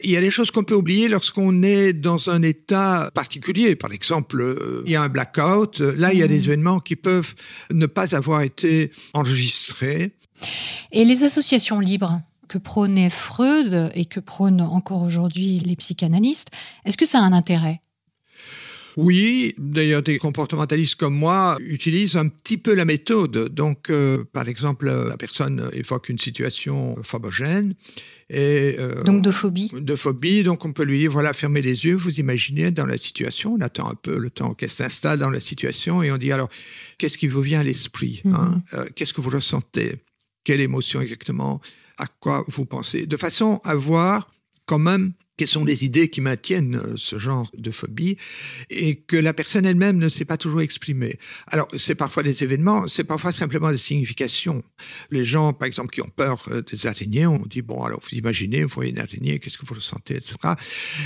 il 0.00 0.10
y 0.10 0.16
a 0.16 0.20
des 0.20 0.30
choses 0.32 0.50
qu'on 0.50 0.64
peut 0.64 0.74
oublier 0.74 1.08
lorsqu'on 1.08 1.62
est 1.62 1.92
dans 1.92 2.28
un 2.28 2.42
état 2.42 3.08
particulier. 3.14 3.76
Par 3.76 3.92
exemple, 3.92 4.40
euh, 4.40 4.82
il 4.84 4.90
y 4.90 4.96
a 4.96 5.02
un 5.02 5.08
blackout. 5.08 5.78
Là, 5.78 6.12
il 6.12 6.18
y 6.18 6.24
a 6.24 6.26
des 6.26 6.40
mmh. 6.40 6.44
événements 6.44 6.80
qui 6.80 6.96
peuvent 6.96 7.34
ne 7.72 7.86
pas 7.86 8.16
avoir 8.16 8.42
été 8.42 8.90
enregistrés. 9.14 10.12
Et 10.92 11.04
les 11.04 11.24
associations 11.24 11.80
libres 11.80 12.20
que 12.48 12.58
prônait 12.58 13.10
Freud 13.10 13.90
et 13.94 14.04
que 14.04 14.20
prônent 14.20 14.60
encore 14.60 15.02
aujourd'hui 15.02 15.58
les 15.58 15.76
psychanalystes, 15.76 16.48
est-ce 16.84 16.96
que 16.96 17.06
ça 17.06 17.20
a 17.20 17.22
un 17.22 17.32
intérêt? 17.32 17.80
Oui, 18.96 19.54
d'ailleurs, 19.58 20.02
des 20.02 20.18
comportementalistes 20.18 20.96
comme 20.96 21.14
moi 21.14 21.56
utilisent 21.60 22.16
un 22.16 22.28
petit 22.28 22.58
peu 22.58 22.74
la 22.74 22.84
méthode. 22.84 23.48
Donc, 23.54 23.88
euh, 23.90 24.24
par 24.32 24.48
exemple, 24.48 24.86
la 24.86 25.16
personne 25.16 25.70
évoque 25.72 26.08
une 26.08 26.18
situation 26.18 26.96
phobogène. 27.02 27.74
Et, 28.28 28.76
euh, 28.78 29.02
donc 29.02 29.22
de 29.22 29.30
phobie 29.30 29.70
De 29.72 29.96
phobie, 29.96 30.44
donc 30.44 30.64
on 30.64 30.72
peut 30.72 30.84
lui 30.84 30.98
dire, 30.98 31.10
voilà, 31.10 31.32
fermez 31.32 31.62
les 31.62 31.84
yeux, 31.84 31.96
vous 31.96 32.20
imaginez 32.20 32.70
dans 32.70 32.86
la 32.86 32.96
situation, 32.96 33.54
on 33.54 33.60
attend 33.60 33.90
un 33.90 33.96
peu 33.96 34.18
le 34.18 34.30
temps 34.30 34.54
qu'elle 34.54 34.70
s'installe 34.70 35.18
dans 35.18 35.30
la 35.30 35.40
situation 35.40 36.02
et 36.02 36.12
on 36.12 36.16
dit, 36.16 36.30
alors, 36.30 36.48
qu'est-ce 36.98 37.18
qui 37.18 37.26
vous 37.26 37.42
vient 37.42 37.60
à 37.60 37.64
l'esprit 37.64 38.22
hein? 38.26 38.30
mhm. 38.30 38.62
euh, 38.74 38.86
Qu'est-ce 38.94 39.12
que 39.12 39.20
vous 39.20 39.30
ressentez? 39.30 39.96
Quelle 40.50 40.62
émotion 40.62 41.00
exactement 41.00 41.60
à 41.96 42.08
quoi 42.08 42.44
vous 42.48 42.64
pensez, 42.66 43.06
de 43.06 43.16
façon 43.16 43.60
à 43.62 43.76
voir 43.76 44.32
quand 44.66 44.80
même 44.80 45.12
quelles 45.40 45.48
sont 45.48 45.64
les 45.64 45.86
idées 45.86 46.10
qui 46.10 46.20
maintiennent 46.20 46.76
euh, 46.76 46.96
ce 46.98 47.18
genre 47.18 47.50
de 47.56 47.70
phobie 47.70 48.18
et 48.68 48.96
que 48.96 49.16
la 49.16 49.32
personne 49.32 49.64
elle-même 49.64 49.96
ne 49.96 50.10
sait 50.10 50.26
pas 50.26 50.36
toujours 50.36 50.60
exprimer. 50.60 51.16
Alors, 51.46 51.66
c'est 51.78 51.94
parfois 51.94 52.22
des 52.22 52.44
événements, 52.44 52.86
c'est 52.88 53.04
parfois 53.04 53.32
simplement 53.32 53.70
des 53.70 53.78
significations. 53.78 54.62
Les 55.10 55.24
gens, 55.24 55.54
par 55.54 55.66
exemple, 55.66 55.94
qui 55.94 56.02
ont 56.02 56.10
peur 56.14 56.44
euh, 56.50 56.60
des 56.60 56.86
araignées, 56.86 57.26
on 57.26 57.38
dit, 57.46 57.62
bon, 57.62 57.82
alors 57.84 58.00
vous 58.02 58.18
imaginez, 58.18 58.64
vous 58.64 58.68
voyez 58.68 58.90
une 58.90 58.98
araignée, 58.98 59.38
qu'est-ce 59.38 59.56
que 59.56 59.64
vous 59.64 59.76
ressentez, 59.76 60.16
etc. 60.16 60.36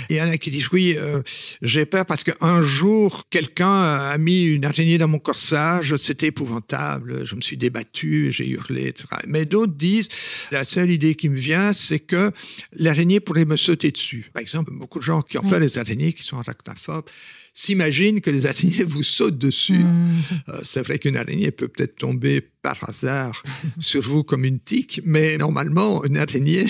Et 0.09 0.15
il 0.15 0.17
y 0.17 0.21
en 0.21 0.29
a 0.29 0.37
qui 0.37 0.51
disent, 0.51 0.69
oui, 0.73 0.97
euh, 0.99 1.23
j'ai 1.63 1.87
peur 1.87 2.05
parce 2.05 2.25
qu'un 2.25 2.61
jour, 2.61 3.23
quelqu'un 3.31 3.83
a 3.85 4.19
mis 4.19 4.47
une 4.47 4.65
araignée 4.65 4.99
dans 4.99 5.07
mon 5.07 5.21
corsage, 5.21 5.97
c'était 5.97 6.27
épouvantable, 6.27 7.25
je 7.25 7.37
me 7.37 7.41
suis 7.41 7.57
débattu, 7.57 8.33
j'ai 8.33 8.49
hurlé, 8.49 8.89
etc. 8.89 9.07
Mais 9.29 9.45
d'autres 9.45 9.75
disent, 9.75 10.09
la 10.51 10.65
seule 10.65 10.91
idée 10.91 11.15
qui 11.15 11.29
me 11.29 11.37
vient, 11.37 11.73
c'est 11.73 12.01
que 12.01 12.33
l'araignée 12.73 13.21
pourrait 13.21 13.45
me 13.45 13.57
sauter 13.57 13.93
dessus. 13.93 14.24
Par 14.33 14.41
exemple, 14.41 14.73
beaucoup 14.73 14.99
de 14.99 15.05
gens 15.05 15.23
qui 15.23 15.39
ont 15.39 15.43
peur 15.43 15.61
des 15.61 15.79
araignées, 15.79 16.13
qui 16.13 16.23
sont 16.23 16.39
arachnophobes, 16.39 17.05
s'imaginent 17.53 18.21
que 18.21 18.31
les 18.31 18.47
araignées 18.47 18.85
vous 18.85 19.03
sautent 19.03 19.39
dessus. 19.39 19.85
Mm. 19.85 20.23
Euh, 20.49 20.61
c'est 20.63 20.83
vrai 20.83 20.99
qu'une 20.99 21.17
araignée 21.17 21.51
peut 21.51 21.69
peut-être 21.69 21.97
tomber 21.97 22.41
par 22.41 22.77
hasard 22.89 23.43
sur 23.79 24.03
vous 24.03 24.25
comme 24.25 24.45
une 24.45 24.59
tique, 24.59 25.01
mais 25.05 25.37
normalement, 25.39 26.05
une 26.05 26.17
araignée 26.17 26.65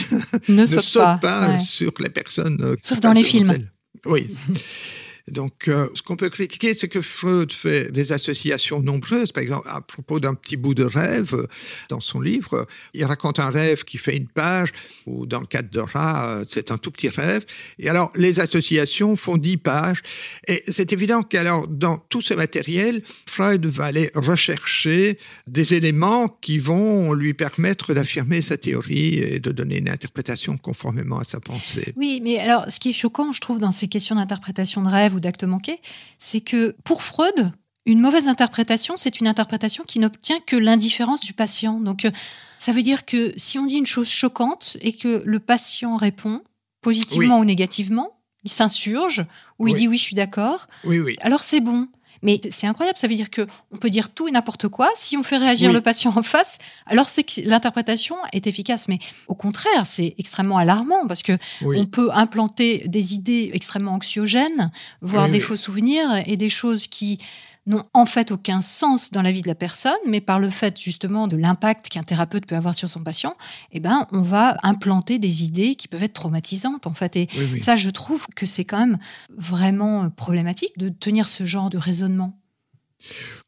ne, 0.49 0.67
saute, 0.67 1.21
pas, 1.21 1.59
sur 1.59 1.93
les 2.01 2.11
personnes. 2.11 2.59
Euh, 2.63 2.77
Sauf 2.83 3.01
dans 3.01 3.13
les 3.13 3.25
films. 3.25 3.69
Oui. 4.07 4.29
Donc, 5.29 5.69
euh, 5.69 5.89
ce 5.95 6.03
qu'on 6.03 6.17
peut 6.17 6.29
critiquer, 6.29 6.75
c'est 6.75 6.89
que 6.89 7.01
Freud 7.01 7.51
fait 7.51 7.91
des 7.91 8.13
associations 8.13 8.81
nombreuses. 8.81 9.33
Par 9.33 9.43
exemple, 9.43 9.67
à 9.71 9.81
propos 9.81 10.21
d'un 10.21 10.35
petit 10.35 10.59
bout 10.59 10.75
de 10.75 10.85
rêve, 10.85 11.47
dans 11.89 12.01
son 12.01 12.21
livre, 12.21 12.67
il 12.93 13.05
raconte 13.07 13.39
un 13.39 13.49
rêve 13.49 13.85
qui 13.85 13.97
fait 13.97 14.17
une 14.17 14.29
page, 14.29 14.71
ou 15.07 15.25
dans 15.25 15.41
le 15.41 15.47
cadre 15.47 15.71
de 15.71 15.81
Rat, 15.81 16.29
euh, 16.29 16.45
c'est 16.47 16.71
un 16.71 16.77
tout 16.77 16.91
petit 16.91 17.09
rêve. 17.09 17.47
Et 17.79 17.89
alors, 17.89 18.13
les 18.17 18.39
associations 18.39 19.17
font 19.17 19.39
dix 19.39 19.57
pages. 19.57 20.03
Et 20.47 20.63
c'est 20.67 20.93
évident 20.93 21.23
qu'alors, 21.23 21.69
dans 21.69 21.97
tout 21.97 22.21
ce 22.21 22.35
matériel, 22.35 23.03
Freud 23.27 23.65
va 23.65 23.87
aller 23.87 24.11
rechercher 24.15 25.19
des 25.47 25.73
éléments 25.73 26.29
qui 26.29 26.59
vont 26.59 27.15
lui 27.15 27.33
permettre 27.33 27.95
d'affirmer 27.95 28.43
sa 28.43 28.59
théorie 28.59 29.19
et 29.19 29.41
de 29.41 29.53
donner 29.53 29.79
une 29.79 29.89
interprétation 29.89 30.59
conformément 30.59 31.19
à 31.19 31.25
sa 31.25 31.41
pensée. 31.41 31.95
Oui, 31.97 32.21
mais 32.23 32.39
alors, 32.39 32.71
ce 32.71 32.79
qui 32.79 32.91
est 32.91 32.93
choquant, 32.93 33.33
je 33.33 33.41
trouve, 33.41 33.59
dans 33.59 33.71
ces 33.71 33.89
questions 33.89 34.17
d'interprétation 34.17 34.83
de 34.83 34.89
rêve, 34.89 35.14
ou 35.15 35.21
d'acte 35.21 35.45
manqué, 35.45 35.81
c'est 36.19 36.41
que 36.41 36.77
pour 36.85 37.03
Freud, 37.03 37.53
une 37.87 38.01
mauvaise 38.01 38.29
interprétation, 38.29 38.97
c'est 38.97 39.21
une 39.21 39.27
interprétation 39.27 39.85
qui 39.85 39.99
n'obtient 39.99 40.41
que 40.41 40.57
l'indifférence 40.57 41.21
du 41.21 41.33
patient. 41.33 41.81
Donc, 41.81 42.05
euh, 42.05 42.11
ça 42.59 42.73
veut 42.73 42.83
dire 42.83 43.05
que 43.05 43.33
si 43.37 43.59
on 43.59 43.67
dit 43.67 43.77
une 43.77 43.87
chose 43.87 44.09
choquante 44.09 44.77
et 44.81 44.95
que 44.95 45.23
le 45.25 45.39
patient 45.39 45.97
répond 45.97 46.43
positivement 46.81 47.39
ou 47.39 47.45
négativement, 47.45 48.21
il 48.43 48.51
s'insurge 48.51 49.27
ou 49.59 49.69
il 49.69 49.75
dit 49.75 49.89
oui, 49.89 49.97
je 49.97 50.03
suis 50.03 50.15
d'accord, 50.15 50.67
oui, 50.85 51.01
oui. 51.01 51.17
alors 51.21 51.41
c'est 51.41 51.61
bon. 51.61 51.89
Mais 52.25 52.41
c'est 52.51 52.67
incroyable, 52.67 52.99
ça 52.99 53.07
veut 53.07 53.15
dire 53.15 53.31
que 53.31 53.47
on 53.71 53.77
peut 53.77 53.91
dire 53.91 54.09
tout 54.09 54.27
et 54.27 54.31
n'importe 54.31 54.69
quoi. 54.69 54.91
Si 54.95 55.17
on 55.17 55.23
fait 55.23 55.37
réagir 55.37 55.73
le 55.73 55.81
patient 55.81 56.13
en 56.17 56.23
face, 56.23 56.59
alors 56.87 57.09
c'est 57.09 57.23
que 57.23 57.43
l'interprétation 57.47 58.17
est 58.33 58.47
efficace. 58.47 58.89
Mais 58.89 58.99
au 59.29 59.35
contraire, 59.35 59.85
c'est 59.85 60.15
extrêmement 60.19 60.57
alarmant 60.57 61.07
parce 61.07 61.23
que 61.23 61.39
on 61.63 61.85
peut 61.85 62.09
implanter 62.13 62.85
des 62.89 63.15
idées 63.15 63.51
extrêmement 63.53 63.93
anxiogènes, 63.93 64.73
voire 65.03 65.29
des 65.29 65.41
faux 65.41 65.57
souvenirs 65.57 66.09
et 66.27 66.37
des 66.37 66.49
choses 66.49 66.87
qui 66.87 67.19
n'ont 67.67 67.85
en 67.95 68.07
fait 68.07 68.31
aucun 68.31 68.61
sens 68.61 69.11
dans 69.11 69.23
la 69.23 69.33
vie 69.33 69.43
de 69.43 69.49
la 69.49 69.55
personne, 69.55 69.93
mais 70.07 70.21
par 70.21 70.39
le 70.39 70.51
fait 70.51 70.79
justement 70.81 71.29
de 71.29 71.37
l'impact 71.37 71.89
qu'un 71.89 72.03
thérapeute 72.03 72.47
peut 72.47 72.57
avoir 72.57 72.75
sur 72.75 72.91
son 72.91 73.03
patient, 73.03 73.37
eh 73.73 73.81
ben, 73.81 74.07
on 74.13 74.23
va 74.23 74.57
implanter 74.63 75.19
des 75.19 75.45
idées 75.45 75.75
qui 75.75 75.89
peuvent 75.89 76.03
être 76.03 76.15
traumatisantes 76.15 76.87
en 76.87 76.95
fait. 76.95 77.17
Et 77.17 77.29
ça, 77.61 77.77
je 77.77 77.91
trouve 77.91 78.27
que 78.35 78.47
c'est 78.47 78.65
quand 78.65 78.79
même 78.79 78.99
vraiment 79.37 80.11
problématique 80.11 80.77
de 80.79 80.89
tenir 80.89 81.27
ce 81.27 81.45
genre 81.45 81.71
de 81.71 81.79
raisonnement. 81.79 82.39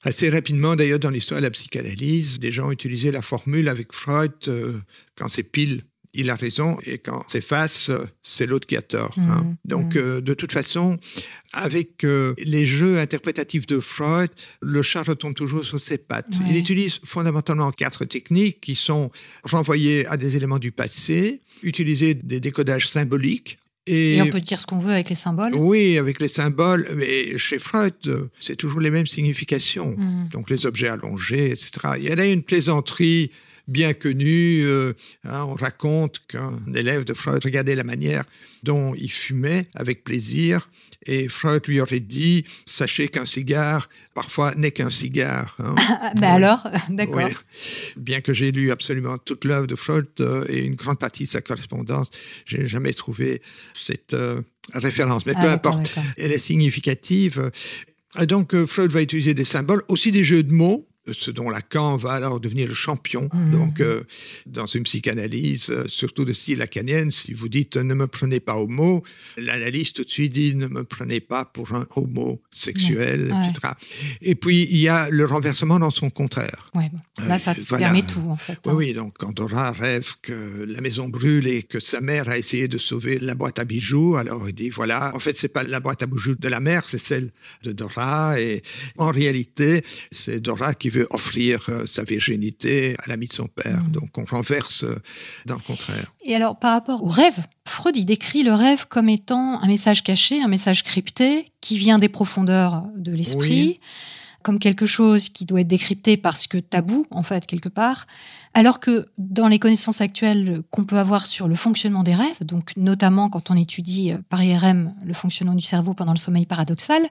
Assez 0.02 0.28
rapidement, 0.28 0.76
d'ailleurs, 0.76 0.98
dans 0.98 1.10
l'histoire 1.10 1.40
de 1.40 1.46
la 1.46 1.50
psychanalyse, 1.50 2.38
des 2.38 2.52
gens 2.52 2.70
utilisaient 2.70 3.10
la 3.10 3.22
formule 3.22 3.68
avec 3.68 3.92
Freud 3.92 4.32
euh, 4.48 4.80
quand 5.16 5.28
c'est 5.28 5.42
pile 5.42 5.82
il 6.16 6.30
a 6.30 6.34
raison, 6.34 6.76
et 6.84 6.98
quand 6.98 7.24
c'est 7.28 7.40
face, 7.40 7.90
c'est 8.22 8.46
l'autre 8.46 8.66
qui 8.66 8.76
a 8.76 8.82
tort. 8.82 9.14
Hein. 9.18 9.42
Mmh, 9.42 9.56
Donc, 9.64 9.94
mmh. 9.94 9.98
Euh, 9.98 10.20
de 10.20 10.34
toute 10.34 10.52
façon, 10.52 10.98
avec 11.52 12.04
euh, 12.04 12.34
les 12.38 12.66
jeux 12.66 12.98
interprétatifs 12.98 13.66
de 13.66 13.80
Freud, 13.80 14.30
le 14.60 14.82
chat 14.82 15.02
retombe 15.02 15.34
toujours 15.34 15.64
sur 15.64 15.78
ses 15.80 15.98
pattes. 15.98 16.28
Il 16.48 16.56
utilise 16.56 17.00
fondamentalement 17.04 17.70
quatre 17.70 18.04
techniques 18.04 18.60
qui 18.60 18.74
sont 18.74 19.10
renvoyer 19.44 20.06
à 20.06 20.16
des 20.16 20.36
éléments 20.36 20.58
du 20.58 20.72
passé, 20.72 21.40
utiliser 21.62 22.14
des 22.14 22.40
décodages 22.40 22.88
symboliques, 22.88 23.58
et, 23.88 24.20
on 24.20 24.26
peut 24.26 24.40
dire 24.40 24.58
ce 24.58 24.66
qu'on 24.66 24.78
veut 24.78 24.92
avec 24.92 25.08
les 25.08 25.14
symboles 25.14 25.54
Oui, 25.54 25.96
avec 25.96 26.20
les 26.20 26.26
symboles. 26.26 26.88
Mais 26.96 27.38
chez 27.38 27.60
Freud, 27.60 27.94
c'est 28.40 28.56
toujours 28.56 28.80
les 28.80 28.90
mêmes 28.90 29.06
significations. 29.06 29.94
Mmh. 29.96 30.28
Donc 30.32 30.50
les 30.50 30.66
objets 30.66 30.88
allongés, 30.88 31.52
etc. 31.52 31.70
Il 31.96 32.02
y 32.02 32.10
a 32.10 32.26
une 32.26 32.42
plaisanterie 32.42 33.30
bien 33.68 33.94
connu. 33.94 34.62
Euh, 34.64 34.92
hein, 35.24 35.44
on 35.44 35.54
raconte 35.54 36.20
qu'un 36.28 36.60
élève 36.74 37.04
de 37.04 37.14
Freud 37.14 37.42
regardait 37.44 37.74
la 37.74 37.84
manière 37.84 38.24
dont 38.62 38.94
il 38.94 39.10
fumait 39.10 39.68
avec 39.74 40.04
plaisir 40.04 40.68
et 41.06 41.28
Freud 41.28 41.66
lui 41.66 41.80
aurait 41.80 42.00
dit 42.00 42.44
Sachez 42.66 43.08
qu'un 43.08 43.24
cigare, 43.24 43.88
parfois, 44.14 44.54
n'est 44.54 44.72
qu'un 44.72 44.90
cigare. 44.90 45.56
Hein. 45.58 45.74
ben 46.20 46.28
alors, 46.28 46.68
d'accord. 46.88 47.28
Bien 47.96 48.20
que 48.20 48.32
j'ai 48.32 48.52
lu 48.52 48.70
absolument 48.70 49.18
toute 49.18 49.44
l'œuvre 49.44 49.66
de 49.66 49.76
Freud 49.76 50.06
euh, 50.20 50.44
et 50.48 50.64
une 50.64 50.74
grande 50.74 50.98
partie 50.98 51.24
de 51.24 51.28
sa 51.28 51.40
correspondance, 51.40 52.10
je 52.44 52.58
n'ai 52.58 52.66
jamais 52.66 52.92
trouvé 52.92 53.42
cette 53.72 54.14
euh, 54.14 54.42
référence. 54.72 55.26
Mais 55.26 55.34
ah, 55.36 55.42
peu 55.42 55.48
importe, 55.48 55.98
elle 56.18 56.32
est 56.32 56.38
significative. 56.38 57.50
donc, 58.22 58.56
Freud 58.66 58.90
va 58.90 59.02
utiliser 59.02 59.34
des 59.34 59.44
symboles, 59.44 59.82
aussi 59.88 60.10
des 60.10 60.24
jeux 60.24 60.42
de 60.42 60.52
mots 60.52 60.88
ce 61.12 61.30
dont 61.30 61.50
Lacan 61.50 61.96
va 61.96 62.12
alors 62.12 62.40
devenir 62.40 62.68
le 62.68 62.74
champion. 62.74 63.28
Mmh. 63.32 63.50
Donc, 63.52 63.80
euh, 63.80 64.02
dans 64.46 64.66
une 64.66 64.82
psychanalyse, 64.82 65.70
euh, 65.70 65.84
surtout 65.86 66.24
de 66.24 66.32
style 66.32 66.58
lacanienne, 66.58 67.10
si 67.10 67.32
vous 67.32 67.48
dites 67.48 67.76
ne 67.76 67.94
me 67.94 68.06
prenez 68.06 68.40
pas 68.40 68.54
au 68.56 68.66
mot, 68.66 69.02
l'analyste 69.36 69.96
tout 69.96 70.04
de 70.04 70.10
suite 70.10 70.32
dit 70.32 70.54
ne 70.54 70.66
me 70.66 70.84
prenez 70.84 71.20
pas 71.20 71.44
pour 71.44 71.74
un 71.74 71.86
homosexuel, 71.96 73.34
etc. 73.36 73.74
Et 74.22 74.34
puis, 74.34 74.66
il 74.70 74.78
y 74.78 74.88
a 74.88 75.08
le 75.10 75.24
renversement 75.24 75.78
dans 75.78 75.90
son 75.90 76.10
contraire. 76.10 76.70
Ouais, 76.74 76.90
Là, 77.26 77.38
ça 77.38 77.54
permet 77.54 78.02
tout, 78.02 78.26
en 78.28 78.36
fait. 78.36 78.58
Oui, 78.66 78.72
hein. 78.72 78.76
oui. 78.76 78.92
Donc, 78.92 79.14
quand 79.18 79.32
Dora 79.32 79.72
rêve 79.72 80.14
que 80.22 80.64
la 80.68 80.80
maison 80.80 81.08
brûle 81.08 81.46
et 81.46 81.62
que 81.62 81.80
sa 81.80 82.00
mère 82.00 82.28
a 82.28 82.38
essayé 82.38 82.68
de 82.68 82.78
sauver 82.78 83.18
la 83.18 83.34
boîte 83.34 83.58
à 83.58 83.64
bijoux, 83.64 84.16
alors 84.16 84.48
il 84.48 84.54
dit 84.54 84.70
voilà, 84.70 85.14
en 85.14 85.18
fait, 85.18 85.36
c'est 85.36 85.48
pas 85.48 85.64
la 85.64 85.80
boîte 85.80 86.02
à 86.02 86.06
bijoux 86.06 86.34
de 86.34 86.48
la 86.48 86.60
mère, 86.60 86.88
c'est 86.88 86.98
celle 86.98 87.30
de 87.62 87.72
Dora. 87.72 88.40
Et 88.40 88.62
en 88.98 89.10
réalité, 89.10 89.84
c'est 90.10 90.40
Dora 90.40 90.74
qui 90.74 90.90
veut 90.96 91.06
offrir 91.10 91.60
euh, 91.68 91.86
sa 91.86 92.04
virginité 92.04 92.96
à 93.04 93.08
l'ami 93.08 93.26
de 93.26 93.32
son 93.32 93.46
père. 93.46 93.82
Mm. 93.84 93.90
Donc 93.92 94.18
on 94.18 94.24
renverse 94.24 94.84
euh, 94.84 94.96
dans 95.46 95.56
le 95.56 95.60
contraire. 95.60 96.12
Et 96.24 96.34
alors 96.34 96.58
par 96.58 96.72
rapport 96.72 97.02
au 97.02 97.08
rêve, 97.08 97.36
Freud 97.66 97.96
il 97.96 98.04
décrit 98.04 98.42
le 98.42 98.52
rêve 98.52 98.86
comme 98.88 99.08
étant 99.08 99.60
un 99.62 99.66
message 99.66 100.02
caché, 100.02 100.40
un 100.40 100.48
message 100.48 100.82
crypté 100.82 101.52
qui 101.60 101.78
vient 101.78 101.98
des 101.98 102.08
profondeurs 102.08 102.84
de 102.96 103.12
l'esprit. 103.12 103.80
Comme 104.46 104.60
quelque 104.60 104.86
chose 104.86 105.28
qui 105.28 105.44
doit 105.44 105.62
être 105.62 105.66
décrypté 105.66 106.16
parce 106.16 106.46
que 106.46 106.58
tabou, 106.58 107.04
en 107.10 107.24
fait, 107.24 107.46
quelque 107.46 107.68
part, 107.68 108.06
alors 108.54 108.78
que 108.78 109.04
dans 109.18 109.48
les 109.48 109.58
connaissances 109.58 110.00
actuelles 110.00 110.62
qu'on 110.70 110.84
peut 110.84 110.98
avoir 110.98 111.26
sur 111.26 111.48
le 111.48 111.56
fonctionnement 111.56 112.04
des 112.04 112.14
rêves, 112.14 112.44
donc 112.44 112.70
notamment 112.76 113.28
quand 113.28 113.50
on 113.50 113.56
étudie 113.56 114.12
euh, 114.12 114.18
par 114.28 114.44
IRM 114.44 114.94
le 115.04 115.14
fonctionnement 115.14 115.56
du 115.56 115.64
cerveau 115.64 115.94
pendant 115.94 116.12
le 116.12 116.18
sommeil 116.18 116.46
paradoxal, 116.46 117.08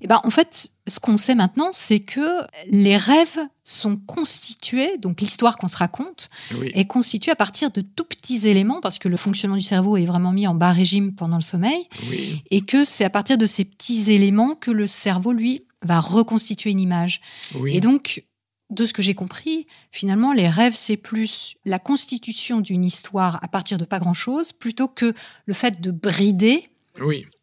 eh 0.00 0.08
ben, 0.08 0.20
en 0.24 0.30
fait, 0.30 0.72
ce 0.88 0.98
qu'on 0.98 1.16
sait 1.16 1.36
maintenant, 1.36 1.68
c'est 1.70 2.00
que 2.00 2.42
les 2.66 2.96
rêves 2.96 3.38
sont 3.62 3.96
constitués, 3.96 4.98
donc 4.98 5.20
l'histoire 5.20 5.56
qu'on 5.56 5.68
se 5.68 5.76
raconte, 5.76 6.28
est 6.74 6.84
constituée 6.84 7.30
à 7.30 7.36
partir 7.36 7.70
de 7.70 7.80
tout 7.80 8.04
petits 8.04 8.46
éléments, 8.46 8.80
parce 8.80 8.98
que 8.98 9.08
le 9.08 9.16
fonctionnement 9.16 9.56
du 9.56 9.64
cerveau 9.64 9.96
est 9.96 10.04
vraiment 10.04 10.32
mis 10.32 10.46
en 10.46 10.54
bas 10.54 10.72
régime 10.72 11.14
pendant 11.14 11.36
le 11.36 11.42
sommeil, 11.42 11.88
et 12.50 12.60
que 12.60 12.84
c'est 12.84 13.04
à 13.04 13.10
partir 13.10 13.38
de 13.38 13.46
ces 13.46 13.64
petits 13.64 14.12
éléments 14.12 14.54
que 14.54 14.70
le 14.70 14.86
cerveau, 14.86 15.32
lui, 15.32 15.62
va 15.82 16.00
reconstituer 16.00 16.70
une 16.70 16.80
image. 16.80 17.20
Et 17.66 17.80
donc, 17.80 18.24
de 18.70 18.84
ce 18.84 18.92
que 18.92 19.02
j'ai 19.02 19.14
compris, 19.14 19.66
finalement, 19.92 20.32
les 20.32 20.48
rêves, 20.48 20.74
c'est 20.74 20.96
plus 20.96 21.56
la 21.64 21.78
constitution 21.78 22.60
d'une 22.60 22.84
histoire 22.84 23.38
à 23.42 23.48
partir 23.48 23.78
de 23.78 23.84
pas 23.84 23.98
grand-chose, 23.98 24.52
plutôt 24.52 24.88
que 24.88 25.14
le 25.46 25.54
fait 25.54 25.80
de 25.80 25.90
brider 25.90 26.68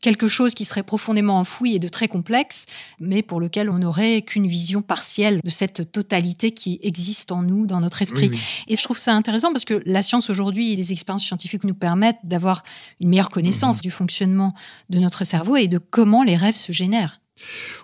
quelque 0.02 0.28
chose 0.28 0.54
qui 0.54 0.66
serait 0.66 0.84
profondément 0.84 1.40
enfoui 1.40 1.76
et 1.76 1.80
de 1.80 1.88
très 1.88 2.08
complexe, 2.08 2.66
mais 3.00 3.22
pour 3.22 3.40
lequel 3.40 3.70
on 3.70 3.80
n'aurait 3.80 4.22
qu'une 4.22 4.48
vision 4.48 4.82
partielle 4.82 5.40
de 5.44 5.50
cette 5.50 5.92
totalité 5.92 6.52
qui 6.52 6.80
existe 6.82 7.32
en 7.32 7.44
nous, 7.44 7.66
dans 7.66 7.80
notre 7.80 8.02
esprit. 8.02 8.32
Et 8.68 8.76
je 8.76 8.84
trouve 8.84 8.98
ça 8.98 9.14
intéressant 9.14 9.52
parce 9.52 9.66
que 9.66 9.82
la 9.86 10.02
science 10.02 10.30
aujourd'hui 10.30 10.74
et 10.74 10.76
les 10.76 10.92
expériences 10.92 11.24
scientifiques 11.24 11.64
nous 11.64 11.76
permettent 11.76 12.20
d'avoir 12.24 12.64
une 13.00 13.10
meilleure 13.10 13.30
connaissance 13.30 13.78
mhm. 13.78 13.82
du 13.84 13.92
fonctionnement 13.92 14.54
de 14.90 15.00
notre 15.00 15.24
cerveau 15.24 15.56
et 15.56 15.68
de 15.68 15.78
comment 15.78 16.24
les 16.24 16.36
rêves 16.36 16.56
se 16.56 16.72
génèrent. 16.72 17.20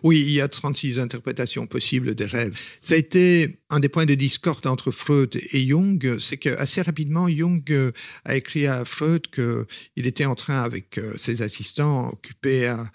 Oui, 0.04 0.20
il 0.20 0.32
y 0.32 0.42
a 0.42 0.48
36 0.48 1.00
interprétations 1.00 1.68
possibles 1.68 2.16
des 2.16 2.26
rêves. 2.26 2.58
Ça 2.82 2.96
a 2.96 2.98
été 2.98 3.60
un 3.70 3.80
des 3.80 3.90
points 3.90 4.06
de 4.06 4.16
discorde 4.16 4.66
entre 4.68 4.92
Freud 4.92 5.40
et 5.52 5.68
Jung, 5.68 6.18
c'est 6.20 6.38
qu'assez 6.38 6.82
rapidement, 6.82 7.30
Jung 7.30 7.64
euh, 7.70 7.92
a 8.26 8.36
écrit 8.36 8.66
à 8.68 8.86
Freud 8.86 9.28
qu'il 9.32 10.08
était 10.08 10.26
en 10.26 10.36
train, 10.36 10.62
avec 10.62 10.98
euh, 10.98 11.14
ses 11.18 11.42
assistants, 11.42 12.10
occupé 12.10 12.68
à, 12.68 12.90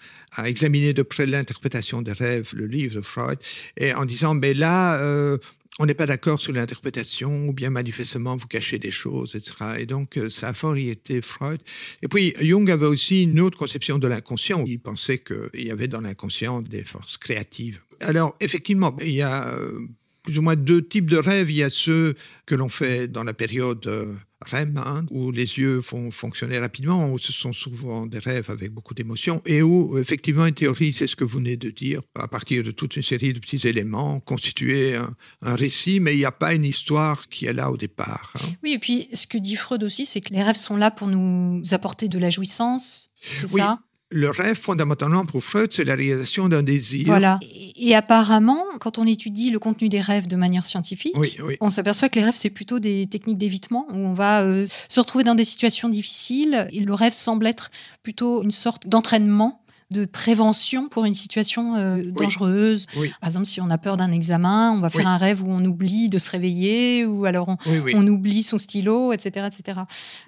examiner 0.45 0.93
de 0.93 1.01
près 1.01 1.25
l'interprétation 1.25 2.01
des 2.01 2.11
rêves, 2.11 2.51
le 2.53 2.65
livre 2.65 2.95
de 2.95 3.01
Freud, 3.01 3.39
et 3.77 3.93
en 3.93 4.05
disant, 4.05 4.33
mais 4.33 4.53
là, 4.53 4.99
euh, 4.99 5.37
on 5.79 5.85
n'est 5.85 5.93
pas 5.93 6.05
d'accord 6.05 6.39
sur 6.39 6.53
l'interprétation, 6.53 7.47
ou 7.47 7.53
bien 7.53 7.69
manifestement 7.69 8.37
vous 8.37 8.47
cachez 8.47 8.79
des 8.79 8.91
choses, 8.91 9.35
etc. 9.35 9.53
Et 9.79 9.85
donc, 9.85 10.17
euh, 10.17 10.29
ça 10.29 10.49
a 10.49 10.53
fort 10.53 10.77
été 10.77 11.21
Freud. 11.21 11.59
Et 12.01 12.07
puis, 12.07 12.33
Jung 12.39 12.69
avait 12.71 12.85
aussi 12.85 13.23
une 13.23 13.39
autre 13.41 13.57
conception 13.57 13.99
de 13.99 14.07
l'inconscient. 14.07 14.63
Il 14.65 14.79
pensait 14.79 15.17
qu'il 15.17 15.65
y 15.65 15.71
avait 15.71 15.89
dans 15.89 16.01
l'inconscient 16.01 16.61
des 16.61 16.83
forces 16.85 17.17
créatives. 17.17 17.81
Alors, 17.99 18.35
effectivement, 18.39 18.95
il 19.01 19.11
y 19.11 19.21
a 19.21 19.53
euh, 19.53 19.81
plus 20.23 20.37
ou 20.37 20.41
moins 20.41 20.55
deux 20.55 20.81
types 20.81 21.09
de 21.09 21.17
rêves. 21.17 21.51
Il 21.51 21.57
y 21.57 21.63
a 21.63 21.69
ceux 21.69 22.15
que 22.45 22.55
l'on 22.55 22.69
fait 22.69 23.09
dans 23.09 23.23
la 23.23 23.33
période 23.33 23.85
euh, 23.87 24.13
REM, 24.45 24.77
hein, 24.77 25.05
où 25.09 25.31
les 25.31 25.57
yeux 25.57 25.81
font 25.81 26.11
fonctionner 26.11 26.59
rapidement, 26.59 27.11
où 27.11 27.19
ce 27.19 27.33
sont 27.33 27.53
souvent 27.53 28.05
des 28.05 28.19
rêves 28.19 28.49
avec 28.49 28.71
beaucoup 28.71 28.93
d'émotions, 28.93 29.41
et 29.45 29.61
où, 29.61 29.97
effectivement, 29.97 30.45
une 30.45 30.53
théorie, 30.53 30.93
c'est 30.93 31.07
ce 31.07 31.15
que 31.15 31.23
vous 31.23 31.39
venez 31.39 31.57
de 31.57 31.69
dire, 31.69 32.01
à 32.15 32.27
partir 32.27 32.63
de 32.63 32.71
toute 32.71 32.95
une 32.95 33.03
série 33.03 33.33
de 33.33 33.39
petits 33.39 33.67
éléments, 33.67 34.19
constituer 34.19 34.95
un, 34.95 35.55
récit, 35.55 35.99
mais 35.99 36.15
il 36.15 36.19
n'y 36.19 36.25
a 36.25 36.31
pas 36.31 36.53
une 36.53 36.65
histoire 36.65 37.27
qui 37.29 37.45
est 37.45 37.53
là 37.53 37.71
au 37.71 37.77
départ. 37.77 38.33
Hein. 38.35 38.47
Oui, 38.63 38.73
et 38.73 38.79
puis 38.79 39.07
ce 39.13 39.27
que 39.27 39.37
dit 39.37 39.55
Freud 39.55 39.83
aussi, 39.83 40.05
c'est 40.05 40.21
que 40.21 40.33
les 40.33 40.43
rêves 40.43 40.55
sont 40.55 40.75
là 40.75 40.91
pour 40.91 41.07
nous 41.07 41.61
apporter 41.71 42.09
de 42.09 42.19
la 42.19 42.29
jouissance, 42.29 43.09
c'est 43.21 43.47
ça? 43.47 43.79
Le 44.11 44.29
rêve, 44.29 44.55
fondamentalement, 44.55 45.25
pour 45.25 45.43
Freud, 45.43 45.71
c'est 45.71 45.83
la 45.83 45.95
réalisation 45.95 46.47
d'un 46.47 46.63
désir. 46.63 47.07
Voilà. 47.07 47.39
Et, 47.75 47.95
apparemment, 47.95 48.63
quand 48.79 48.97
on 48.97 49.05
étudie 49.05 49.49
le 49.49 49.59
contenu 49.59 49.89
des 49.89 49.99
rêves 49.99 50.27
de 50.27 50.35
manière 50.35 50.65
scientifique, 50.65 51.15
on 51.59 51.69
s'aperçoit 51.69 52.09
que 52.09 52.19
les 52.19 52.25
rêves, 52.25 52.35
c'est 52.35 52.51
plutôt 52.51 52.79
des 52.79 53.07
techniques 53.07 53.37
d'évitement, 53.37 53.87
où 53.91 53.97
on 53.97 54.13
va 54.13 54.43
euh, 54.43 54.67
se 54.89 54.99
retrouver 54.99 55.23
dans 55.23 55.35
des 55.35 55.43
situations 55.43 55.89
difficiles. 55.89 56.67
Et 56.71 56.81
le 56.81 56.93
rêve 56.93 57.13
semble 57.13 57.47
être 57.47 57.71
plutôt 58.03 58.43
une 58.43 58.51
sorte 58.51 58.87
d'entraînement 58.87 59.64
de 59.91 60.05
prévention 60.05 60.89
pour 60.89 61.05
une 61.05 61.13
situation 61.13 61.75
euh, 61.75 62.01
dangereuse. 62.11 62.87
Par 63.21 63.29
exemple, 63.29 63.45
si 63.45 63.61
on 63.61 63.69
a 63.69 63.77
peur 63.77 63.97
d'un 63.97 64.11
examen, 64.11 64.71
on 64.71 64.79
va 64.79 64.89
faire 64.89 65.07
un 65.07 65.17
rêve 65.17 65.43
où 65.43 65.47
on 65.49 65.63
oublie 65.63 66.09
de 66.09 66.17
se 66.17 66.31
réveiller, 66.31 67.05
ou 67.05 67.25
alors 67.25 67.55
on, 67.93 68.07
oublie 68.07 68.41
son 68.41 68.57
stylo, 68.57 69.13
etc., 69.13 69.47
etc. 69.47 69.81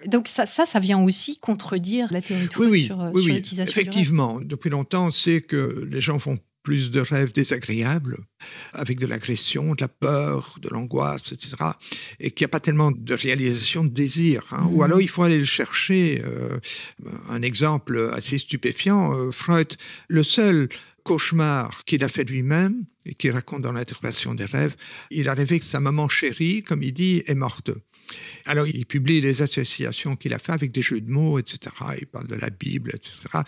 Donc 0.05 0.27
ça, 0.27 0.45
ça, 0.45 0.65
ça, 0.65 0.79
vient 0.79 1.01
aussi 1.01 1.37
contredire 1.37 2.13
la 2.13 2.21
théorie 2.21 2.47
oui, 2.59 2.85
sur, 2.85 3.01
euh, 3.01 3.11
sur 3.11 3.33
l'utilisation 3.33 3.81
Effectivement, 3.81 4.39
depuis 4.41 4.69
longtemps, 4.69 5.11
c'est 5.11 5.41
que 5.41 5.87
les 5.89 6.01
gens 6.01 6.19
font 6.19 6.37
plus 6.67 6.91
de 6.91 6.99
rêves 6.99 7.31
désagréables, 7.31 8.17
avec 8.73 8.99
de 8.99 9.07
l'agression, 9.07 9.73
de 9.73 9.79
la 9.79 9.87
peur, 9.87 10.57
de 10.61 10.67
l'angoisse, 10.67 11.31
etc. 11.31 11.55
Et 12.19 12.29
qu'il 12.31 12.43
n'y 12.43 12.49
a 12.49 12.55
pas 12.57 12.59
tellement 12.59 12.91
de 12.91 13.13
réalisation 13.13 13.85
de 13.85 13.89
désir. 13.89 14.43
Hein. 14.51 14.67
Ou 14.71 14.79
mmh. 14.79 14.83
alors 14.83 14.99
il 14.99 15.07
faut 15.07 15.23
aller 15.23 15.37
le 15.37 15.45
chercher. 15.45 16.21
Euh, 16.25 16.59
un 17.29 17.41
exemple 17.41 18.11
assez 18.13 18.37
stupéfiant, 18.37 19.13
euh, 19.13 19.31
Freud, 19.31 19.77
le 20.09 20.23
seul 20.23 20.67
cauchemar 21.03 21.85
qu'il 21.85 22.03
a 22.03 22.09
fait 22.09 22.25
lui-même 22.25 22.83
et 23.05 23.13
qu'il 23.13 23.31
raconte 23.31 23.61
dans 23.61 23.71
l'interprétation 23.71 24.35
des 24.35 24.43
rêves, 24.43 24.75
il 25.09 25.29
a 25.29 25.33
rêvé 25.33 25.59
que 25.59 25.65
sa 25.65 25.79
maman 25.79 26.09
chérie, 26.09 26.63
comme 26.63 26.83
il 26.83 26.91
dit, 26.91 27.23
est 27.27 27.33
morte. 27.33 27.71
Alors, 28.45 28.67
il 28.67 28.85
publie 28.85 29.21
les 29.21 29.41
associations 29.41 30.15
qu'il 30.15 30.33
a 30.33 30.39
fait 30.39 30.53
avec 30.53 30.71
des 30.71 30.81
jeux 30.81 31.01
de 31.01 31.11
mots, 31.11 31.39
etc. 31.39 31.75
Il 31.99 32.07
parle 32.07 32.27
de 32.27 32.35
la 32.35 32.49
Bible, 32.49 32.91
etc. 32.93 33.43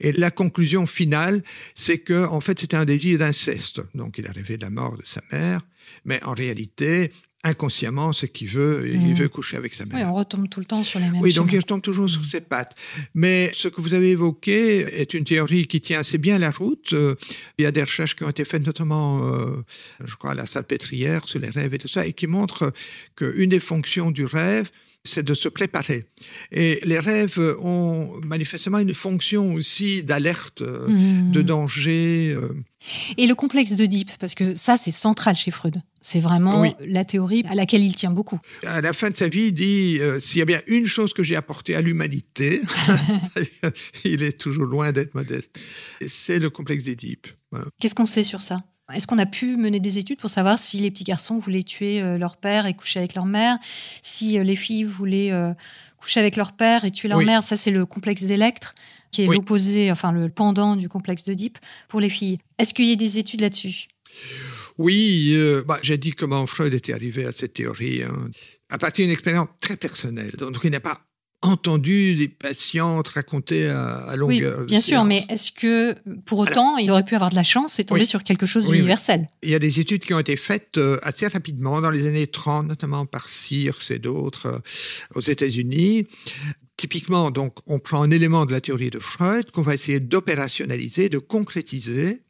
Et 0.00 0.12
la 0.12 0.30
conclusion 0.30 0.86
finale, 0.86 1.42
c'est 1.74 1.98
que, 1.98 2.26
en 2.26 2.40
fait, 2.40 2.58
c'était 2.58 2.76
un 2.76 2.84
désir 2.84 3.18
d'inceste. 3.18 3.80
Donc, 3.94 4.18
il 4.18 4.26
a 4.26 4.32
rêvé 4.32 4.56
de 4.56 4.62
la 4.62 4.70
mort 4.70 4.96
de 4.96 5.04
sa 5.04 5.20
mère, 5.32 5.60
mais 6.04 6.22
en 6.24 6.32
réalité, 6.32 7.10
inconsciemment 7.48 8.12
ce 8.12 8.26
qu'il 8.26 8.48
veut, 8.48 8.88
il 8.88 9.00
mmh. 9.00 9.14
veut 9.14 9.28
coucher 9.28 9.56
avec 9.56 9.74
sa 9.74 9.84
mère. 9.84 9.96
Oui, 9.96 10.04
on 10.04 10.14
retombe 10.14 10.48
tout 10.48 10.60
le 10.60 10.66
temps 10.66 10.82
sur 10.82 11.00
les 11.00 11.10
mêmes 11.10 11.20
Oui, 11.20 11.32
donc 11.34 11.52
il 11.52 11.58
retombe 11.58 11.82
toujours 11.82 12.08
sur 12.08 12.24
ses 12.24 12.40
pattes. 12.40 12.74
Mais 13.14 13.50
ce 13.54 13.68
que 13.68 13.80
vous 13.80 13.94
avez 13.94 14.10
évoqué 14.10 14.78
est 15.00 15.14
une 15.14 15.24
théorie 15.24 15.66
qui 15.66 15.80
tient 15.80 16.00
assez 16.00 16.18
bien 16.18 16.38
la 16.38 16.50
route. 16.50 16.92
Euh, 16.92 17.14
il 17.58 17.62
y 17.62 17.66
a 17.66 17.72
des 17.72 17.82
recherches 17.82 18.14
qui 18.14 18.24
ont 18.24 18.30
été 18.30 18.44
faites 18.44 18.64
notamment, 18.64 19.24
euh, 19.24 19.64
je 20.04 20.14
crois, 20.16 20.32
à 20.32 20.34
la 20.34 20.46
salle 20.46 20.64
pétrière 20.64 21.26
sur 21.26 21.40
les 21.40 21.50
rêves 21.50 21.74
et 21.74 21.78
tout 21.78 21.88
ça, 21.88 22.06
et 22.06 22.12
qui 22.12 22.26
montrent 22.26 22.72
qu'une 23.16 23.50
des 23.50 23.60
fonctions 23.60 24.10
du 24.10 24.24
rêve, 24.24 24.70
c'est 25.08 25.22
de 25.22 25.34
se 25.34 25.48
préparer. 25.48 26.06
Et 26.52 26.80
les 26.84 27.00
rêves 27.00 27.38
ont 27.62 28.20
manifestement 28.24 28.78
une 28.78 28.94
fonction 28.94 29.54
aussi 29.54 30.02
d'alerte, 30.02 30.62
euh, 30.62 30.88
mmh. 30.88 31.32
de 31.32 31.42
danger. 31.42 32.36
Et 33.16 33.26
le 33.26 33.34
complexe 33.34 33.72
d'Oedipe, 33.72 34.10
parce 34.18 34.34
que 34.34 34.54
ça, 34.54 34.76
c'est 34.76 34.90
central 34.90 35.36
chez 35.36 35.50
Freud. 35.50 35.82
C'est 36.00 36.20
vraiment 36.20 36.64
la 36.86 37.04
théorie 37.04 37.42
à 37.48 37.54
laquelle 37.54 37.82
il 37.82 37.94
tient 37.94 38.10
beaucoup. 38.10 38.38
À 38.64 38.80
la 38.80 38.92
fin 38.92 39.10
de 39.10 39.16
sa 39.16 39.28
vie, 39.28 39.46
il 39.46 39.52
dit 39.52 39.98
euh, 40.00 40.20
s'il 40.20 40.38
y 40.38 40.42
a 40.42 40.44
bien 40.44 40.60
une 40.68 40.86
chose 40.86 41.12
que 41.12 41.22
j'ai 41.22 41.36
apportée 41.36 41.74
à 41.74 41.80
l'humanité, 41.80 42.60
il 44.04 44.22
est 44.22 44.38
toujours 44.38 44.64
loin 44.64 44.92
d'être 44.92 45.14
modeste. 45.14 45.58
C'est 46.06 46.38
le 46.38 46.50
complexe 46.50 46.84
d'Oedipe. 46.84 47.26
Qu'est-ce 47.80 47.94
qu'on 47.94 48.06
sait 48.06 48.24
sur 48.24 48.42
ça? 48.42 48.62
Est-ce 48.94 49.06
qu'on 49.06 49.18
a 49.18 49.26
pu 49.26 49.56
mener 49.56 49.80
des 49.80 49.98
études 49.98 50.18
pour 50.18 50.30
savoir 50.30 50.58
si 50.58 50.78
les 50.78 50.90
petits 50.90 51.04
garçons 51.04 51.38
voulaient 51.38 51.62
tuer 51.62 52.00
euh, 52.00 52.18
leur 52.18 52.36
père 52.36 52.66
et 52.66 52.74
coucher 52.74 53.00
avec 53.00 53.14
leur 53.14 53.26
mère, 53.26 53.58
si 54.02 54.38
euh, 54.38 54.42
les 54.42 54.56
filles 54.56 54.84
voulaient 54.84 55.32
coucher 56.00 56.20
avec 56.20 56.36
leur 56.36 56.52
père 56.52 56.84
et 56.84 56.90
tuer 56.90 57.08
leur 57.08 57.18
mère? 57.18 57.42
Ça, 57.42 57.56
c'est 57.56 57.70
le 57.70 57.86
complexe 57.86 58.22
d'Electre 58.22 58.74
qui 59.10 59.22
est 59.22 59.26
l'opposé, 59.26 59.90
enfin 59.90 60.12
le 60.12 60.28
pendant 60.28 60.76
du 60.76 60.88
complexe 60.88 61.24
d'Oedipe 61.24 61.58
pour 61.88 62.00
les 62.00 62.10
filles. 62.10 62.38
Est-ce 62.58 62.74
qu'il 62.74 62.86
y 62.86 62.92
a 62.92 62.96
des 62.96 63.18
études 63.18 63.40
là-dessus? 63.40 63.86
Oui, 64.78 65.32
euh, 65.32 65.64
bah, 65.66 65.78
j'ai 65.82 65.98
dit 65.98 66.12
comment 66.12 66.46
Freud 66.46 66.72
était 66.72 66.92
arrivé 66.92 67.24
à 67.24 67.32
cette 67.32 67.54
théorie. 67.54 68.02
Hein. 68.02 68.28
À 68.70 68.78
partir 68.78 69.04
d'une 69.04 69.12
expérience 69.12 69.48
très 69.60 69.76
personnelle. 69.76 70.32
Donc 70.38 70.60
il 70.62 70.70
n'a 70.70 70.80
pas 70.80 71.00
entendu 71.40 72.16
des 72.16 72.28
patientes 72.28 73.08
raconter 73.08 73.68
à, 73.68 74.14
longueur. 74.16 74.60
Oui, 74.60 74.66
bien 74.66 74.80
sûr, 74.80 75.04
mais 75.04 75.24
est-ce 75.28 75.52
que 75.52 75.94
pour 76.24 76.40
autant, 76.40 76.76
il 76.78 76.90
aurait 76.90 77.04
pu 77.04 77.14
avoir 77.14 77.30
de 77.30 77.36
la 77.36 77.42
chance 77.42 77.78
et 77.78 77.84
tomber 77.84 78.04
sur 78.04 78.24
quelque 78.24 78.46
chose 78.46 78.66
d'universel? 78.66 79.28
Il 79.42 79.50
y 79.50 79.54
a 79.54 79.58
des 79.58 79.80
études 79.80 80.04
qui 80.04 80.14
ont 80.14 80.18
été 80.18 80.36
faites 80.36 80.78
euh, 80.78 80.98
assez 81.02 81.26
rapidement, 81.28 81.80
dans 81.80 81.90
les 81.90 82.06
années 82.06 82.26
30, 82.26 82.66
notamment 82.66 83.06
par 83.06 83.28
Sears 83.28 83.90
et 83.90 83.98
d'autres 83.98 84.46
euh, 84.46 84.58
aux 85.14 85.20
États-Unis. 85.20 86.06
Typiquement, 86.76 87.30
donc, 87.30 87.58
on 87.66 87.78
prend 87.78 88.02
un 88.02 88.10
élément 88.10 88.46
de 88.46 88.52
la 88.52 88.60
théorie 88.60 88.90
de 88.90 88.98
Freud 88.98 89.50
qu'on 89.50 89.62
va 89.62 89.74
essayer 89.74 90.00
d'opérationnaliser, 90.00 91.08
de 91.08 91.18
concrétiser 91.18 92.22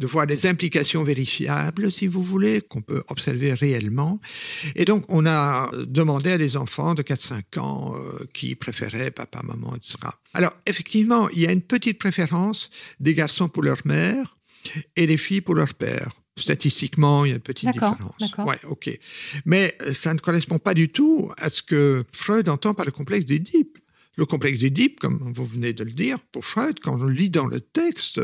de 0.00 0.06
voir 0.06 0.26
des 0.26 0.46
implications 0.46 1.04
vérifiables, 1.04 1.92
si 1.92 2.06
vous 2.06 2.22
voulez, 2.22 2.62
qu'on 2.62 2.80
peut 2.80 3.02
observer 3.08 3.52
réellement. 3.52 4.18
Et 4.74 4.86
donc, 4.86 5.04
on 5.08 5.26
a 5.26 5.70
demandé 5.86 6.32
à 6.32 6.38
des 6.38 6.56
enfants 6.56 6.94
de 6.94 7.02
4-5 7.02 7.58
ans 7.60 7.94
euh, 7.94 8.24
qui 8.32 8.54
préféraient 8.54 9.10
papa, 9.10 9.42
maman, 9.44 9.76
etc. 9.76 9.96
Alors, 10.32 10.54
effectivement, 10.64 11.28
il 11.28 11.40
y 11.40 11.46
a 11.46 11.52
une 11.52 11.60
petite 11.60 11.98
préférence 11.98 12.70
des 12.98 13.12
garçons 13.12 13.48
pour 13.50 13.62
leur 13.62 13.78
mère 13.84 14.38
et 14.96 15.06
des 15.06 15.18
filles 15.18 15.42
pour 15.42 15.54
leur 15.54 15.74
père. 15.74 16.08
Statistiquement, 16.38 17.26
il 17.26 17.28
y 17.28 17.32
a 17.32 17.34
une 17.34 17.42
petite 17.42 17.70
différence. 17.70 18.16
Ouais, 18.38 18.58
ok. 18.68 18.90
Mais 19.44 19.76
ça 19.92 20.14
ne 20.14 20.18
correspond 20.18 20.58
pas 20.58 20.72
du 20.72 20.88
tout 20.88 21.30
à 21.36 21.50
ce 21.50 21.60
que 21.60 22.04
Freud 22.12 22.48
entend 22.48 22.72
par 22.72 22.86
le 22.86 22.92
complexe 22.92 23.26
d'Édipe. 23.26 23.78
Le 24.16 24.26
complexe 24.26 24.60
d'Édipe, 24.60 24.98
comme 25.00 25.32
vous 25.34 25.46
venez 25.46 25.72
de 25.72 25.84
le 25.84 25.92
dire, 25.92 26.18
pour 26.32 26.44
Freud, 26.44 26.78
quand 26.80 27.00
on 27.00 27.06
lit 27.06 27.30
dans 27.30 27.46
le 27.46 27.60
texte, 27.60 28.20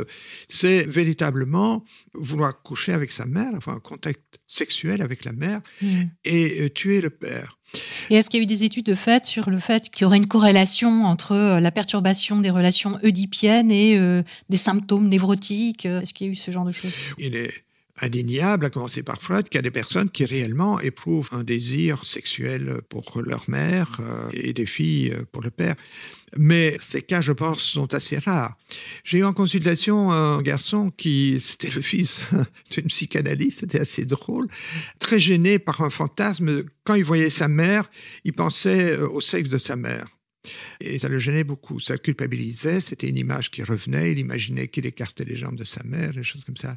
c'est 0.49 0.83
véritablement 0.85 1.85
vouloir 2.13 2.61
coucher 2.63 2.93
avec 2.93 3.13
sa 3.13 3.25
mère, 3.25 3.55
avoir 3.55 3.77
un 3.77 3.81
contact 3.81 4.41
sexuel 4.49 5.01
avec 5.01 5.25
la 5.25 5.33
mère 5.33 5.61
hmm. 5.81 6.03
et 6.25 6.63
euh, 6.63 6.71
tuer 6.71 7.01
le 7.01 7.11
père. 7.11 7.59
Et 8.11 8.15
est-ce 8.17 8.31
qu'il 8.31 8.39
y 8.39 8.43
a 8.43 8.45
eu 8.45 8.47
des 8.47 8.65
études 8.65 8.87
de 8.87 8.95
fait 8.95 9.25
sur 9.25 9.49
le 9.51 9.59
fait 9.59 9.91
qu'il 9.91 10.03
y 10.03 10.05
aurait 10.05 10.19
une 10.19 10.29
corrélation 10.29 11.05
entre 11.05 11.33
euh, 11.33 11.61
la 11.61 11.71
perturbation 11.71 12.41
des 12.41 12.51
relations 12.51 12.99
oedipiennes 13.03 13.71
et 13.71 13.97
euh, 13.97 14.23
des 14.49 14.57
symptômes 14.57 15.09
névrotiques 15.09 15.87
Est-ce 15.87 16.13
qu'il 16.15 16.27
y 16.27 16.31
a 16.31 16.33
eu 16.33 16.37
ce 16.37 16.51
genre 16.51 16.65
de 16.65 16.73
choses? 16.73 16.93
Il 17.19 17.35
est 17.35 17.66
indéniable, 18.01 18.67
à 18.67 18.71
commencer 18.71 19.03
par 19.03 19.21
Freud, 19.21 19.49
qu'il 19.49 19.57
y 19.57 19.59
a 19.59 19.63
des 19.63 19.71
personnes 19.71 20.11
qui 20.11 20.25
réellement 20.25 20.81
éprouvent 20.81 21.31
un 21.33 21.45
désir 21.45 22.05
sexuel 22.05 22.81
pour 22.89 23.23
leur 23.25 23.49
mère 23.49 23.99
euh, 24.01 24.29
et 24.33 24.53
des 24.53 24.67
filles 24.67 25.13
euh, 25.13 25.25
pour 25.33 25.43
le 25.43 25.51
père. 25.51 25.75
Mais 26.37 26.77
ces 26.81 27.03
cas, 27.03 27.21
je 27.21 27.33
pense, 27.33 27.63
sont 27.63 27.95
assez 27.95 28.19
rares. 28.19 28.57
J'ai 29.05 29.19
eu 29.19 29.25
en 29.25 29.33
consultation 29.33 30.13
un 30.13 30.43
garçon 30.43 30.91
qui, 30.91 31.41
c'était 31.41 31.75
le 31.75 31.81
fils 31.81 32.21
d'une 32.73 32.87
psychanalyste, 32.87 33.61
c'était 33.61 33.81
assez 33.81 34.05
drôle, 34.05 34.47
très 34.99 35.19
gêné 35.19 35.59
par 35.59 35.81
un 35.81 35.91
fantasme. 35.91 36.65
Quand 36.85 36.95
il 36.95 37.05
voyait 37.05 37.31
sa 37.31 37.49
mère, 37.49 37.91
il 38.25 38.33
pensait 38.33 38.99
euh, 38.99 39.09
au 39.09 39.21
sexe 39.21 39.49
de 39.49 39.59
sa 39.59 39.77
mère. 39.77 40.07
Et 40.81 40.99
ça 40.99 41.09
le 41.09 41.19
gênait 41.19 41.45
beaucoup, 41.45 41.81
ça 41.81 41.95
le 41.95 41.99
culpabilisait, 41.99 42.81
c'était 42.81 43.09
une 43.09 43.17
image 43.17 43.51
qui 43.51 43.63
revenait, 43.63 44.13
il 44.13 44.19
imaginait 44.19 44.69
qu'il 44.69 44.87
écartait 44.87 45.25
les 45.25 45.37
jambes 45.37 45.57
de 45.57 45.65
sa 45.65 45.83
mère, 45.85 46.13
des 46.13 46.23
choses 46.23 46.45
comme 46.45 46.57
ça. 46.57 46.77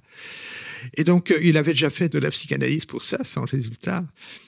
Et 0.95 1.03
donc, 1.03 1.31
euh, 1.31 1.39
il 1.41 1.57
avait 1.57 1.73
déjà 1.73 1.89
fait 1.89 2.09
de 2.09 2.19
la 2.19 2.29
psychanalyse 2.29 2.85
pour 2.85 3.03
ça, 3.03 3.23
sans 3.23 3.45
résultat. 3.45 4.05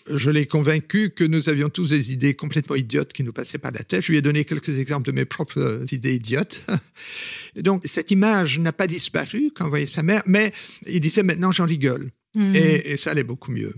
Je 0.10 0.30
l'ai 0.30 0.46
convaincu 0.46 1.12
que 1.12 1.24
nous 1.24 1.50
avions 1.50 1.70
tous 1.70 1.90
des 1.90 2.12
idées 2.12 2.34
complètement 2.34 2.76
idiotes 2.76 3.14
qui 3.14 3.24
nous 3.24 3.34
passaient 3.34 3.58
par 3.58 3.72
la 3.72 3.84
tête. 3.84 4.02
Je 4.02 4.12
lui 4.12 4.18
ai 4.18 4.22
donné 4.22 4.46
quelques 4.46 4.78
exemples 4.80 5.08
de 5.08 5.12
mes 5.12 5.26
propres 5.26 5.84
idées 5.92 6.16
idiotes. 6.16 6.66
Et 7.56 7.62
donc, 7.62 7.84
cette 7.86 8.12
image 8.12 8.60
n'a 8.60 8.74
pas 8.74 8.88
disparu 8.88 9.52
quand 9.56 9.66
on 9.66 9.70
voyait 9.70 9.86
sa 9.86 10.04
mère, 10.04 10.24
mais 10.26 10.52
il 10.88 11.02
disait 11.02 11.24
maintenant 11.24 11.52
j'en 11.52 11.66
rigole. 11.66 12.12
Hmm. 12.36 12.54
Et, 12.56 12.96
ça 12.98 13.12
allait 13.12 13.26
beaucoup 13.26 13.52
mieux. 13.52 13.74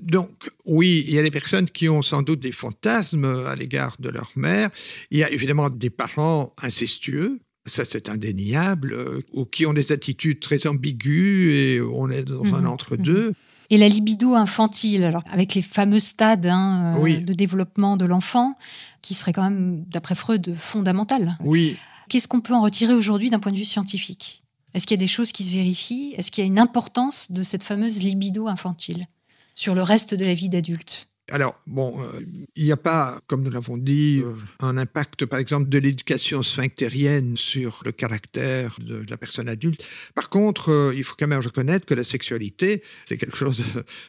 Donc, 0.00 0.50
oui, 0.64 1.04
il 1.06 1.14
y 1.14 1.18
a 1.18 1.22
des 1.22 1.30
personnes 1.30 1.68
qui 1.68 1.88
ont 1.88 2.02
sans 2.02 2.22
doute 2.22 2.40
des 2.40 2.52
fantasmes 2.52 3.26
à 3.46 3.56
l'égard 3.56 3.96
de 3.98 4.08
leur 4.08 4.30
mère. 4.36 4.70
Il 5.10 5.18
y 5.18 5.24
a 5.24 5.30
évidemment 5.30 5.68
des 5.68 5.90
parents 5.90 6.54
incestueux. 6.62 7.40
Ça, 7.66 7.84
c'est 7.84 8.08
indéniable, 8.08 8.92
euh, 8.92 9.22
ou 9.32 9.46
qui 9.46 9.64
ont 9.64 9.72
des 9.72 9.90
attitudes 9.90 10.40
très 10.40 10.66
ambiguës 10.66 11.54
et 11.54 11.80
on 11.80 12.10
est 12.10 12.24
dans 12.24 12.44
un 12.54 12.62
hmm. 12.62 12.66
entre-deux. 12.66 13.30
Hmm. 13.30 13.34
Et 13.70 13.78
la 13.78 13.88
libido 13.88 14.34
infantile, 14.34 15.04
alors 15.04 15.22
avec 15.30 15.54
les 15.54 15.62
fameux 15.62 16.00
stades 16.00 16.46
hein, 16.46 16.94
euh, 16.98 17.20
de 17.20 17.32
développement 17.32 17.96
de 17.96 18.04
l'enfant, 18.04 18.56
qui 19.00 19.14
serait 19.14 19.32
quand 19.32 19.42
même, 19.42 19.84
d'après 19.88 20.14
Freud, 20.14 20.54
fondamental. 20.56 21.36
Oui. 21.40 21.76
Qu'est-ce 22.08 22.28
qu'on 22.28 22.40
peut 22.40 22.54
en 22.54 22.62
retirer 22.62 22.92
aujourd'hui 22.92 23.30
d'un 23.30 23.38
point 23.38 23.52
de 23.52 23.56
vue 23.56 23.64
scientifique? 23.64 24.43
Est-ce 24.74 24.86
qu'il 24.86 24.96
y 24.96 24.98
a 24.98 25.04
des 25.04 25.06
choses 25.06 25.32
qui 25.32 25.44
se 25.44 25.50
vérifient? 25.50 26.14
Est-ce 26.16 26.30
qu'il 26.30 26.42
y 26.42 26.46
a 26.46 26.48
une 26.48 26.58
importance 26.58 27.30
de 27.30 27.42
cette 27.42 27.62
fameuse 27.62 28.02
libido 28.02 28.48
infantile 28.48 29.06
sur 29.54 29.74
le 29.74 29.82
reste 29.82 30.14
de 30.14 30.24
la 30.24 30.34
vie 30.34 30.48
d'adulte? 30.48 31.08
Alors, 31.32 31.58
bon, 31.66 31.98
euh, 31.98 32.20
il 32.54 32.64
n'y 32.64 32.72
a 32.72 32.76
pas, 32.76 33.18
comme 33.26 33.42
nous 33.42 33.50
l'avons 33.50 33.78
dit, 33.78 34.20
euh, 34.22 34.34
un 34.60 34.76
impact, 34.76 35.24
par 35.24 35.38
exemple, 35.38 35.70
de 35.70 35.78
l'éducation 35.78 36.42
sphinctérienne 36.42 37.38
sur 37.38 37.80
le 37.86 37.92
caractère 37.92 38.76
de, 38.80 39.02
la 39.08 39.16
personne 39.16 39.48
adulte. 39.48 39.82
Par 40.14 40.28
contre, 40.28 40.70
euh, 40.70 40.92
il 40.94 41.02
faut 41.02 41.14
quand 41.18 41.26
même 41.26 41.40
reconnaître 41.40 41.86
que 41.86 41.94
la 41.94 42.04
sexualité, 42.04 42.82
c'est 43.06 43.16
quelque 43.16 43.38
chose 43.38 43.64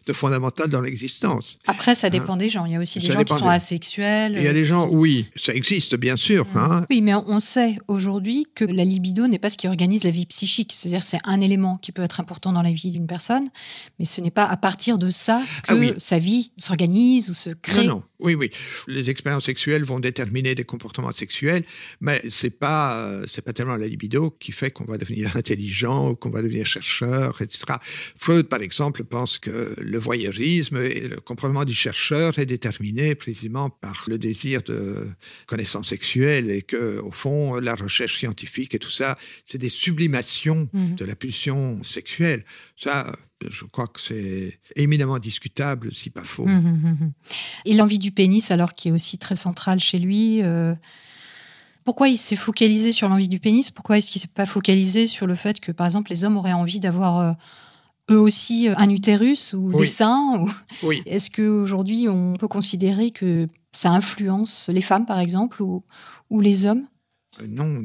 de, 0.05 0.13
fondamental 0.13 0.69
dans 0.69 0.81
l'existence. 0.81 1.57
Après, 1.67 1.95
ça 1.95 2.09
dépend 2.09 2.33
hein. 2.33 2.37
des 2.37 2.49
gens. 2.49 2.65
Il 2.65 2.73
y 2.73 2.75
a 2.75 2.79
aussi 2.79 2.99
des 2.99 3.09
gens 3.09 3.23
qui 3.23 3.33
sont 3.33 3.47
asexuels. 3.47 4.33
Il 4.35 4.43
y 4.43 4.49
a 4.49 4.53
des 4.53 4.65
gens, 4.65 4.89
oui, 4.89 5.29
ça 5.37 5.53
existe, 5.53 5.95
bien 5.95 6.17
sûr. 6.17 6.45
Mmh. 6.45 6.57
Hein. 6.57 6.85
Oui, 6.89 7.01
mais 7.01 7.15
on 7.15 7.39
sait 7.39 7.77
aujourd'hui 7.87 8.45
que 8.55 8.65
la 8.65 8.83
libido 8.83 9.27
n'est 9.27 9.39
pas 9.39 9.49
ce 9.49 9.57
qui 9.57 9.69
organise 9.69 10.03
la 10.03 10.11
vie 10.11 10.25
psychique. 10.25 10.73
C'est-à-dire, 10.73 11.01
c'est 11.01 11.19
un 11.23 11.39
élément 11.39 11.77
qui 11.77 11.93
peut 11.93 12.03
être 12.03 12.19
important 12.19 12.51
dans 12.51 12.61
la 12.61 12.73
vie 12.73 12.91
d'une 12.91 13.07
personne, 13.07 13.45
mais 13.99 14.05
ce 14.05 14.19
n'est 14.19 14.31
pas 14.31 14.45
à 14.45 14.57
partir 14.57 14.97
de 14.97 15.09
ça 15.09 15.41
ah 15.67 15.73
que 15.73 15.97
sa 15.97 16.19
vie 16.19 16.51
s'organise 16.57 17.04
ou 17.29 17.33
se 17.33 17.51
crée 17.51 17.85
Non, 17.85 17.95
non. 17.95 18.03
Oui, 18.19 18.33
oui. 18.35 18.49
Les 18.87 19.09
expériences 19.09 19.45
sexuelles 19.45 19.83
vont 19.83 19.99
déterminer 19.99 20.55
des 20.55 20.63
comportements 20.63 21.11
sexuels, 21.11 21.63
mais 22.01 22.21
c'est 22.29 22.49
pas 22.49 22.97
euh, 22.97 23.25
c'est 23.27 23.41
pas 23.41 23.53
tellement 23.53 23.75
la 23.75 23.87
libido 23.87 24.31
qui 24.31 24.51
fait 24.51 24.71
qu'on 24.71 24.85
va 24.85 24.97
devenir 24.97 25.35
intelligent 25.37 26.11
ou 26.11 26.15
qu'on 26.15 26.29
va 26.29 26.41
devenir 26.41 26.65
chercheur, 26.65 27.41
etc. 27.41 27.65
Freud, 28.15 28.47
par 28.47 28.61
exemple, 28.61 29.03
pense 29.03 29.37
que 29.37 29.75
le 29.77 29.99
voyeurisme 29.99 30.77
et 30.77 31.07
le 31.07 31.19
comportement 31.19 31.65
du 31.65 31.73
chercheur 31.73 32.39
est 32.39 32.45
déterminé 32.45 33.15
précisément 33.15 33.69
par 33.69 34.05
le 34.07 34.17
désir 34.17 34.61
de 34.63 35.07
connaissance 35.45 35.89
sexuelle 35.89 36.49
et 36.49 36.61
que, 36.61 36.99
au 36.99 37.11
fond, 37.11 37.55
la 37.55 37.75
recherche 37.75 38.17
scientifique 38.17 38.75
et 38.75 38.79
tout 38.79 38.91
ça, 38.91 39.17
c'est 39.43 39.57
des 39.57 39.69
sublimations 39.69 40.69
mmh. 40.71 40.95
de 40.95 41.05
la 41.05 41.15
pulsion 41.15 41.83
sexuelle. 41.83 42.45
Ça, 42.77 43.15
je 43.49 43.65
crois 43.65 43.87
que 43.87 43.99
c'est 43.99 44.59
éminemment 44.75 45.19
discutable, 45.19 45.93
si 45.93 46.09
pas 46.09 46.23
faux. 46.23 46.47
Hum, 46.47 46.65
hum, 46.65 47.11
Et 47.65 47.73
l'envie 47.73 47.99
du 48.05 48.11
pénis, 48.11 48.51
alors 48.51 48.73
qui 48.73 48.89
est 48.89 48.91
aussi 48.91 49.17
très 49.17 49.35
centrale 49.35 49.79
chez 49.79 49.97
lui. 49.97 50.43
Euh, 50.43 50.75
pourquoi 51.83 52.07
il 52.07 52.17
s'est 52.17 52.35
focalisé 52.35 52.91
sur 52.91 53.09
l'envie 53.09 53.27
du 53.27 53.39
pénis? 53.39 53.71
Pourquoi 53.71 53.97
est-ce 53.97 54.11
qu'il 54.11 54.21
s'est 54.21 54.27
pas 54.27 54.45
focalisé 54.45 55.07
sur 55.07 55.25
le 55.25 55.33
fait 55.33 55.59
que, 55.59 55.71
par 55.71 55.87
exemple, 55.87 56.11
les 56.11 56.23
hommes 56.23 56.37
auraient 56.37 56.53
envie 56.53 56.79
d'avoir 56.79 57.17
euh, 57.17 57.33
eux 58.11 58.19
aussi 58.19 58.69
euh, 58.69 58.75
un 58.77 58.89
utérus 58.89 59.53
ou 59.53 59.75
des 59.75 59.85
seins 59.85 60.45
oui. 60.83 61.01
Est-ce 61.07 61.31
qu'aujourd'hui, 61.31 62.07
on 62.07 62.33
peut 62.33 62.47
considérer 62.47 63.09
que 63.09 63.47
ça 63.71 63.89
influence 63.89 64.69
les 64.69 64.81
femmes, 64.81 65.07
par 65.07 65.19
exemple, 65.19 65.63
ou, 65.63 65.83
ou 66.29 66.41
les 66.41 66.67
hommes? 66.67 66.85
Non, 67.47 67.83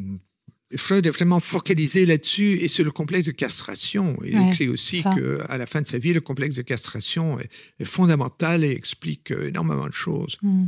Freud 0.76 1.06
est 1.06 1.10
vraiment 1.10 1.40
focalisé 1.40 2.06
là-dessus 2.06 2.58
et 2.60 2.68
sur 2.68 2.84
le 2.84 2.92
complexe 2.92 3.26
de 3.26 3.32
castration. 3.32 4.16
Il 4.24 4.40
écrit 4.48 4.68
aussi 4.68 5.02
qu'à 5.02 5.58
la 5.58 5.66
fin 5.66 5.82
de 5.82 5.86
sa 5.86 5.98
vie, 5.98 6.12
le 6.12 6.20
complexe 6.20 6.54
de 6.54 6.62
castration 6.62 7.38
est, 7.40 7.84
fondamental 7.84 8.64
et 8.64 8.70
explique 8.70 9.32
énormément 9.32 9.86
de 9.86 9.92
choses. 9.92 10.36
Hmm. 10.42 10.66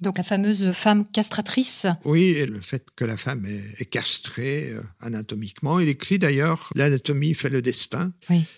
Donc 0.00 0.18
la 0.18 0.24
fameuse 0.24 0.72
femme 0.72 1.04
castratrice. 1.08 1.86
Oui, 2.04 2.22
et 2.22 2.46
le 2.46 2.60
fait 2.60 2.84
que 2.96 3.04
la 3.04 3.16
femme 3.16 3.46
est, 3.46 3.84
castrée 3.84 4.70
euh, 4.70 4.82
anatomiquement. 5.00 5.78
Il 5.78 5.88
écrit 5.88 6.18
d'ailleurs 6.18 6.70
L'anatomie 6.74 7.34
fait 7.34 7.48
le 7.48 7.62
destin, 7.62 8.12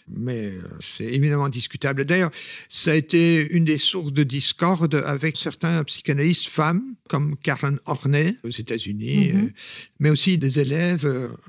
mais 0.09 0.47
euh, 0.47 0.63
c'est 0.81 1.05
éminemment 1.05 1.49
discutable. 1.49 2.05
D'ailleurs, 2.05 2.31
ça 2.69 2.93
a 2.93 2.95
été 2.95 3.51
une 3.53 3.65
des 3.65 3.79
sources 3.79 4.13
de 4.13 4.23
discorde 4.23 4.95
avec 5.07 5.37
certains 5.37 5.85
psychanalystes 5.85 6.47
femmes, 6.47 6.83
comme 7.09 7.37
Karen 7.37 7.79
Horney 7.85 8.37
aux 8.45 8.51
États-Unis, 8.51 9.33
mhm. 9.33 9.45
euh, 9.45 9.51
mais 10.01 10.11
aussi 10.11 10.39
des 10.39 10.59
élèves, 10.59 11.07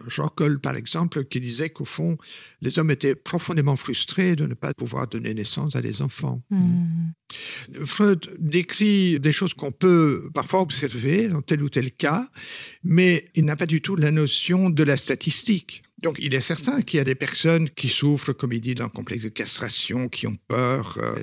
Jean 0.07 0.27
Cole 0.27 0.59
par 0.59 0.75
exemple, 0.75 1.23
qui 1.25 1.39
disaient 1.39 1.69
qu'au 1.69 1.85
fond, 1.85 2.17
les 2.61 2.77
hommes 2.79 2.91
étaient 2.91 3.15
profondément 3.15 3.75
frustrés 3.75 4.35
de 4.35 4.45
ne 4.45 4.53
pas 4.53 4.73
pouvoir 4.73 5.07
donner 5.07 5.33
naissance 5.33 5.75
à 5.75 5.81
des 5.81 6.01
enfants. 6.01 6.41
Mhm. 6.49 7.13
Freud 7.85 8.25
décrit 8.39 9.19
des 9.19 9.31
choses 9.31 9.53
qu'on 9.53 9.71
peut 9.79 10.29
parfois 10.33 10.61
observer 10.61 11.27
dans 11.27 11.41
tel 11.41 11.63
ou 11.63 11.69
tel 11.69 11.91
cas, 11.91 12.29
mais 12.83 13.29
il 13.35 13.45
n'a 13.45 13.55
pas 13.55 13.65
du 13.65 13.81
tout 13.81 13.95
la 13.95 14.11
notion 14.11 14.69
de 14.69 14.83
la 14.83 14.97
statistique. 14.97 15.83
Donc 16.03 16.17
il 16.19 16.35
est 16.35 16.41
certain 16.41 16.83
qu'il 16.83 16.97
y 16.97 17.01
a 17.01 17.03
des 17.03 17.15
personnes 17.15 17.69
qui 17.71 17.89
souffrent, 17.89 18.31
comme 18.31 18.53
il 18.53 18.61
dit, 18.61 18.75
d'un 18.75 18.89
complexe 18.89 19.23
de 19.23 19.29
castration, 19.29 20.07
qui 20.07 20.27
ont 20.27 20.37
peur 20.47 20.95
euh, 21.01 21.15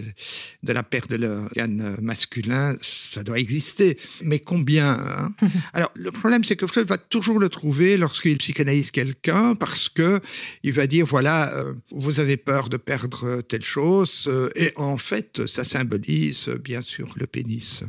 de 0.64 0.72
la 0.72 0.82
perte 0.82 1.10
de 1.10 1.16
l'organe 1.16 1.96
masculin. 2.00 2.76
Ça 2.80 3.22
doit 3.22 3.38
exister. 3.38 3.96
Mais 4.22 4.40
combien 4.40 4.94
hein? 4.94 5.32
Alors 5.74 5.92
le 5.94 6.10
problème, 6.10 6.42
c'est 6.42 6.56
que 6.56 6.66
Freud 6.66 6.88
va 6.88 6.98
toujours 6.98 7.38
le 7.38 7.48
trouver 7.48 7.96
lorsqu'il 7.96 8.36
psychanalyse 8.38 8.90
quelqu'un, 8.90 9.54
parce 9.54 9.88
que 9.88 10.18
il 10.64 10.72
va 10.72 10.88
dire, 10.88 11.06
voilà, 11.06 11.54
euh, 11.54 11.74
vous 11.92 12.18
avez 12.18 12.36
peur 12.36 12.68
de 12.68 12.76
perdre 12.76 13.42
telle 13.42 13.62
chose, 13.62 14.24
euh, 14.26 14.50
et 14.56 14.72
en 14.74 14.96
fait, 14.96 15.46
ça 15.46 15.62
symbolise 15.62 16.48
bien 16.48 16.82
sûr 16.82 17.14
le 17.16 17.28
pénis. 17.28 17.84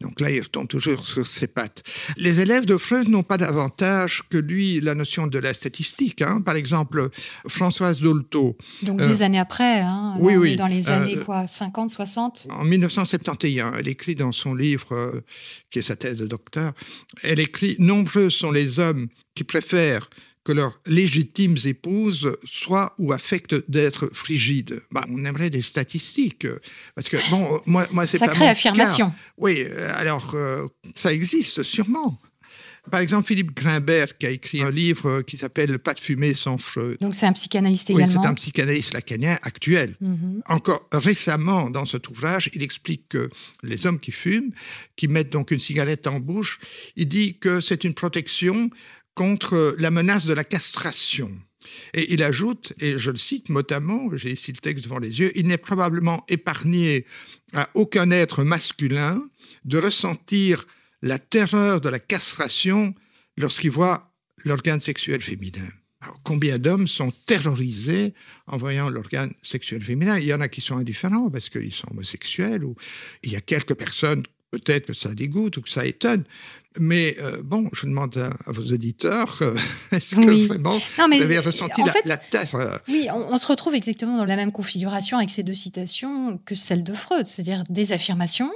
Donc 0.00 0.20
là, 0.20 0.30
il 0.30 0.40
retombe 0.40 0.68
toujours 0.68 1.06
sur 1.06 1.26
ses 1.26 1.46
pattes. 1.46 1.82
Les 2.16 2.40
élèves 2.40 2.66
de 2.66 2.76
Freud 2.76 3.08
n'ont 3.08 3.22
pas 3.22 3.36
davantage 3.36 4.22
que 4.28 4.38
lui 4.38 4.80
la 4.80 4.94
notion 4.94 5.26
de 5.26 5.38
la 5.38 5.54
statistique. 5.54 6.22
Hein. 6.22 6.40
Par 6.40 6.56
exemple, 6.56 7.08
Françoise 7.48 8.00
Dolto. 8.00 8.56
Donc 8.82 9.02
des 9.02 9.22
années 9.22 9.38
après, 9.38 9.80
hein, 9.80 10.14
oui, 10.18 10.36
oui. 10.36 10.56
dans 10.56 10.66
les 10.66 10.90
années 10.90 11.16
quoi, 11.16 11.46
50, 11.46 11.90
60 11.90 12.48
En 12.50 12.64
1971, 12.64 13.74
elle 13.78 13.88
écrit 13.88 14.14
dans 14.14 14.32
son 14.32 14.54
livre, 14.54 15.22
qui 15.70 15.78
est 15.78 15.82
sa 15.82 15.96
thèse 15.96 16.18
de 16.18 16.26
docteur, 16.26 16.72
elle 17.22 17.40
écrit 17.40 17.76
Nombreux 17.78 18.30
sont 18.30 18.50
les 18.50 18.78
hommes 18.78 19.08
qui 19.34 19.44
préfèrent 19.44 20.08
que 20.44 20.52
leurs 20.52 20.78
légitimes 20.86 21.56
épouses 21.64 22.36
soient 22.44 22.94
ou 22.98 23.12
affectent 23.12 23.68
d'être 23.68 24.10
frigides. 24.12 24.82
Bah, 24.92 25.04
on 25.10 25.24
aimerait 25.24 25.50
des 25.50 25.62
statistiques. 25.62 26.46
Parce 26.94 27.08
que, 27.08 27.16
bon, 27.30 27.60
moi, 27.66 27.86
moi 27.90 28.06
c'est 28.06 28.18
pas. 28.18 28.26
Sacrée 28.26 28.48
affirmation. 28.48 29.12
Oui, 29.38 29.64
alors, 29.96 30.34
euh, 30.34 30.66
ça 30.94 31.12
existe 31.12 31.62
sûrement. 31.62 32.18
Par 32.90 33.00
exemple, 33.00 33.26
Philippe 33.26 33.56
Grimbert, 33.56 34.16
qui 34.18 34.26
a 34.26 34.30
écrit 34.30 34.62
un 34.62 34.70
livre 34.70 35.22
qui 35.22 35.36
s'appelle 35.36 35.78
Pas 35.78 35.94
de 35.94 36.00
fumée 36.00 36.34
sans 36.34 36.58
Freud. 36.58 36.98
Donc 37.00 37.14
c'est 37.14 37.26
un 37.26 37.32
psychanalyste 37.32 37.90
également. 37.90 38.06
Oui, 38.06 38.18
c'est 38.22 38.28
un 38.28 38.34
psychanalyste 38.34 38.92
lacanien 38.92 39.38
actuel. 39.42 39.96
Mhm. 40.00 40.42
Encore 40.48 40.86
récemment, 40.92 41.70
dans 41.70 41.86
cet 41.86 42.08
ouvrage, 42.10 42.50
il 42.52 42.62
explique 42.62 43.08
que 43.08 43.30
les 43.62 43.86
hommes 43.86 43.98
qui 43.98 44.12
fument, 44.12 44.50
qui 44.96 45.08
mettent 45.08 45.32
donc 45.32 45.50
une 45.50 45.60
cigarette 45.60 46.06
en 46.06 46.20
bouche, 46.20 46.60
il 46.96 47.08
dit 47.08 47.38
que 47.38 47.60
c'est 47.60 47.84
une 47.84 47.94
protection 47.94 48.68
contre 49.14 49.74
la 49.78 49.90
menace 49.90 50.26
de 50.26 50.34
la 50.34 50.44
castration. 50.44 51.30
Et 51.94 52.12
il 52.12 52.22
ajoute, 52.22 52.72
et 52.80 52.98
je 52.98 53.10
le 53.10 53.16
cite 53.16 53.48
notamment, 53.48 54.14
j'ai 54.16 54.32
ici 54.32 54.52
le 54.52 54.58
texte 54.58 54.84
devant 54.84 54.98
les 54.98 55.20
yeux, 55.20 55.32
il 55.34 55.46
n'est 55.46 55.58
probablement 55.58 56.24
épargné 56.28 57.06
à 57.54 57.70
aucun 57.74 58.10
être 58.10 58.44
masculin 58.44 59.24
de 59.64 59.78
ressentir 59.78 60.66
la 61.02 61.18
terreur 61.18 61.80
de 61.80 61.88
la 61.88 61.98
castration 61.98 62.94
lorsqu'il 63.36 63.70
voit 63.70 64.12
l'organe 64.44 64.80
sexuel 64.80 65.20
féminin. 65.20 65.68
combien 66.22 66.58
d'hommes 66.58 66.86
sont 66.86 67.10
terrorisés 67.24 68.12
en 68.46 68.58
voyant 68.58 68.90
l'organe 68.90 69.32
sexuel 69.42 69.82
féminin? 69.82 70.18
Il 70.18 70.26
y 70.26 70.34
en 70.34 70.40
a 70.42 70.48
qui 70.48 70.60
sont 70.60 70.76
indifférents 70.76 71.30
parce 71.30 71.48
qu'ils 71.48 71.72
sont 71.72 71.90
homosexuels, 71.90 72.62
ou 72.62 72.74
il 73.22 73.32
y 73.32 73.36
a 73.36 73.40
quelques 73.40 73.74
personnes 73.74 74.22
peut-être 74.50 74.86
que 74.86 74.92
ça 74.92 75.14
dégoûte 75.14 75.56
ou 75.56 75.62
que 75.62 75.70
ça 75.70 75.84
étonne, 75.84 76.24
mais 76.78 77.14
euh, 77.20 77.42
bon, 77.42 77.68
je 77.72 77.86
demande 77.86 78.16
à, 78.16 78.52
vos 78.52 78.72
auditeurs, 78.72 79.38
euh, 79.42 79.54
est-ce 79.92 80.16
que 80.16 80.46
vraiment 80.46 80.78
vous 80.96 81.22
avez 81.22 81.38
ressenti 81.38 81.82
la, 81.82 81.92
la, 82.04 82.16
terre 82.16 82.54
euh, 82.54 82.78
Oui, 82.88 83.08
on, 83.12 83.38
se 83.38 83.46
retrouve 83.46 83.74
exactement 83.74 84.16
dans 84.16 84.24
la 84.24 84.36
même 84.36 84.52
configuration 84.52 85.18
avec 85.18 85.30
ces 85.30 85.42
deux 85.42 85.54
citations 85.54 86.38
que 86.44 86.54
celle 86.54 86.82
de 86.82 86.92
Freud, 86.92 87.26
c'est-à-dire 87.26 87.64
des 87.70 87.92
affirmations, 87.92 88.52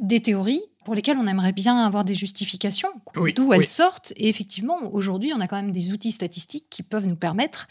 des 0.00 0.20
théories 0.20 0.62
pour 0.84 0.94
lesquelles 0.94 1.18
on 1.18 1.26
aimerait 1.26 1.52
bien 1.52 1.76
avoir 1.78 2.04
des 2.04 2.14
justifications, 2.14 2.90
d'où 3.36 3.52
elles 3.52 3.66
sortent. 3.66 4.12
Et 4.16 4.28
effectivement, 4.28 4.76
aujourd'hui, 4.92 5.32
on 5.34 5.40
a 5.40 5.46
quand 5.46 5.56
même 5.56 5.72
des 5.72 5.92
outils 5.92 6.12
statistiques 6.12 6.66
qui 6.70 6.82
peuvent 6.82 7.06
nous 7.06 7.16
permettre 7.16 7.68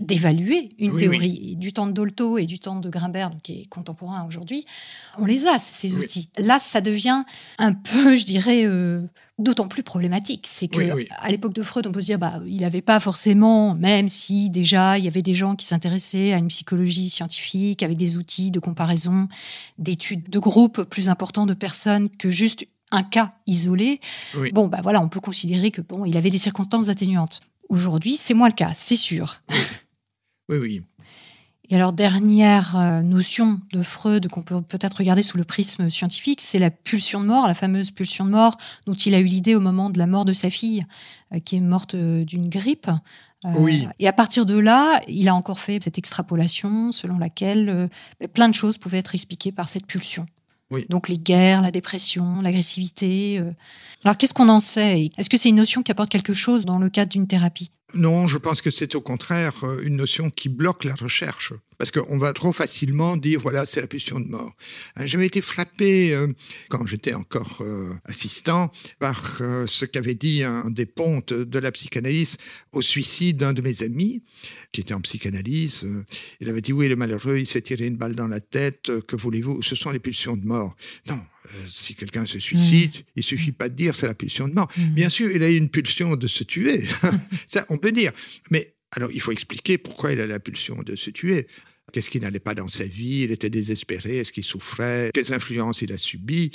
d'évaluer 0.00 0.70
une 0.78 0.96
théorie. 0.96 1.56
Du 1.56 1.72
temps 1.72 1.86
de 1.86 1.92
Dolto 1.92 2.38
et 2.38 2.46
du 2.46 2.58
temps 2.58 2.76
de 2.76 2.88
Grimbert, 2.88 3.32
qui 3.42 3.62
est 3.62 3.66
contemporain 3.66 4.26
aujourd'hui, 4.26 4.64
on 5.18 5.24
les 5.24 5.46
a, 5.46 5.58
ces 5.58 5.96
outils. 5.96 6.30
Là, 6.38 6.58
ça 6.58 6.80
devient 6.80 7.24
un 7.58 7.72
peu, 7.72 8.16
je 8.16 8.24
dirais, 8.24 8.64
d'autant 9.38 9.68
plus 9.68 9.82
problématique. 9.82 10.46
C'est 10.48 10.68
que 10.68 11.06
à 11.10 11.30
l'époque 11.30 11.52
de 11.52 11.62
Freud, 11.62 11.86
on 11.86 11.92
peut 11.92 12.00
se 12.00 12.06
dire, 12.06 12.18
bah, 12.18 12.40
il 12.46 12.60
n'avait 12.60 12.82
pas 12.82 12.98
forcément, 12.98 13.74
même 13.74 14.08
si 14.08 14.50
déjà 14.50 14.98
il 14.98 15.04
y 15.04 15.08
avait 15.08 15.22
des 15.22 15.34
gens 15.34 15.54
qui 15.54 15.64
s'intéressaient 15.66 16.32
à 16.32 16.38
une 16.38 16.48
psychologie 16.48 17.08
scientifique 17.08 17.82
avec 17.82 17.96
des 17.96 18.16
outils 18.16 18.50
de 18.50 18.58
comparaison, 18.58 19.28
d'études 19.78 20.28
de 20.28 20.38
groupes 20.38 20.82
plus 20.82 21.08
importants 21.08 21.46
de 21.46 21.54
personnes 21.54 22.08
que 22.10 22.30
juste 22.30 22.47
un 22.90 23.02
cas 23.02 23.34
isolé. 23.46 24.00
Bon, 24.52 24.66
bah 24.66 24.80
voilà, 24.82 25.00
on 25.00 25.08
peut 25.08 25.20
considérer 25.20 25.70
que 25.70 25.80
bon, 25.80 26.04
il 26.04 26.16
avait 26.16 26.30
des 26.30 26.38
circonstances 26.38 26.88
atténuantes. 26.88 27.40
Aujourd'hui, 27.68 28.16
c'est 28.16 28.34
moins 28.34 28.48
le 28.48 28.54
cas, 28.54 28.72
c'est 28.74 28.96
sûr. 28.96 29.42
Oui, 30.48 30.56
oui. 30.56 30.82
Et 31.70 31.76
alors, 31.76 31.92
dernière 31.92 32.76
euh, 32.76 33.02
notion 33.02 33.60
de 33.72 33.82
Freud 33.82 34.28
qu'on 34.28 34.42
peut 34.42 34.62
peut-être 34.62 34.98
regarder 34.98 35.22
sous 35.22 35.36
le 35.36 35.44
prisme 35.44 35.90
scientifique, 35.90 36.40
c'est 36.40 36.58
la 36.58 36.70
pulsion 36.70 37.20
de 37.20 37.26
mort, 37.26 37.46
la 37.46 37.54
fameuse 37.54 37.90
pulsion 37.90 38.24
de 38.24 38.30
mort 38.30 38.56
dont 38.86 38.94
il 38.94 39.14
a 39.14 39.20
eu 39.20 39.24
l'idée 39.24 39.54
au 39.54 39.60
moment 39.60 39.90
de 39.90 39.98
la 39.98 40.06
mort 40.06 40.24
de 40.24 40.32
sa 40.32 40.48
fille, 40.48 40.84
euh, 41.34 41.40
qui 41.40 41.56
est 41.56 41.60
morte 41.60 41.94
euh, 41.94 42.24
d'une 42.24 42.48
grippe. 42.48 42.90
oui. 43.44 43.86
Et 43.98 44.08
à 44.08 44.14
partir 44.14 44.46
de 44.46 44.58
là, 44.58 45.02
il 45.08 45.28
a 45.28 45.34
encore 45.34 45.60
fait 45.60 45.82
cette 45.84 45.98
extrapolation 45.98 46.90
selon 46.90 47.18
laquelle 47.18 47.90
plein 48.32 48.48
de 48.48 48.54
choses 48.54 48.78
pouvaient 48.78 48.98
être 48.98 49.14
expliquées 49.14 49.52
par 49.52 49.68
cette 49.68 49.86
pulsion. 49.86 50.26
Donc 50.90 51.08
les 51.08 51.18
guerres, 51.18 51.62
la 51.62 51.70
dépression, 51.70 52.42
l'agressivité. 52.42 53.42
Alors 54.04 54.16
qu'est-ce 54.16 54.34
qu'on 54.34 54.48
en 54.48 54.60
sait? 54.60 55.10
Est-ce 55.16 55.30
que 55.30 55.36
c'est 55.36 55.48
une 55.48 55.56
notion 55.56 55.82
qui 55.82 55.90
apporte 55.90 56.10
quelque 56.10 56.32
chose 56.34 56.66
dans 56.66 56.78
le 56.78 56.90
cadre 56.90 57.10
d'une 57.10 57.26
thérapie? 57.26 57.70
Non, 57.94 58.28
je 58.28 58.36
pense 58.36 58.60
que 58.60 58.70
c'est 58.70 58.94
au 58.96 59.00
contraire 59.00 59.64
euh, 59.64 59.80
une 59.82 59.96
notion 59.96 60.28
qui 60.28 60.50
bloque 60.50 60.84
la 60.84 60.94
recherche. 60.94 61.54
Parce 61.78 61.90
qu'on 61.90 62.18
va 62.18 62.34
trop 62.34 62.52
facilement 62.52 63.16
dire, 63.16 63.40
voilà, 63.40 63.64
c'est 63.64 63.80
la 63.80 63.86
pulsion 63.86 64.20
de 64.20 64.26
mort. 64.26 64.52
Euh, 64.98 65.06
j'avais 65.06 65.26
été 65.26 65.40
frappé, 65.40 66.12
euh, 66.12 66.26
quand 66.68 66.86
j'étais 66.86 67.14
encore 67.14 67.62
assistant, 68.04 68.70
par 68.98 69.40
ce 69.66 69.84
qu'avait 69.84 70.14
dit 70.14 70.42
un 70.42 70.68
des 70.70 70.86
pontes 70.86 71.32
de 71.32 71.58
la 71.58 71.72
psychanalyse 71.72 72.36
au 72.72 72.82
suicide 72.82 73.38
d'un 73.38 73.52
de 73.52 73.62
mes 73.62 73.82
amis, 73.82 74.22
qui 74.72 74.80
était 74.80 74.94
en 74.94 75.00
psychanalyse. 75.00 75.86
Il 76.40 76.48
avait 76.48 76.60
dit, 76.60 76.72
oui, 76.72 76.88
le 76.88 76.96
malheureux, 76.96 77.38
il 77.38 77.46
s'est 77.46 77.62
tiré 77.62 77.86
une 77.86 77.96
balle 77.96 78.14
dans 78.14 78.28
la 78.28 78.40
tête, 78.40 78.90
que 79.06 79.16
voulez-vous 79.16 79.62
Ce 79.62 79.76
sont 79.76 79.90
les 79.90 79.98
pulsions 79.98 80.36
de 80.36 80.44
mort. 80.44 80.76
Non, 81.06 81.20
euh, 81.37 81.37
si 81.66 81.94
quelqu'un 81.94 82.26
se 82.26 82.38
suicide, 82.38 82.94
il 82.94 83.00
mm. 83.00 83.04
il 83.16 83.22
suffit 83.22 83.52
pas 83.52 83.68
de 83.68 83.74
dire 83.74 83.94
c'est 83.94 84.06
la 84.06 84.14
pulsion 84.14 84.48
de 84.48 84.54
mort. 84.54 84.70
Mm. 84.76 84.88
Bien 84.88 85.08
sûr, 85.08 85.30
il 85.30 85.42
a 85.42 85.50
eu 85.50 85.56
une 85.56 85.68
pulsion 85.68 86.16
de 86.16 86.26
se 86.26 86.44
tuer, 86.44 86.82
ça 87.46 87.64
on 87.68 87.78
peut 87.78 87.92
dire. 87.92 88.12
Mais 88.50 88.74
alors 88.92 89.10
il 89.12 89.20
faut 89.20 89.32
expliquer 89.32 89.78
pourquoi 89.78 90.12
il 90.12 90.20
a 90.20 90.26
la 90.26 90.40
pulsion 90.40 90.82
de 90.82 90.96
se 90.96 91.10
tuer. 91.10 91.46
Qu'est-ce 91.92 92.10
qui 92.10 92.20
n'allait 92.20 92.38
pas 92.38 92.54
dans 92.54 92.68
sa 92.68 92.84
vie? 92.84 93.22
Il 93.24 93.32
était 93.32 93.48
désespéré 93.48 94.18
Est-ce 94.18 94.30
qu'il 94.30 94.44
souffrait? 94.44 95.10
Quelles 95.14 95.32
influences 95.32 95.80
il 95.80 95.92
a 95.92 95.96
subies? 95.96 96.50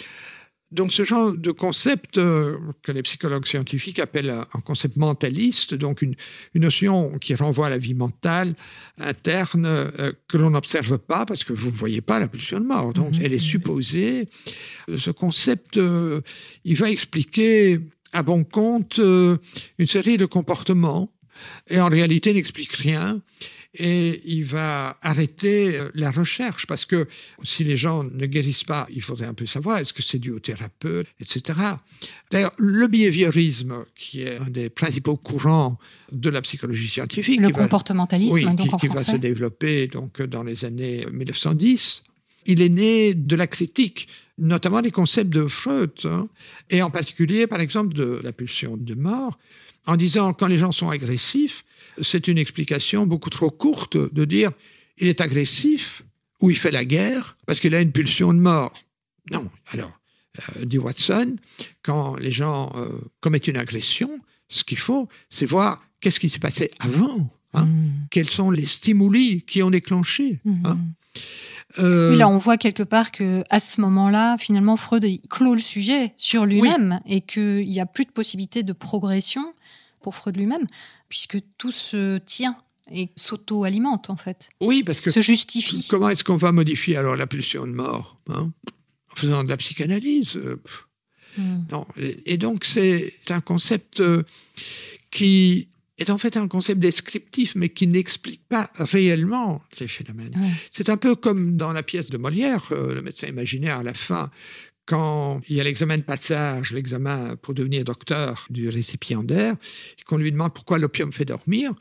Donc 0.74 0.92
ce 0.92 1.04
genre 1.04 1.32
de 1.32 1.52
concept 1.52 2.18
euh, 2.18 2.58
que 2.82 2.92
les 2.92 3.04
psychologues 3.04 3.46
scientifiques 3.46 4.00
appellent 4.00 4.32
un 4.32 4.60
concept 4.62 4.98
mentaliste, 4.98 5.76
donc 5.76 6.02
une, 6.02 6.16
notion 6.56 7.18
qui 7.20 7.36
renvoie 7.36 7.68
à 7.68 7.70
la 7.70 7.78
vie 7.78 7.94
mentale 7.94 8.54
interne 9.00 9.66
euh, 9.66 10.12
que 10.28 10.38
l'on 10.38 10.50
n'observe 10.50 10.98
pas 10.98 11.26
parce 11.26 11.44
que 11.44 11.54
vous 11.54 11.68
ne 11.68 11.76
voyez 11.76 12.02
pas 12.02 12.20
la 12.20 12.28
pulsion 12.28 12.60
de 12.60 12.66
mort. 12.66 12.94
Donc 12.94 13.14
mhm. 13.14 13.22
elle 13.24 13.34
est 13.34 13.40
supposée. 13.40 14.28
Ce 14.98 15.12
concept, 15.12 15.78
euh, 15.78 16.22
il 16.66 16.76
va 16.76 16.90
expliquer 16.90 17.80
à 18.12 18.24
bon 18.24 18.44
compte 18.44 19.00
une 19.00 19.88
série 19.88 20.18
de 20.18 20.26
comportements 20.26 21.10
et 21.70 21.80
en 21.80 21.88
réalité 21.88 22.34
n'explique 22.34 22.72
rien 22.74 23.22
et 23.76 24.22
il 24.26 24.46
va 24.46 24.98
arrêter 25.02 25.78
euh, 25.78 25.90
la 25.96 26.12
recherche 26.12 26.68
parce 26.68 26.86
que 26.86 27.08
si 27.44 27.64
les 27.64 27.76
gens 27.76 28.04
ne 28.04 28.26
guérissent 28.26 28.66
pas, 28.66 28.88
il 28.94 29.02
faudrait 29.02 29.26
un 29.26 29.34
peu 29.34 29.46
savoir 29.46 29.80
est-ce 29.80 29.94
que 29.94 30.04
c'est 30.04 30.20
dû 30.20 30.32
au 30.32 30.40
thérapeute, 30.40 31.08
etc. 31.20 31.60
D'ailleurs, 32.30 32.54
le 32.58 32.88
behaviorisme, 32.88 33.86
qui 33.96 34.22
est 34.22 34.38
un 34.38 34.50
des 34.50 34.70
principaux 34.70 35.18
courants 35.18 35.80
de 36.12 36.30
la 36.30 36.42
psychologie 36.42 36.88
scientifique, 36.88 37.42
le 37.42 37.50
comportementalisme, 37.50 38.56
donc 38.56 38.80
qui, 38.80 38.88
va 38.88 39.04
se 39.04 39.18
développer 39.18 39.88
donc 39.88 40.22
dans 40.22 40.44
les 40.44 40.66
années 40.66 41.06
1910, 41.12 42.04
il 42.46 42.62
est 42.62 42.70
né 42.70 43.14
de 43.14 43.36
la 43.36 43.48
critique 43.48 44.08
notamment 44.38 44.82
des 44.82 44.92
concepts 44.92 45.30
de 45.30 45.46
Freud, 45.46 45.92
hein, 46.06 46.28
et 46.70 46.82
en 46.82 46.90
particulier, 46.90 47.46
par 47.46 47.60
exemple, 47.60 47.94
de 47.94 48.20
la 48.24 48.32
pulsion 48.32 48.78
de 48.78 48.96
mort, 48.96 49.38
en 49.86 49.96
disant 49.96 50.34
quand 50.34 50.48
les 50.48 50.58
gens 50.58 50.72
sont 50.72 50.90
agressifs, 50.90 51.64
c'est 52.02 52.28
une 52.28 52.38
explication 52.38 53.06
beaucoup 53.06 53.30
trop 53.30 53.50
courte 53.50 53.98
de 53.98 54.26
dire 54.26 54.52
il 54.98 55.08
est 55.08 55.22
agressif 55.22 56.04
ou 56.42 56.50
il 56.50 56.58
fait 56.58 56.72
la 56.72 56.86
guerre 56.86 57.38
parce 57.46 57.60
qu'il 57.60 57.74
a 57.76 57.82
une 57.82 57.92
pulsion 57.92 58.34
de 58.34 58.40
mort. 58.40 58.74
Non. 59.32 59.50
Alors, 59.68 60.00
euh, 60.40 60.66
dit 60.66 60.78
Watson, 60.78 61.36
quand 61.84 62.16
les 62.16 62.32
gens 62.32 62.72
euh, 62.76 62.88
commettent 63.22 63.48
une 63.48 63.58
agression, 63.58 64.10
ce 64.50 64.64
qu'il 64.64 64.80
faut, 64.80 65.08
c'est 65.30 65.46
voir 65.46 65.84
qu'est-ce 66.00 66.20
qui 66.20 66.30
s'est 66.30 66.40
passé 66.40 66.72
avant. 66.80 67.32
Hein. 67.54 67.66
Mm. 67.66 67.92
Quels 68.10 68.30
sont 68.30 68.52
les 68.52 68.66
stimuli 68.66 69.44
qui 69.44 69.62
ont 69.64 69.70
déclenché 69.70 70.40
mm. 70.44 70.66
hein. 70.66 70.80
euh, 71.80 72.16
là, 72.16 72.28
on 72.28 72.38
voit 72.38 72.58
quelque 72.58 72.84
part 72.84 73.12
que 73.12 73.44
à 73.50 73.60
ce 73.60 73.80
moment-là, 73.82 74.38
finalement, 74.38 74.76
Freud 74.76 75.06
clôt 75.30 75.54
le 75.54 75.62
sujet 75.62 76.14
sur 76.18 76.46
lui-même 76.46 77.00
et 77.06 77.22
qu'il 77.22 77.68
n'y 77.68 77.80
a 77.80 77.86
plus 77.86 78.06
de 78.06 78.12
possibilité 78.12 78.64
de 78.64 78.74
progression 78.74 79.54
pour 80.04 80.16
Freud 80.16 80.38
lui-même, 80.38 80.68
puisque 81.10 81.38
tout 81.58 81.72
se 81.72 82.20
tient 82.20 82.58
et 82.92 83.10
s'auto-alimente 83.16 84.10
en 84.10 84.18
fait. 84.18 84.50
Oui, 84.62 84.84
parce 84.84 85.02
que 85.02 85.10
se 85.10 85.22
justifie. 85.22 85.88
Comment 85.90 86.10
est-ce 86.10 86.24
qu'on 86.24 86.38
va 86.38 86.52
modifier 86.52 86.98
alors 86.98 87.16
la 87.16 87.28
pulsion 87.28 87.66
de 87.66 87.72
mort 87.72 88.20
hein 88.30 88.52
En 89.12 89.16
faisant 89.16 89.44
de 89.44 89.50
la 89.50 89.58
psychanalyse. 89.58 90.36
Euh, 90.38 90.62
hmm. 91.38 91.64
Non. 91.72 91.88
Et, 92.26 92.38
donc 92.38 92.66
c'est 92.66 93.14
un 93.30 93.42
concept 93.42 94.02
euh, 94.02 94.24
qui 95.10 95.70
est 95.98 96.10
en 96.10 96.18
fait 96.18 96.38
un 96.38 96.48
concept 96.48 96.80
descriptif, 96.80 97.56
mais 97.56 97.70
qui 97.70 97.88
n'explique 97.88 98.48
pas 98.48 98.70
réellement 98.76 99.62
les 99.80 99.88
phénomènes. 99.88 100.34
C'est 100.72 100.90
un 100.90 100.98
peu 100.98 101.16
comme 101.16 101.56
dans 101.56 101.72
la 101.72 101.84
pièce 101.84 102.10
de 102.10 102.18
Molière, 102.18 102.66
euh, 102.72 102.96
le 102.96 103.02
médecin 103.02 103.28
imaginaire 103.28 103.80
à 103.80 103.84
la 103.84 103.94
fin, 103.94 104.30
quand 104.86 105.42
il 105.48 105.56
y 105.56 105.62
a 105.62 105.64
l'examen 105.64 105.98
de 105.98 106.04
passage, 106.04 106.72
l'examen 106.74 107.36
pour 107.38 107.54
devenir 107.54 107.84
docteur 107.84 108.48
du 108.50 108.70
récipiendaire, 108.70 109.56
qu'on 110.06 110.18
lui 110.18 110.32
demande 110.32 110.54
pourquoi 110.54 110.78
l'opium 110.78 111.14
fait 111.14 111.26
dormir, 111.26 111.74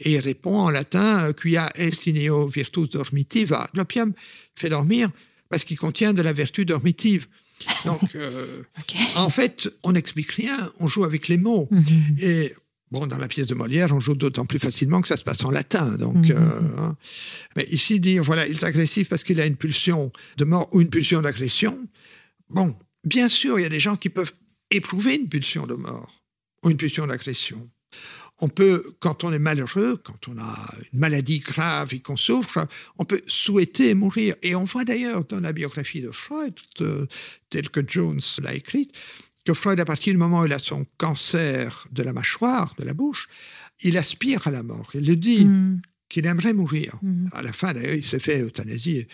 et 0.00 0.12
il 0.12 0.20
répond 0.20 0.58
en 0.58 0.70
latin 0.70 1.32
quia 1.32 1.70
est 1.74 2.06
ineo 2.06 2.46
virtus 2.46 2.90
dormitiva. 2.90 3.68
L'opium 3.74 4.12
fait 4.54 4.68
dormir 4.68 5.10
parce 5.48 5.64
qu'il 5.64 5.78
contient 5.78 6.14
de 6.14 6.22
la 6.22 6.32
vertu 6.32 6.64
dormitive. 6.64 7.26
Donc, 7.84 8.02
euh, 8.14 8.62
en 9.16 9.30
fait, 9.30 9.68
on 9.82 9.92
n'explique 9.92 10.30
rien, 10.32 10.56
on 10.78 10.86
joue 10.86 11.04
avec 11.04 11.28
les 11.28 11.36
mots. 11.36 11.68
Mhm. 11.70 12.16
Et 12.18 12.52
Bon, 12.90 13.08
dans 13.08 13.18
la 13.18 13.26
pièce 13.26 13.48
de 13.48 13.54
Molière, 13.54 13.92
on 13.92 13.98
joue 13.98 14.14
d'autant 14.14 14.46
plus 14.46 14.60
facilement 14.60 15.00
que 15.00 15.08
ça 15.08 15.16
se 15.16 15.24
passe 15.24 15.44
en 15.44 15.50
latin. 15.50 15.96
Donc, 15.96 16.14
mhm. 16.14 16.30
euh, 16.30 16.60
hein. 16.78 16.96
Mais 17.56 17.64
ici, 17.64 17.98
dire, 17.98 18.22
voilà, 18.22 18.46
il 18.46 18.52
est 18.52 18.62
agressif 18.62 19.08
parce 19.08 19.24
qu'il 19.24 19.40
a 19.40 19.46
une 19.46 19.56
pulsion 19.56 20.12
de 20.36 20.44
mort 20.44 20.68
ou 20.70 20.80
une 20.80 20.90
pulsion 20.90 21.20
d'agression. 21.20 21.76
Bon, 22.48 22.76
bien 23.04 23.28
sûr, 23.28 23.58
il 23.58 23.62
y 23.62 23.66
a 23.66 23.70
des 23.70 23.80
gens 23.80 23.96
qui 23.96 24.08
peuvent 24.08 24.32
éprouver 24.70 25.16
une 25.16 25.28
pulsion 25.28 25.66
de 25.66 25.74
mort 25.74 26.22
ou 26.62 26.70
une 26.70 26.76
pulsion 26.76 27.06
d'agression. 27.06 27.66
On 28.40 28.48
peut, 28.48 28.96
quand 28.98 29.22
on 29.22 29.32
est 29.32 29.38
malheureux, 29.38 29.96
quand 30.02 30.26
on 30.28 30.36
a 30.38 30.74
une 30.92 30.98
maladie 30.98 31.38
grave 31.38 31.94
et 31.94 32.00
qu'on 32.00 32.16
souffre, 32.16 32.66
on 32.98 33.04
peut 33.04 33.22
souhaiter 33.28 33.94
mourir. 33.94 34.34
Et 34.42 34.56
on 34.56 34.64
voit 34.64 34.84
d'ailleurs 34.84 35.24
dans 35.24 35.38
la 35.38 35.52
biographie 35.52 36.00
de 36.00 36.10
Freud, 36.10 36.54
euh, 36.80 37.06
telle 37.48 37.68
que 37.68 37.80
Jones 37.86 38.20
l'a 38.42 38.54
écrite, 38.54 38.92
que 39.44 39.54
Freud, 39.54 39.78
à 39.78 39.84
partir 39.84 40.12
du 40.12 40.18
moment 40.18 40.40
où 40.40 40.46
il 40.46 40.52
a 40.52 40.58
son 40.58 40.84
cancer 40.96 41.86
de 41.92 42.02
la 42.02 42.12
mâchoire, 42.12 42.74
de 42.78 42.84
la 42.84 42.94
bouche, 42.94 43.28
il 43.82 43.96
aspire 43.96 44.48
à 44.48 44.50
la 44.50 44.62
mort. 44.62 44.88
Il 44.94 45.06
le 45.06 45.16
dit. 45.16 45.44
Mm. 45.44 45.82
qu'il 46.08 46.26
aimerait 46.26 46.52
mourir. 46.52 46.96
Mm. 47.02 47.26
À 47.32 47.42
la 47.42 47.52
fin, 47.52 47.72
d'ailleurs, 47.72 47.94
il 47.94 48.04
s'est 48.04 48.20
fait 48.20 48.40
euthanasier. 48.40 49.08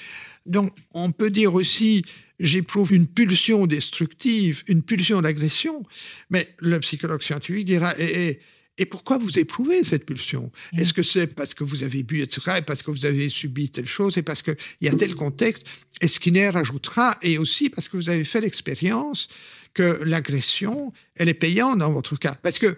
Donc, 0.44 0.74
on 0.92 1.12
peut 1.12 1.30
dire 1.30 1.54
aussi, 1.54 2.04
j'éprouve 2.40 2.92
une 2.92 3.06
pulsion 3.06 3.66
destructive, 3.66 4.64
une 4.66 4.82
pulsion 4.82 5.20
d'agression, 5.20 5.84
mais 6.30 6.48
le 6.58 6.80
psychologue 6.80 7.22
scientifique 7.22 7.66
dira, 7.66 7.94
et, 7.98 8.40
et, 8.78 8.86
pourquoi 8.86 9.18
vous 9.18 9.38
éprouvez 9.38 9.84
cette 9.84 10.06
pulsion? 10.06 10.50
Mm. 10.72 10.80
Est-ce 10.80 10.94
que 10.94 11.02
c'est 11.02 11.26
parce 11.26 11.52
que 11.52 11.64
vous 11.64 11.84
avez 11.84 12.02
bu, 12.02 12.22
etc., 12.22 12.56
et 12.58 12.62
parce 12.62 12.82
que 12.82 12.90
vous 12.90 13.04
avez 13.04 13.28
subi 13.28 13.70
telle 13.70 13.86
chose, 13.86 14.16
et 14.16 14.22
parce 14.22 14.40
qu'il 14.40 14.56
y 14.80 14.88
a 14.88 14.94
tel 14.94 15.14
contexte? 15.14 15.66
Et 16.00 16.08
Skinner 16.08 16.50
ajoutera, 16.54 17.18
et 17.20 17.36
aussi 17.36 17.68
parce 17.68 17.88
que 17.88 17.98
vous 17.98 18.08
avez 18.08 18.24
fait 18.24 18.40
l'expérience 18.40 19.28
que 19.74 20.02
l'agression, 20.04 20.92
elle 21.16 21.28
est 21.28 21.34
payante 21.34 21.78
dans 21.78 21.92
votre 21.92 22.16
cas? 22.16 22.36
Parce 22.42 22.58
que 22.58 22.76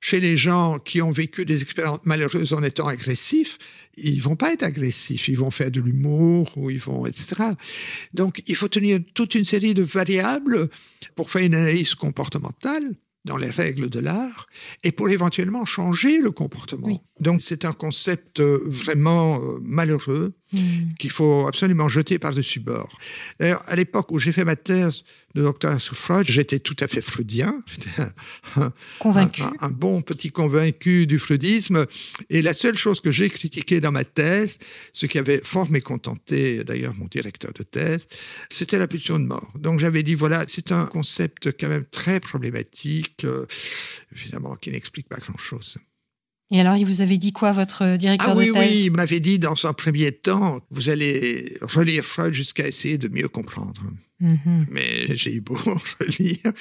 chez 0.00 0.20
les 0.20 0.36
gens 0.36 0.78
qui 0.78 1.02
ont 1.02 1.12
vécu 1.12 1.44
des 1.44 1.62
expériences 1.62 2.04
malheureuses 2.04 2.52
en 2.52 2.62
étant 2.62 2.86
agressifs, 2.86 3.58
ils 3.96 4.22
vont 4.22 4.36
pas 4.36 4.52
être 4.52 4.62
agressifs, 4.62 5.28
ils 5.28 5.38
vont 5.38 5.50
faire 5.50 5.70
de 5.70 5.80
l'humour 5.80 6.52
ou 6.56 6.70
ils 6.70 6.78
vont, 6.78 7.06
etc. 7.06 7.34
Donc, 8.14 8.42
il 8.46 8.56
faut 8.56 8.68
tenir 8.68 9.00
toute 9.14 9.34
une 9.34 9.44
série 9.44 9.74
de 9.74 9.82
variables 9.82 10.68
pour 11.16 11.30
faire 11.30 11.42
une 11.42 11.54
analyse 11.54 11.94
comportementale 11.94 12.94
dans 13.24 13.36
les 13.36 13.50
règles 13.50 13.90
de 13.90 14.00
l'art 14.00 14.46
et 14.82 14.92
pour 14.92 15.10
éventuellement 15.10 15.64
changer 15.66 16.20
le 16.20 16.30
comportement. 16.30 17.02
Donc 17.20 17.42
c'est 17.42 17.64
un 17.64 17.72
concept 17.72 18.40
euh, 18.40 18.58
vraiment 18.64 19.40
euh, 19.40 19.58
malheureux 19.62 20.32
hmm. 20.52 20.94
qu'il 20.98 21.10
faut 21.10 21.46
absolument 21.46 21.88
jeter 21.88 22.18
par-dessus 22.18 22.60
bord. 22.60 22.98
D'ailleurs, 23.38 23.62
à 23.66 23.76
l'époque 23.76 24.10
où 24.10 24.18
j'ai 24.18 24.32
fait 24.32 24.44
ma 24.44 24.56
thèse 24.56 25.04
de 25.34 25.78
sur 25.78 25.96
Freud, 25.96 26.26
j'étais 26.28 26.58
tout 26.58 26.76
à 26.80 26.88
fait 26.88 27.00
freudien. 27.00 27.62
Un, 28.56 28.72
convaincu. 28.98 29.42
Un, 29.60 29.70
bon 29.70 30.02
petit 30.02 30.30
convaincu 30.30 31.06
du 31.06 31.18
freudisme. 31.18 31.86
Et 32.30 32.42
la 32.42 32.54
seule 32.54 32.76
chose 32.76 33.00
que 33.00 33.10
j'ai 33.10 33.28
critiquée 33.30 33.80
dans 33.80 33.92
ma 33.92 34.04
thèse, 34.04 34.58
ce 34.92 35.06
qui 35.06 35.18
avait 35.18 35.40
fort 35.42 35.70
mécontenté 35.70 36.64
d'ailleurs 36.64 36.94
mon 36.94 37.06
directeur 37.06 37.52
de 37.52 37.62
thèse, 37.62 38.06
c'était 38.48 38.78
la 38.78 38.88
pulsion 38.88 39.18
de 39.18 39.24
mort. 39.24 39.52
Donc 39.58 39.80
j'avais 39.80 40.02
dit, 40.02 40.14
voilà, 40.14 40.44
c'est 40.48 40.72
un 40.72 40.86
concept 40.86 41.50
quand 41.58 41.68
même 41.68 41.84
très 41.84 42.20
problématique, 42.20 43.24
euh, 43.24 43.46
évidemment, 44.12 44.56
qui 44.56 44.70
n'explique 44.70 45.08
pas 45.08 45.18
grand-chose. 45.18 45.78
Et 46.52 46.60
alors, 46.60 46.76
il 46.76 46.84
vous 46.84 47.00
avait 47.00 47.18
dit 47.18 47.32
quoi, 47.32 47.52
votre 47.52 47.96
directeur 47.96 48.30
ah, 48.30 48.34
de 48.34 48.38
oui, 48.38 48.52
thèse 48.52 48.70
Oui, 48.70 48.82
il 48.86 48.92
m'avait 48.92 49.20
dit 49.20 49.38
dans 49.38 49.54
un 49.66 49.72
premier 49.72 50.10
temps, 50.10 50.60
vous 50.70 50.88
allez 50.88 51.56
relire 51.62 52.04
Freud 52.04 52.32
jusqu'à 52.32 52.66
essayer 52.66 52.98
de 52.98 53.08
mieux 53.08 53.28
comprendre. 53.28 53.82
Mhm. 54.18 54.66
Mais 54.70 55.16
j'ai 55.16 55.34
eu 55.36 55.40
beau 55.40 55.54
relire. 56.00 56.52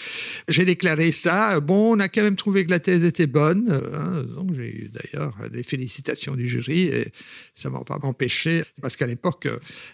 J'ai 0.47 0.63
déclaré 0.63 1.11
ça. 1.11 1.59
Bon, 1.59 1.95
on 1.95 1.99
a 1.99 2.07
quand 2.07 2.21
même 2.21 2.35
trouvé 2.35 2.65
que 2.65 2.71
la 2.71 2.79
thèse 2.79 3.03
était 3.03 3.27
bonne. 3.27 3.69
Hein. 3.69 4.23
donc 4.23 4.53
j'ai 4.53 4.69
eu 4.69 4.91
d'ailleurs 4.93 5.35
des 5.51 5.63
félicitations 5.63 6.35
du 6.35 6.47
jury 6.47 6.83
et 6.83 7.11
ça 7.55 7.69
m'a 7.69 7.83
pas 7.83 7.97
empêché, 8.03 8.63
parce 8.81 8.95
qu'à 8.95 9.07
l'époque, 9.07 9.47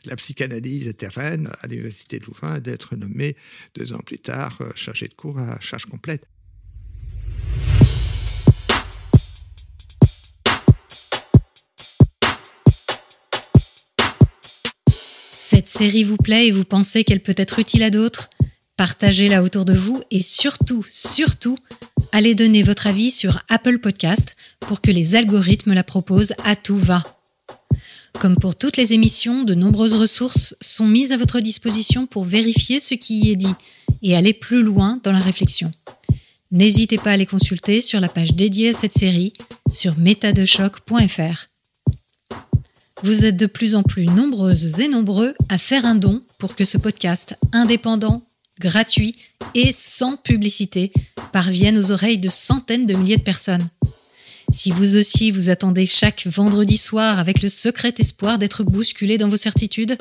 la 0.06 0.16
psychanalyse 0.18 0.88
était 0.88 1.08
reine 1.08 1.50
à 1.62 1.68
l'université 1.68 2.20
de 2.20 2.26
Louvain 2.26 2.60
d'être 2.60 2.96
nommée 2.96 3.36
deux 3.76 3.94
ans 3.94 4.02
plus 4.06 4.20
tard 4.20 4.60
chargé 4.76 5.08
de 5.08 5.14
cours 5.14 5.40
à 5.40 5.60
charge 5.60 5.86
complète. 5.86 6.28
Cette 15.56 15.70
série 15.70 16.04
vous 16.04 16.18
plaît 16.18 16.48
et 16.48 16.52
vous 16.52 16.66
pensez 16.66 17.06
qu'elle 17.06 17.22
peut 17.22 17.34
être 17.38 17.60
utile 17.60 17.84
à 17.84 17.90
d'autres 17.90 18.30
Partagez-la 18.76 19.42
autour 19.42 19.64
de 19.64 19.72
vous 19.72 20.02
et 20.12 20.22
surtout, 20.22 20.84
surtout, 20.90 21.58
allez 22.12 22.36
donner 22.36 22.62
votre 22.62 22.88
avis 22.88 23.10
sur 23.10 23.42
Apple 23.48 23.80
Podcast 23.80 24.36
pour 24.60 24.82
que 24.82 24.92
les 24.92 25.16
algorithmes 25.16 25.72
la 25.72 25.86
proposent 25.86 26.34
à 26.44 26.58
tout 26.58 26.78
va. 26.78 27.06
Comme 28.20 28.36
pour 28.36 28.58
toutes 28.58 28.76
les 28.76 28.92
émissions, 28.92 29.44
de 29.44 29.54
nombreuses 29.54 29.94
ressources 29.94 30.58
sont 30.60 30.88
mises 30.88 31.14
à 31.14 31.18
votre 31.18 31.40
disposition 31.40 32.06
pour 32.06 32.26
vérifier 32.26 32.82
ce 32.82 32.96
qui 32.96 33.22
y 33.22 33.32
est 33.32 33.38
dit 33.38 33.56
et 34.02 34.14
aller 34.14 34.34
plus 34.34 34.62
loin 34.62 34.98
dans 35.06 35.14
la 35.14 35.22
réflexion. 35.22 35.72
N'hésitez 36.52 36.98
pas 36.98 37.12
à 37.12 37.18
les 37.18 37.26
consulter 37.26 37.80
sur 37.80 38.02
la 38.02 38.10
page 38.10 38.34
dédiée 38.34 38.72
à 38.72 38.74
cette 38.74 38.94
série 38.94 39.32
sur 39.72 39.98
métadechoc.fr. 39.98 41.55
Vous 43.06 43.24
êtes 43.24 43.38
de 43.38 43.46
plus 43.46 43.76
en 43.76 43.84
plus 43.84 44.08
nombreuses 44.08 44.80
et 44.80 44.88
nombreux 44.88 45.36
à 45.48 45.60
faire 45.60 45.86
un 45.86 45.94
don 45.94 46.24
pour 46.40 46.56
que 46.56 46.66
ce 46.66 46.80
podcast 46.80 47.36
indépendant, 47.52 48.26
gratuit 48.60 49.16
et 49.54 49.72
sans 49.74 50.18
publicité 50.18 50.92
parvienne 51.32 51.78
aux 51.78 51.92
oreilles 51.92 52.20
de 52.20 52.30
centaines 52.30 52.88
de 52.88 52.96
milliers 52.96 53.18
de 53.18 53.22
personnes. 53.22 53.70
Si 54.52 54.72
vous 54.72 54.96
aussi 54.96 55.30
vous 55.30 55.52
attendez 55.52 55.86
chaque 55.86 56.26
vendredi 56.26 56.78
soir 56.78 57.20
avec 57.20 57.44
le 57.44 57.50
secret 57.50 57.94
espoir 58.00 58.40
d'être 58.40 58.64
bousculé 58.64 59.20
dans 59.20 59.30
vos 59.30 59.38
certitudes, 59.38 60.00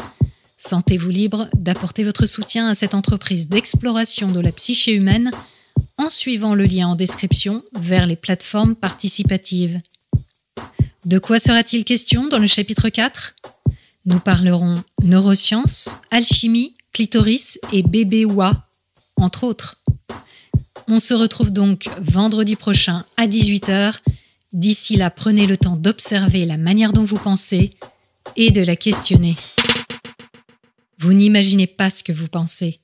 sentez-vous 0.56 1.10
libre 1.10 1.50
d'apporter 1.52 2.04
votre 2.04 2.24
soutien 2.24 2.68
à 2.68 2.74
cette 2.74 2.94
entreprise 2.94 3.50
d'exploration 3.50 4.32
de 4.32 4.40
la 4.40 4.50
psyché 4.50 4.94
humaine 4.94 5.30
en 5.98 6.08
suivant 6.08 6.54
le 6.54 6.64
lien 6.64 6.88
en 6.88 6.94
description 6.94 7.62
vers 7.78 8.06
les 8.06 8.16
plateformes 8.16 8.74
participatives. 8.74 9.78
De 11.04 11.18
quoi 11.18 11.38
sera-t-il 11.38 11.84
question 11.84 12.28
dans 12.28 12.38
le 12.38 12.46
chapitre 12.46 12.88
4 12.88 13.34
Nous 14.06 14.20
parlerons 14.20 14.82
neurosciences, 15.02 15.98
alchimie, 16.10 16.72
clitoris 16.94 17.58
et 17.72 17.82
bébé 17.82 18.24
oua, 18.24 18.68
entre 19.16 19.44
autres. 19.44 19.82
On 20.88 20.98
se 20.98 21.12
retrouve 21.12 21.50
donc 21.50 21.90
vendredi 22.00 22.56
prochain 22.56 23.04
à 23.18 23.26
18h. 23.26 23.96
D'ici 24.54 24.96
là, 24.96 25.10
prenez 25.10 25.46
le 25.46 25.58
temps 25.58 25.76
d'observer 25.76 26.46
la 26.46 26.56
manière 26.56 26.94
dont 26.94 27.04
vous 27.04 27.18
pensez 27.18 27.76
et 28.36 28.50
de 28.50 28.62
la 28.62 28.76
questionner. 28.76 29.34
Vous 30.98 31.12
n'imaginez 31.12 31.66
pas 31.66 31.90
ce 31.90 32.02
que 32.02 32.12
vous 32.12 32.28
pensez. 32.28 32.78